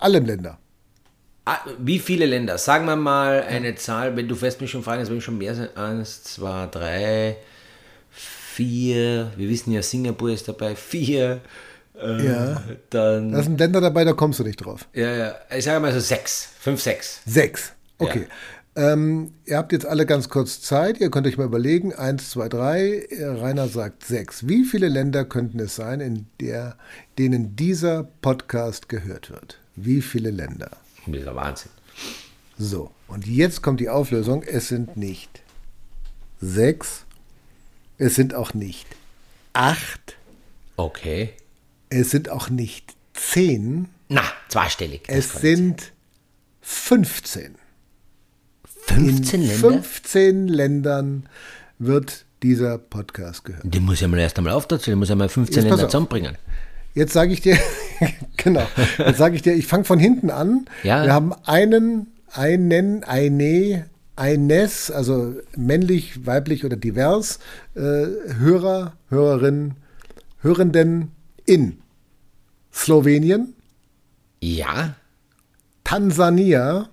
Alle 0.00 0.18
Länder. 0.18 0.58
Ah, 1.44 1.58
wie 1.78 1.98
viele 1.98 2.26
Länder? 2.26 2.58
Sagen 2.58 2.86
wir 2.86 2.96
mal 2.96 3.42
eine 3.42 3.74
Zahl, 3.74 4.16
wenn 4.16 4.28
du 4.28 4.34
fest 4.36 4.60
mich 4.60 4.70
schon 4.70 4.82
fragen, 4.82 5.02
es 5.02 5.08
werden 5.08 5.20
schon 5.20 5.38
mehr 5.38 5.54
sein. 5.54 5.76
Eins, 5.76 6.22
zwei, 6.22 6.66
drei, 6.66 7.36
vier. 8.10 9.32
Wir 9.36 9.48
wissen 9.48 9.72
ja, 9.72 9.82
Singapur 9.82 10.30
ist 10.30 10.46
dabei. 10.48 10.76
Vier. 10.76 11.40
Äh, 12.00 12.26
Ja. 12.26 12.62
Dann. 12.90 13.32
Da 13.32 13.42
sind 13.42 13.58
Länder 13.58 13.80
dabei, 13.80 14.04
da 14.04 14.12
kommst 14.12 14.38
du 14.40 14.44
nicht 14.44 14.56
drauf. 14.64 14.86
ja, 14.92 15.14
ja. 15.16 15.34
Ich 15.56 15.64
sage 15.64 15.80
mal 15.80 15.92
so 15.92 16.00
sechs. 16.00 16.50
Fünf, 16.60 16.80
sechs. 16.80 17.20
Sechs. 17.26 17.72
Okay. 17.98 18.26
Ähm, 18.74 19.34
ihr 19.44 19.58
habt 19.58 19.72
jetzt 19.72 19.84
alle 19.84 20.06
ganz 20.06 20.30
kurz 20.30 20.62
Zeit. 20.62 20.98
Ihr 20.98 21.10
könnt 21.10 21.26
euch 21.26 21.36
mal 21.36 21.44
überlegen. 21.44 21.92
Eins, 21.92 22.30
zwei, 22.30 22.48
drei. 22.48 23.06
Äh, 23.10 23.24
Rainer 23.26 23.68
sagt 23.68 24.04
sechs. 24.04 24.48
Wie 24.48 24.64
viele 24.64 24.88
Länder 24.88 25.24
könnten 25.26 25.60
es 25.60 25.76
sein, 25.76 26.00
in 26.00 26.26
der, 26.40 26.76
denen 27.18 27.54
dieser 27.54 28.04
Podcast 28.04 28.88
gehört 28.88 29.30
wird? 29.30 29.58
Wie 29.76 30.00
viele 30.00 30.30
Länder? 30.30 30.70
Ja 31.06 31.34
Wahnsinn. 31.34 31.70
So. 32.58 32.90
Und 33.08 33.26
jetzt 33.26 33.60
kommt 33.60 33.80
die 33.80 33.90
Auflösung. 33.90 34.42
Es 34.42 34.68
sind 34.68 34.96
nicht 34.96 35.42
sechs. 36.40 37.04
Es 37.98 38.14
sind 38.14 38.34
auch 38.34 38.54
nicht 38.54 38.86
acht. 39.52 40.16
Okay. 40.76 41.34
Es 41.90 42.10
sind 42.10 42.30
auch 42.30 42.48
nicht 42.48 42.94
zehn. 43.12 43.88
Na, 44.08 44.24
zweistellig. 44.48 45.02
Es 45.08 45.32
sind 45.32 45.92
15. 46.62 47.56
sein. 48.94 49.06
15 49.06 49.40
In 49.42 49.48
Länder? 49.48 49.68
15 49.68 50.48
Ländern 50.48 51.28
wird 51.78 52.24
dieser 52.42 52.78
Podcast 52.78 53.44
gehört. 53.44 53.62
Den 53.64 53.84
muss 53.84 54.00
ich 54.02 54.08
mal 54.08 54.18
erst 54.18 54.38
einmal 54.38 54.52
aufdazu, 54.52 54.90
den 54.90 54.98
muss 54.98 55.10
ich 55.10 55.16
mal 55.16 55.28
15 55.28 55.62
Jetzt 55.62 55.70
Länder 55.70 55.88
zusammenbringen. 55.88 56.36
Jetzt 56.94 57.12
sage 57.12 57.32
ich 57.32 57.40
dir, 57.40 57.56
genau, 58.36 58.66
jetzt 58.98 59.18
sage 59.18 59.36
ich 59.36 59.42
dir, 59.42 59.54
ich 59.54 59.66
fange 59.66 59.84
von 59.84 59.98
hinten 59.98 60.30
an. 60.30 60.66
Ja. 60.82 61.04
Wir 61.04 61.12
haben 61.12 61.32
einen, 61.44 62.08
einen, 62.32 63.02
eine, 63.04 63.86
eines, 64.16 64.90
also 64.90 65.34
männlich, 65.56 66.26
weiblich 66.26 66.64
oder 66.64 66.76
divers, 66.76 67.38
äh, 67.74 67.80
Hörer, 67.80 68.92
Hörerinnen, 69.08 69.74
Hörenden 70.40 71.12
in 71.46 71.78
Slowenien, 72.72 73.54
Ja. 74.40 74.94
Tansania, 75.84 76.88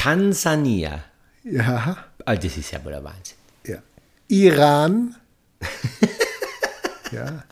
Tansania. 0.00 1.04
ja, 1.44 1.96
Ah, 2.26 2.36
das 2.36 2.56
ist 2.56 2.70
ja 2.70 2.82
wohl 2.84 2.92
der 2.92 3.02
Wahnsinn. 3.04 3.36
Ja. 3.66 3.78
Iran. 4.28 5.14
ja. 7.12 7.44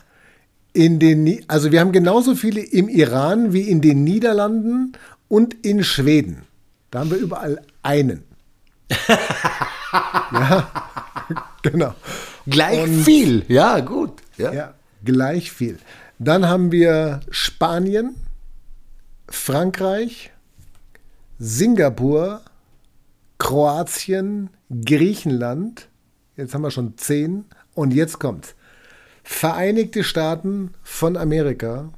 In 0.73 0.99
den, 0.99 1.43
also 1.47 1.71
wir 1.71 1.79
haben 1.79 1.91
genauso 1.91 2.35
viele 2.35 2.61
im 2.61 2.87
Iran 2.89 3.51
wie 3.53 3.63
in 3.69 3.81
den 3.81 4.03
Niederlanden 4.03 4.93
und 5.27 5.53
in 5.65 5.83
Schweden. 5.83 6.43
Da 6.91 6.99
haben 6.99 7.11
wir 7.11 7.17
überall 7.17 7.61
einen. 7.83 8.23
ja, 10.31 10.71
genau. 11.61 11.93
Gleich 12.47 12.83
Und- 12.83 13.03
viel. 13.03 13.45
Ja, 13.47 13.79
gut. 13.79 14.21
Ja. 14.37 14.53
Ja, 14.53 14.73
gleich 15.03 15.51
viel. 15.51 15.77
Dann 16.19 16.47
haben 16.47 16.71
wir 16.71 17.19
Spanien, 17.31 18.15
Frankreich, 19.29 20.31
Singapur, 21.39 22.41
Kroatien, 23.37 24.49
Griechenland. 24.85 25.87
Jetzt 26.35 26.53
haben 26.53 26.61
wir 26.61 26.71
schon 26.71 26.97
zehn. 26.97 27.45
Und 27.73 27.93
jetzt 27.93 28.19
kommt 28.19 28.55
Vereinigte 29.23 30.03
Staaten 30.03 30.73
von 30.83 31.15
Amerika, 31.15 31.89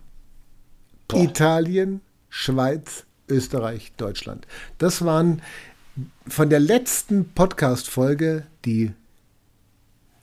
Boah. 1.08 1.24
Italien, 1.24 2.02
Schweiz, 2.30 3.06
Österreich, 3.28 3.94
Deutschland. 3.98 4.46
Das 4.78 5.04
waren 5.06 5.42
von 6.28 6.50
der 6.50 6.60
letzten 6.60 7.30
Podcast-Folge 7.34 8.46
die 8.66 8.92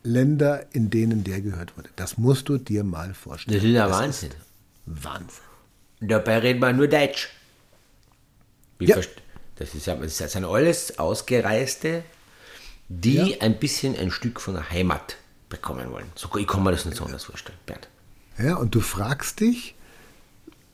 Länder, 0.02 0.66
in 0.72 0.90
denen 0.90 1.24
der 1.24 1.40
gehört 1.40 1.76
wurde. 1.76 1.90
Das 1.96 2.18
musst 2.18 2.48
du 2.48 2.58
dir 2.58 2.84
mal 2.84 3.14
vorstellen. 3.14 3.56
Das 3.56 3.64
ist 3.64 3.74
ja 3.74 3.88
Das 3.88 3.98
Wahnsinn. 3.98 4.30
Wahnsinn. 4.86 5.42
Dabei 6.00 6.38
reden 6.38 6.60
wir 6.60 6.72
nur 6.72 6.88
Deutsch. 6.88 7.30
Ja. 8.80 8.96
Das, 9.56 9.74
ist 9.74 9.86
ja, 9.86 9.94
das 9.96 10.16
sind 10.18 10.44
alles 10.44 10.98
Ausgereiste, 10.98 12.04
die 12.88 13.14
Ja. 13.32 13.40
ein 13.40 13.58
bisschen 13.58 13.96
ein 13.96 14.10
Stück 14.10 14.40
von 14.40 14.54
der 14.54 14.70
Heimat 14.70 15.16
bekommen 15.48 15.90
wollen. 15.90 16.06
So, 16.14 16.28
ich 16.36 16.46
kann 16.46 16.62
mir 16.62 16.70
das 16.72 16.84
nicht 16.84 16.96
so 16.96 17.04
anders 17.04 17.24
vorstellen, 17.24 17.58
Bernd. 17.66 17.88
Ja, 18.38 18.56
und 18.56 18.74
du 18.74 18.80
fragst 18.80 19.40
dich, 19.40 19.74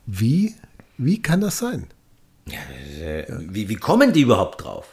wie, 0.07 0.55
wie 0.99 1.23
kann 1.23 1.41
das 1.41 1.59
sein? 1.59 1.87
Ja, 2.47 2.59
das 2.69 3.01
äh, 3.01 3.27
Wie, 3.49 3.69
wie 3.71 3.77
kommen 3.77 4.13
die 4.13 4.21
überhaupt 4.21 4.63
drauf? 4.65 4.87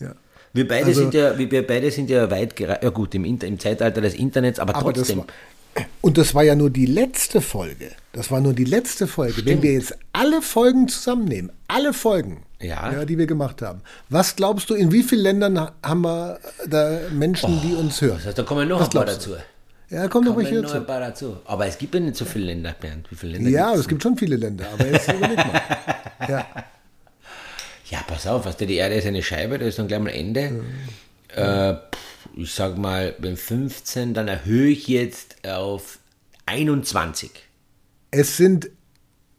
Ja. 0.00 0.14
Wir 0.54 0.66
beide, 0.66 0.86
Also- 0.86 1.00
sind, 1.02 1.14
ja, 1.14 1.36
wir 1.36 1.66
beide 1.66 1.90
sind 1.90 2.08
ja 2.08 2.30
weit 2.30 2.56
gereist, 2.56 2.82
ja 2.82 2.88
gut, 2.90 3.14
im, 3.14 3.24
Inter, 3.26 3.46
im 3.46 3.58
Zeitalter 3.58 4.00
des 4.00 4.14
Internets, 4.14 4.58
aber, 4.58 4.74
Aber 4.74 4.92
das 4.92 5.02
trotzdem. 5.08 5.18
war, 5.18 5.26
und 6.00 6.18
das 6.18 6.34
war 6.34 6.42
ja 6.42 6.54
nur 6.54 6.70
die 6.70 6.86
letzte 6.86 7.40
Folge. 7.40 7.90
Das 8.12 8.30
war 8.30 8.40
nur 8.40 8.52
die 8.54 8.64
letzte 8.64 9.06
Folge. 9.06 9.36
Wenn 9.38 9.42
Stimmt. 9.44 9.62
wir 9.62 9.72
jetzt 9.72 9.94
alle 10.12 10.42
Folgen 10.42 10.88
zusammennehmen, 10.88 11.52
alle 11.68 11.92
Folgen, 11.92 12.42
Ja. 12.60 13.04
die 13.04 13.16
wir 13.18 13.26
gemacht 13.26 13.62
haben, 13.62 13.80
was 14.08 14.34
glaubst 14.36 14.70
du, 14.70 14.74
in 14.74 14.90
wie 14.92 15.02
vielen 15.02 15.22
Ländern 15.22 15.58
ha- 15.60 15.72
haben 15.82 16.02
wir 16.02 16.38
da 16.68 17.00
Menschen, 17.12 17.60
die 17.62 17.74
uns 17.74 18.00
hören? 18.00 18.16
das 18.18 18.26
heißt, 18.26 18.38
da 18.38 18.42
kommen 18.42 18.68
noch 18.68 18.80
Was 18.80 18.88
ein 18.88 18.92
paar 18.92 19.04
dazu. 19.04 19.30
Ja, 19.90 20.06
komm 20.08 20.24
doch 20.24 20.32
mal 20.36 20.42
Kommen 20.42 20.46
hier 20.48 20.60
noch 20.62 20.68
dazu. 20.68 20.80
ein 20.80 20.86
paar 20.86 21.00
dazu. 21.00 21.36
Aber 21.46 21.66
es 21.66 21.78
gibt 21.78 21.94
ja 21.94 22.00
nicht 22.00 22.16
so 22.16 22.24
viele 22.26 22.46
Länder, 22.46 22.74
Bernd. 22.78 23.10
Wie 23.10 23.14
viele 23.16 23.32
Länder 23.32 23.48
Ja, 23.50 23.74
es 23.74 23.88
gibt 23.88 24.02
schon 24.02 24.18
viele 24.18 24.36
Länder, 24.36 24.66
aber 24.72 24.86
jetzt 24.86 25.10
überleg 25.12 25.36
mal. 25.36 25.62
Ja. 26.28 26.46
Ja, 27.90 28.00
pass 28.06 28.26
auf, 28.26 28.44
du, 28.54 28.66
die 28.66 28.74
Erde 28.74 28.96
ist 28.96 29.06
eine 29.06 29.22
Scheibe, 29.22 29.58
da 29.58 29.64
ist 29.64 29.78
dann 29.78 29.88
gleich 29.88 30.00
mal 30.00 30.10
Ende. 30.10 30.62
Äh, 31.34 31.74
pff, 31.74 32.17
ich 32.40 32.54
sag 32.54 32.78
mal, 32.78 33.14
beim 33.20 33.36
15, 33.36 34.14
dann 34.14 34.28
erhöhe 34.28 34.70
ich 34.70 34.86
jetzt 34.86 35.36
auf 35.46 35.98
21. 36.46 37.30
Es 38.10 38.36
sind 38.36 38.70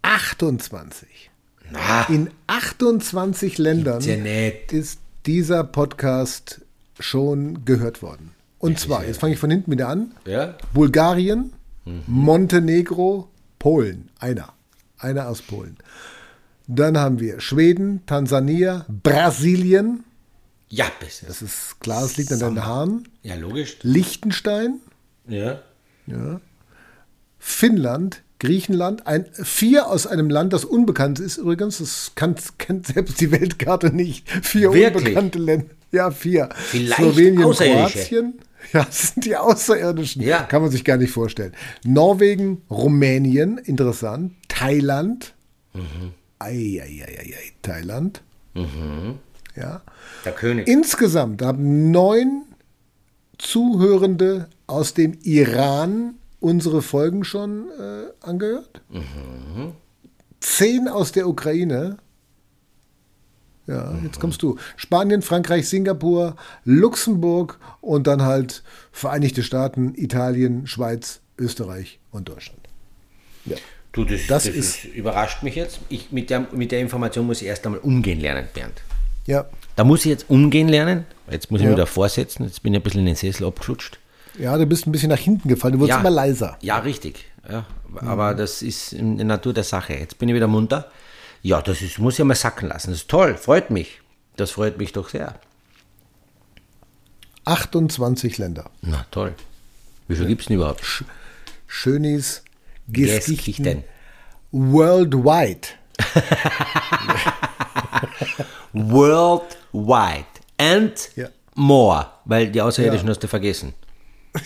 28. 0.01 1.07
Na, 1.71 2.03
In 2.09 2.29
28 2.47 3.57
Ländern 3.57 4.01
ja 4.01 4.49
ist 4.71 4.99
dieser 5.25 5.63
Podcast 5.63 6.61
schon 6.99 7.63
gehört 7.63 8.01
worden. 8.01 8.31
Und 8.57 8.79
zwar, 8.79 9.05
jetzt 9.05 9.19
fange 9.19 9.33
ich 9.33 9.39
von 9.39 9.49
hinten 9.49 9.71
wieder 9.71 9.87
an. 9.87 10.11
ja? 10.25 10.55
Bulgarien, 10.73 11.53
Montenegro, 12.07 13.29
Polen. 13.59 14.09
Einer. 14.19 14.53
Einer 14.97 15.29
aus 15.29 15.41
Polen. 15.41 15.77
Dann 16.67 16.97
haben 16.97 17.19
wir 17.19 17.39
Schweden, 17.39 18.05
Tansania, 18.05 18.85
Brasilien. 18.89 20.03
Ja, 20.69 20.85
besser. 20.99 21.25
Das 21.27 21.41
ist 21.41 21.79
klar, 21.79 22.03
es 22.05 22.17
liegt 22.17 22.31
an 22.31 22.39
deinen 22.39 22.65
Haaren. 22.65 23.07
Ja, 23.23 23.35
logisch. 23.35 23.77
Liechtenstein, 23.81 24.79
Ja. 25.27 25.61
Finnland, 27.37 28.21
Griechenland. 28.39 29.07
Ein, 29.07 29.25
vier 29.33 29.87
aus 29.87 30.07
einem 30.07 30.29
Land, 30.29 30.53
das 30.53 30.65
unbekannt 30.65 31.19
ist 31.19 31.37
übrigens. 31.37 31.77
Das 31.79 32.11
kann, 32.15 32.35
kennt 32.57 32.87
selbst 32.87 33.19
die 33.21 33.31
Weltkarte 33.31 33.87
nicht. 33.95 34.29
Vier 34.43 34.73
Wirklich? 34.73 34.95
unbekannte 35.07 35.39
Länder. 35.39 35.73
Ja, 35.91 36.11
vier. 36.11 36.49
Vielleicht 36.55 36.95
Slowenien. 36.97 37.41
Kroatien. 37.41 38.39
Ja, 38.73 38.83
das 38.83 39.13
sind 39.13 39.25
die 39.25 39.35
Außerirdischen. 39.37 40.21
Ja. 40.21 40.43
Kann 40.43 40.61
man 40.61 40.69
sich 40.69 40.83
gar 40.83 40.97
nicht 40.97 41.11
vorstellen. 41.11 41.53
Norwegen, 41.83 42.61
Rumänien, 42.69 43.57
interessant. 43.57 44.33
Thailand. 44.49 45.33
Mhm. 45.73 46.11
Eieieiei, 46.39 47.53
Thailand. 47.61 48.21
Ja. 49.55 49.81
Der 50.25 50.31
König. 50.33 50.67
Insgesamt 50.67 51.41
haben 51.41 51.91
neun 51.91 52.43
Zuhörende 53.37 54.47
aus 54.67 54.93
dem 54.93 55.17
Iran, 55.23 56.15
unsere 56.39 56.81
Folgen 56.81 57.23
schon 57.23 57.67
äh, 57.79 58.25
angehört. 58.25 58.81
Zehn 60.39 60.87
aus 60.87 61.11
der 61.11 61.27
Ukraine. 61.27 61.97
Ja, 63.67 63.95
jetzt 64.03 64.19
kommst 64.19 64.41
du. 64.41 64.57
Spanien, 64.77 65.21
Frankreich, 65.21 65.69
Singapur, 65.69 66.35
Luxemburg 66.65 67.59
und 67.81 68.07
dann 68.07 68.23
halt 68.23 68.63
Vereinigte 68.91 69.43
Staaten, 69.43 69.93
Italien, 69.95 70.65
Schweiz, 70.65 71.21
Österreich 71.37 71.99
und 72.11 72.29
Deutschland. 72.29 72.61
Ja. 73.45 73.57
Du, 73.91 74.05
das, 74.05 74.21
Das 74.27 74.43
das, 74.45 74.55
ist- 74.55 74.85
ist, 74.85 74.95
überrascht 74.95 75.43
mich 75.43 75.55
jetzt. 75.55 75.79
Ich, 75.89 76.11
mit, 76.11 76.29
der, 76.29 76.47
mit 76.51 76.71
der 76.71 76.79
Information 76.79 77.25
muss 77.27 77.41
ich 77.41 77.47
erst 77.47 77.65
einmal 77.65 77.79
umgehen 77.81 78.19
lernen, 78.19 78.47
Bernd. 78.53 78.81
Ja, 79.29 79.45
Da 79.75 79.83
muss 79.83 79.99
ich 80.05 80.05
jetzt 80.09 80.29
umgehen 80.29 80.67
lernen. 80.67 81.05
Jetzt 81.29 81.51
muss 81.51 81.59
ich 81.59 81.65
Ja. 81.65 81.69
mich 81.69 81.77
wieder 81.77 81.85
vorsetzen. 81.87 82.43
Jetzt 82.45 82.63
bin 82.63 82.73
ich 82.73 82.79
ein 82.79 82.83
bisschen 82.83 83.01
in 83.01 83.05
den 83.05 83.15
Sessel 83.15 83.45
abgeschlutscht. 83.45 83.99
ja, 84.37 84.57
du 84.57 84.65
bist 84.65 84.87
ein 84.87 84.91
bisschen 84.91 85.09
nach 85.09 85.19
hinten 85.19 85.47
gefallen. 85.47 85.73
Du 85.73 85.79
wurdest 85.81 85.99
immer 85.99 86.09
leiser. 86.09 86.57
Ja, 86.61 86.79
richtig. 86.79 87.25
Ja, 87.49 87.65
aber 88.01 88.33
das 88.33 88.61
ist 88.61 88.93
in 88.93 89.17
der 89.17 89.25
Natur 89.25 89.53
der 89.53 89.63
Sache. 89.63 89.93
Jetzt 89.93 90.17
bin 90.17 90.29
ich 90.29 90.35
wieder 90.35 90.47
munter. 90.47 90.91
Ja, 91.43 91.61
das 91.61 91.81
ist, 91.81 91.99
muss 91.99 92.17
ich 92.19 92.25
mal 92.25 92.35
sacken 92.35 92.67
lassen. 92.69 92.89
Das 92.91 93.01
ist 93.01 93.09
toll, 93.09 93.35
freut 93.37 93.69
mich. 93.69 94.01
Das 94.35 94.51
freut 94.51 94.77
mich 94.77 94.91
doch 94.93 95.09
sehr. 95.09 95.35
28 97.45 98.37
Länder. 98.37 98.69
Na 98.81 99.05
toll. 99.11 99.33
Wie 100.07 100.15
viel 100.15 100.25
gibt 100.27 100.41
es 100.41 100.47
denn 100.47 100.57
überhaupt? 100.57 100.83
Schönis 101.67 102.43
Geschichten 102.87 103.35
Geschichten. 103.37 103.83
worldwide. 104.51 105.67
Worldwide. 108.73 110.25
And 110.57 111.09
Ja. 111.15 111.29
more. 111.55 112.05
Weil 112.25 112.49
die 112.51 112.61
Außerirdischen 112.61 113.07
hast 113.09 113.23
du 113.23 113.27
vergessen. 113.27 113.73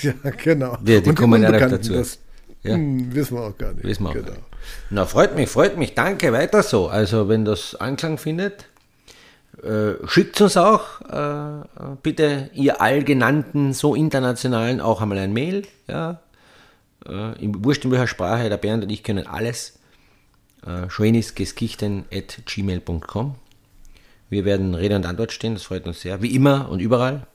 Ja, 0.02 0.14
genau. 0.44 0.78
Die- 0.82 1.02
die 1.02 1.14
kommen 1.14 1.44
ja 1.44 1.52
noch 1.52 1.60
dazu. 1.60 1.92
Das 1.94 2.18
Ja. 2.64 2.76
hm, 2.76 3.14
wissen 3.14 3.36
wir 3.38 3.44
auch 3.44 3.58
gar 3.58 3.74
nicht. 3.74 3.84
Wissen 3.84 4.04
wir 4.04 4.10
auch 4.12 4.14
genau. 4.14 4.32
Na, 4.90 5.06
freut 5.06 5.36
mich, 5.36 5.50
freut 5.50 5.78
mich. 5.78 5.94
Danke, 5.94 6.32
weiter 6.32 6.64
so. 6.64 6.88
Also, 6.88 7.28
wenn 7.28 7.44
das 7.44 7.76
Anklang 7.76 8.18
findet, 8.18 8.68
äh, 9.62 9.96
schickt 10.08 10.40
uns 10.40 10.56
auch 10.56 11.02
äh, 11.02 11.66
bitte, 12.02 12.50
ihr 12.54 12.80
allgenannten, 12.82 13.74
so 13.74 13.94
internationalen, 13.96 14.80
auch 14.80 15.02
einmal 15.02 15.18
ein 15.18 15.34
Mail. 15.34 15.64
Ja? 15.90 16.22
Äh, 17.06 17.34
wurscht 17.42 17.84
in 17.84 17.92
welcher 17.92 18.08
Sprache, 18.08 18.48
der 18.50 18.56
Bernd 18.58 18.86
und 18.86 18.90
ich 18.90 19.04
können 19.04 19.28
alles. 19.28 19.80
Äh, 20.66 20.90
schönisgeskichten.gmail.com 20.90 23.36
Wir 24.34 24.44
werden 24.46 24.74
Rede 24.76 24.96
und 24.96 25.06
Antwort 25.06 25.32
stehen, 25.32 25.54
das 25.54 25.64
freut 25.64 25.86
uns 25.88 26.02
sehr. 26.02 26.22
Wie 26.22 26.36
immer 26.36 26.68
und 26.70 26.80
überall. 26.82 27.26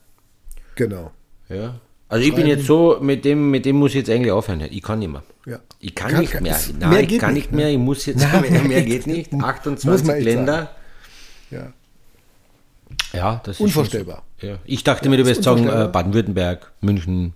Genau. 0.74 1.12
Ja. 1.48 1.76
Also 2.10 2.26
ich 2.26 2.34
bin 2.34 2.46
jetzt 2.46 2.66
so, 2.66 2.98
mit 3.00 3.24
dem, 3.24 3.50
mit 3.50 3.64
dem 3.66 3.76
muss 3.76 3.90
ich 3.90 3.96
jetzt 3.98 4.10
eigentlich 4.10 4.32
aufhören. 4.32 4.62
Ich 4.70 4.82
kann 4.82 4.98
nicht 4.98 5.10
mehr. 5.10 5.22
Ja. 5.46 5.60
Ich 5.78 5.94
kann, 5.94 6.10
Kann- 6.10 6.20
nicht 6.20 6.40
mehr. 6.40 6.58
Nein, 6.78 6.90
mehr 6.90 7.00
ich 7.00 7.08
geht 7.08 7.20
kann 7.20 7.34
nicht, 7.34 7.52
nicht 7.52 7.56
mehr. 7.56 7.70
Ich 7.70 7.78
muss 7.78 8.06
jetzt, 8.06 8.20
mehr, 8.20 8.62
mehr 8.64 8.82
geht 8.82 9.06
nicht. 9.06 9.32
Muss 9.32 9.44
28 9.44 10.06
man 10.06 10.16
echt 10.16 10.24
Länder. 10.24 10.70
Ja. 11.50 11.72
Ja, 13.12 13.40
das 13.44 13.56
ist 13.56 13.60
Unvorstellbar. 13.60 14.22
Schon 14.38 14.48
ja. 14.50 14.58
Ich 14.64 14.84
dachte 14.84 15.08
mir, 15.08 15.16
du 15.18 15.26
wirst 15.26 15.42
sagen, 15.42 15.68
äh, 15.68 15.88
Baden-Württemberg, 15.92 16.72
München, 16.80 17.34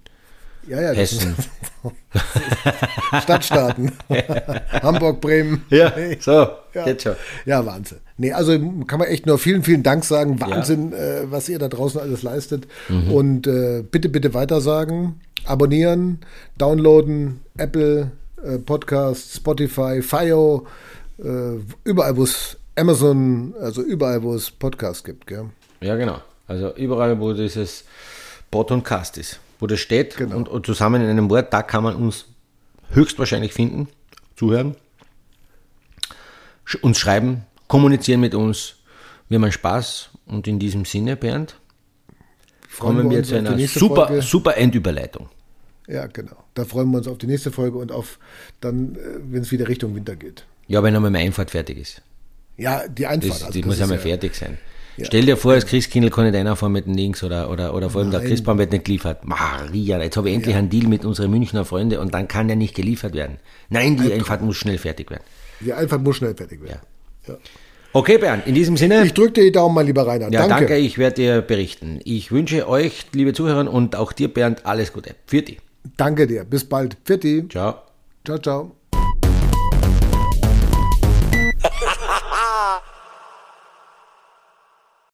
Ja, 0.69 0.81
ja, 0.81 0.89
das 0.95 0.99
Hessen. 1.13 1.35
Stadtstaaten. 3.23 3.93
Hamburg, 4.83 5.21
Bremen. 5.21 5.65
Ja, 5.71 5.93
so, 6.21 6.49
Ja. 6.75 6.87
jetzt 6.87 7.03
schon. 7.03 7.17
Ja, 7.45 7.65
Wahnsinn. 7.67 7.99
Nee, 8.17 8.33
also 8.33 8.53
kann 8.87 8.99
man 8.99 9.09
echt 9.09 9.27
nur 9.27 9.39
vielen, 9.39 9.63
vielen 9.63 9.83
Dank 9.83 10.05
sagen. 10.05 10.41
Wahnsinn, 10.41 10.93
äh, 10.93 11.23
was 11.31 11.49
ihr 11.49 11.59
da 11.59 11.69
draußen 11.69 12.01
alles 12.01 12.23
leistet. 12.23 12.67
Mhm. 12.89 13.11
Und 13.13 13.47
äh, 13.47 13.83
bitte, 13.83 14.09
bitte 14.09 14.35
weitersagen, 14.35 15.21
abonnieren, 15.45 16.21
downloaden, 16.59 17.41
Apple 17.57 18.13
äh, 18.45 18.59
Podcast, 18.59 19.35
Spotify, 19.35 20.01
FIO, 20.03 20.67
äh, 21.19 21.59
überall, 21.85 22.17
wo 22.17 22.25
es 22.25 22.57
Amazon, 22.77 23.55
also 23.61 23.83
überall, 23.83 24.23
wo 24.23 24.35
es 24.35 24.51
Podcasts 24.51 25.03
gibt. 25.05 25.27
Gell? 25.27 25.47
Ja, 25.81 25.97
genau. 25.97 26.19
Also 26.47 26.75
überall, 26.75 27.19
wo 27.19 27.33
dieses 27.33 27.85
Pod 28.51 28.71
und 28.71 28.85
Cast 28.85 29.17
ist, 29.19 29.41
wo 29.63 29.67
das 29.69 29.79
steht 29.79 30.17
Genau. 30.17 30.37
und, 30.37 30.49
und 30.49 30.67
zusammen 30.67 31.01
in 31.03 31.09
einem 31.09 31.31
Wort, 31.31 31.53
da 31.53 31.63
kann 31.63 31.85
man 31.85 31.95
uns 31.95 32.27
höchstwahrscheinlich 32.91 33.53
finden, 33.53 33.87
zuhören, 34.37 34.75
sch- 36.67 36.81
uns 36.81 36.99
schreiben, 36.99 37.45
kommunizieren 37.69 38.21
mit 38.21 38.35
uns. 38.35 38.75
Wir 39.29 39.41
haben 39.41 39.51
Spaß 39.53 40.11
und 40.27 40.47
in 40.49 40.59
diesem 40.59 40.85
Sinne, 40.85 41.17
Bernd, 41.17 41.57
Freuen 42.69 42.97
kommen 42.97 43.11
wir 43.11 43.19
uns 43.19 43.29
zu 43.29 43.37
einer 43.37 43.57
super, 43.69 44.07
Folge. 44.09 44.23
super 44.23 44.57
Endüberleitung. 44.57 45.29
Ja, 45.87 46.07
genau. 46.07 46.37
Da 46.55 46.65
freuen 46.65 46.91
wir 46.91 46.99
uns 46.99 47.07
auf 47.09 47.19
die 47.19 47.27
nächste 47.27 47.51
Folge 47.53 47.79
und 47.79 47.93
auf 47.93 48.19
dann, 48.61 48.97
äh, 48.97 48.99
wenn 49.31 49.43
es 49.43 49.53
wieder 49.53 49.69
Richtung 49.69 49.95
Winter 49.95 50.17
geht. 50.17 50.45
Ja, 50.67 50.83
wenn 50.83 50.95
einmal 50.97 51.11
meine 51.11 51.25
Einfahrt 51.25 51.51
fertig 51.53 51.79
ist. 51.79 52.03
Ja, 52.57 52.87
die 52.89 53.07
Einfahrt. 53.07 53.33
Das, 53.33 53.43
also 53.45 53.53
die 53.53 53.63
muss 53.65 53.81
einmal 53.81 53.99
ja- 53.99 54.03
fertig 54.03 54.35
sein. 54.35 54.59
Ja. 54.97 55.07
Stell 55.07 55.25
dir 55.25 55.37
vor, 55.37 55.53
als 55.53 55.67
Christkindl 55.67 56.11
kann 56.11 56.25
nicht 56.27 56.37
einer 56.37 56.55
fahren 56.57 56.73
mit 56.73 56.87
dem 56.87 56.95
Links 56.95 57.23
oder, 57.23 57.51
oder, 57.51 57.75
oder 57.75 57.89
vor 57.89 58.03
allem 58.03 58.11
der 58.11 58.21
Nein. 58.21 58.29
Christbaum 58.29 58.59
wird 58.59 58.73
nicht 58.73 58.85
geliefert. 58.85 59.25
Maria, 59.25 60.03
jetzt 60.03 60.17
habe 60.17 60.29
ich 60.29 60.35
endlich 60.35 60.55
einen 60.55 60.69
Deal 60.69 60.87
mit 60.87 61.05
unseren 61.05 61.31
Münchner 61.31 61.65
Freunden 61.65 61.99
und 61.99 62.13
dann 62.13 62.29
kann 62.29 62.47
der 62.47 62.57
nicht 62.57 62.75
geliefert 62.75 63.15
werden. 63.15 63.39
Nein, 63.71 63.97
die 63.97 64.13
Einfahrt 64.13 64.43
muss 64.43 64.57
schnell 64.57 64.79
fertig 64.79 65.11
werden. 65.11 65.23
Die 65.61 65.73
Einfahrt 65.73 66.03
muss 66.03 66.17
schnell 66.17 66.35
fertig 66.35 66.63
werden. 66.63 66.81
Ja. 67.27 67.37
Okay, 67.95 68.17
Bernd, 68.19 68.47
in 68.47 68.55
diesem 68.55 68.77
Sinne, 68.77 69.05
Ich 69.05 69.13
drücke 69.13 69.33
dir 69.33 69.45
die 69.45 69.53
Daumen, 69.53 69.75
mein 69.75 69.87
lieber 69.87 70.07
Rainer. 70.07 70.31
ja, 70.33 70.47
danke. 70.47 70.67
danke, 70.67 70.77
ich 70.79 70.97
werde 70.99 71.17
dir 71.17 71.43
berichten. 71.43 72.01
Ich 72.05 72.33
wünsche 72.33 72.67
euch, 72.69 73.07
liebe 73.13 73.33
Zuhörer 73.35 73.71
und 73.71 73.97
auch 73.97 74.13
dir, 74.13 74.33
Bernd, 74.33 74.65
alles 74.65 74.93
Gute. 74.93 75.15
Für 75.27 75.43
dich. 75.43 75.59
Danke 75.97 76.27
dir. 76.27 76.45
Bis 76.45 76.65
bald. 76.65 76.97
Pfitti. 77.05 77.47
Ciao. 77.49 77.75
Ciao, 78.25 78.39
ciao. 78.39 78.82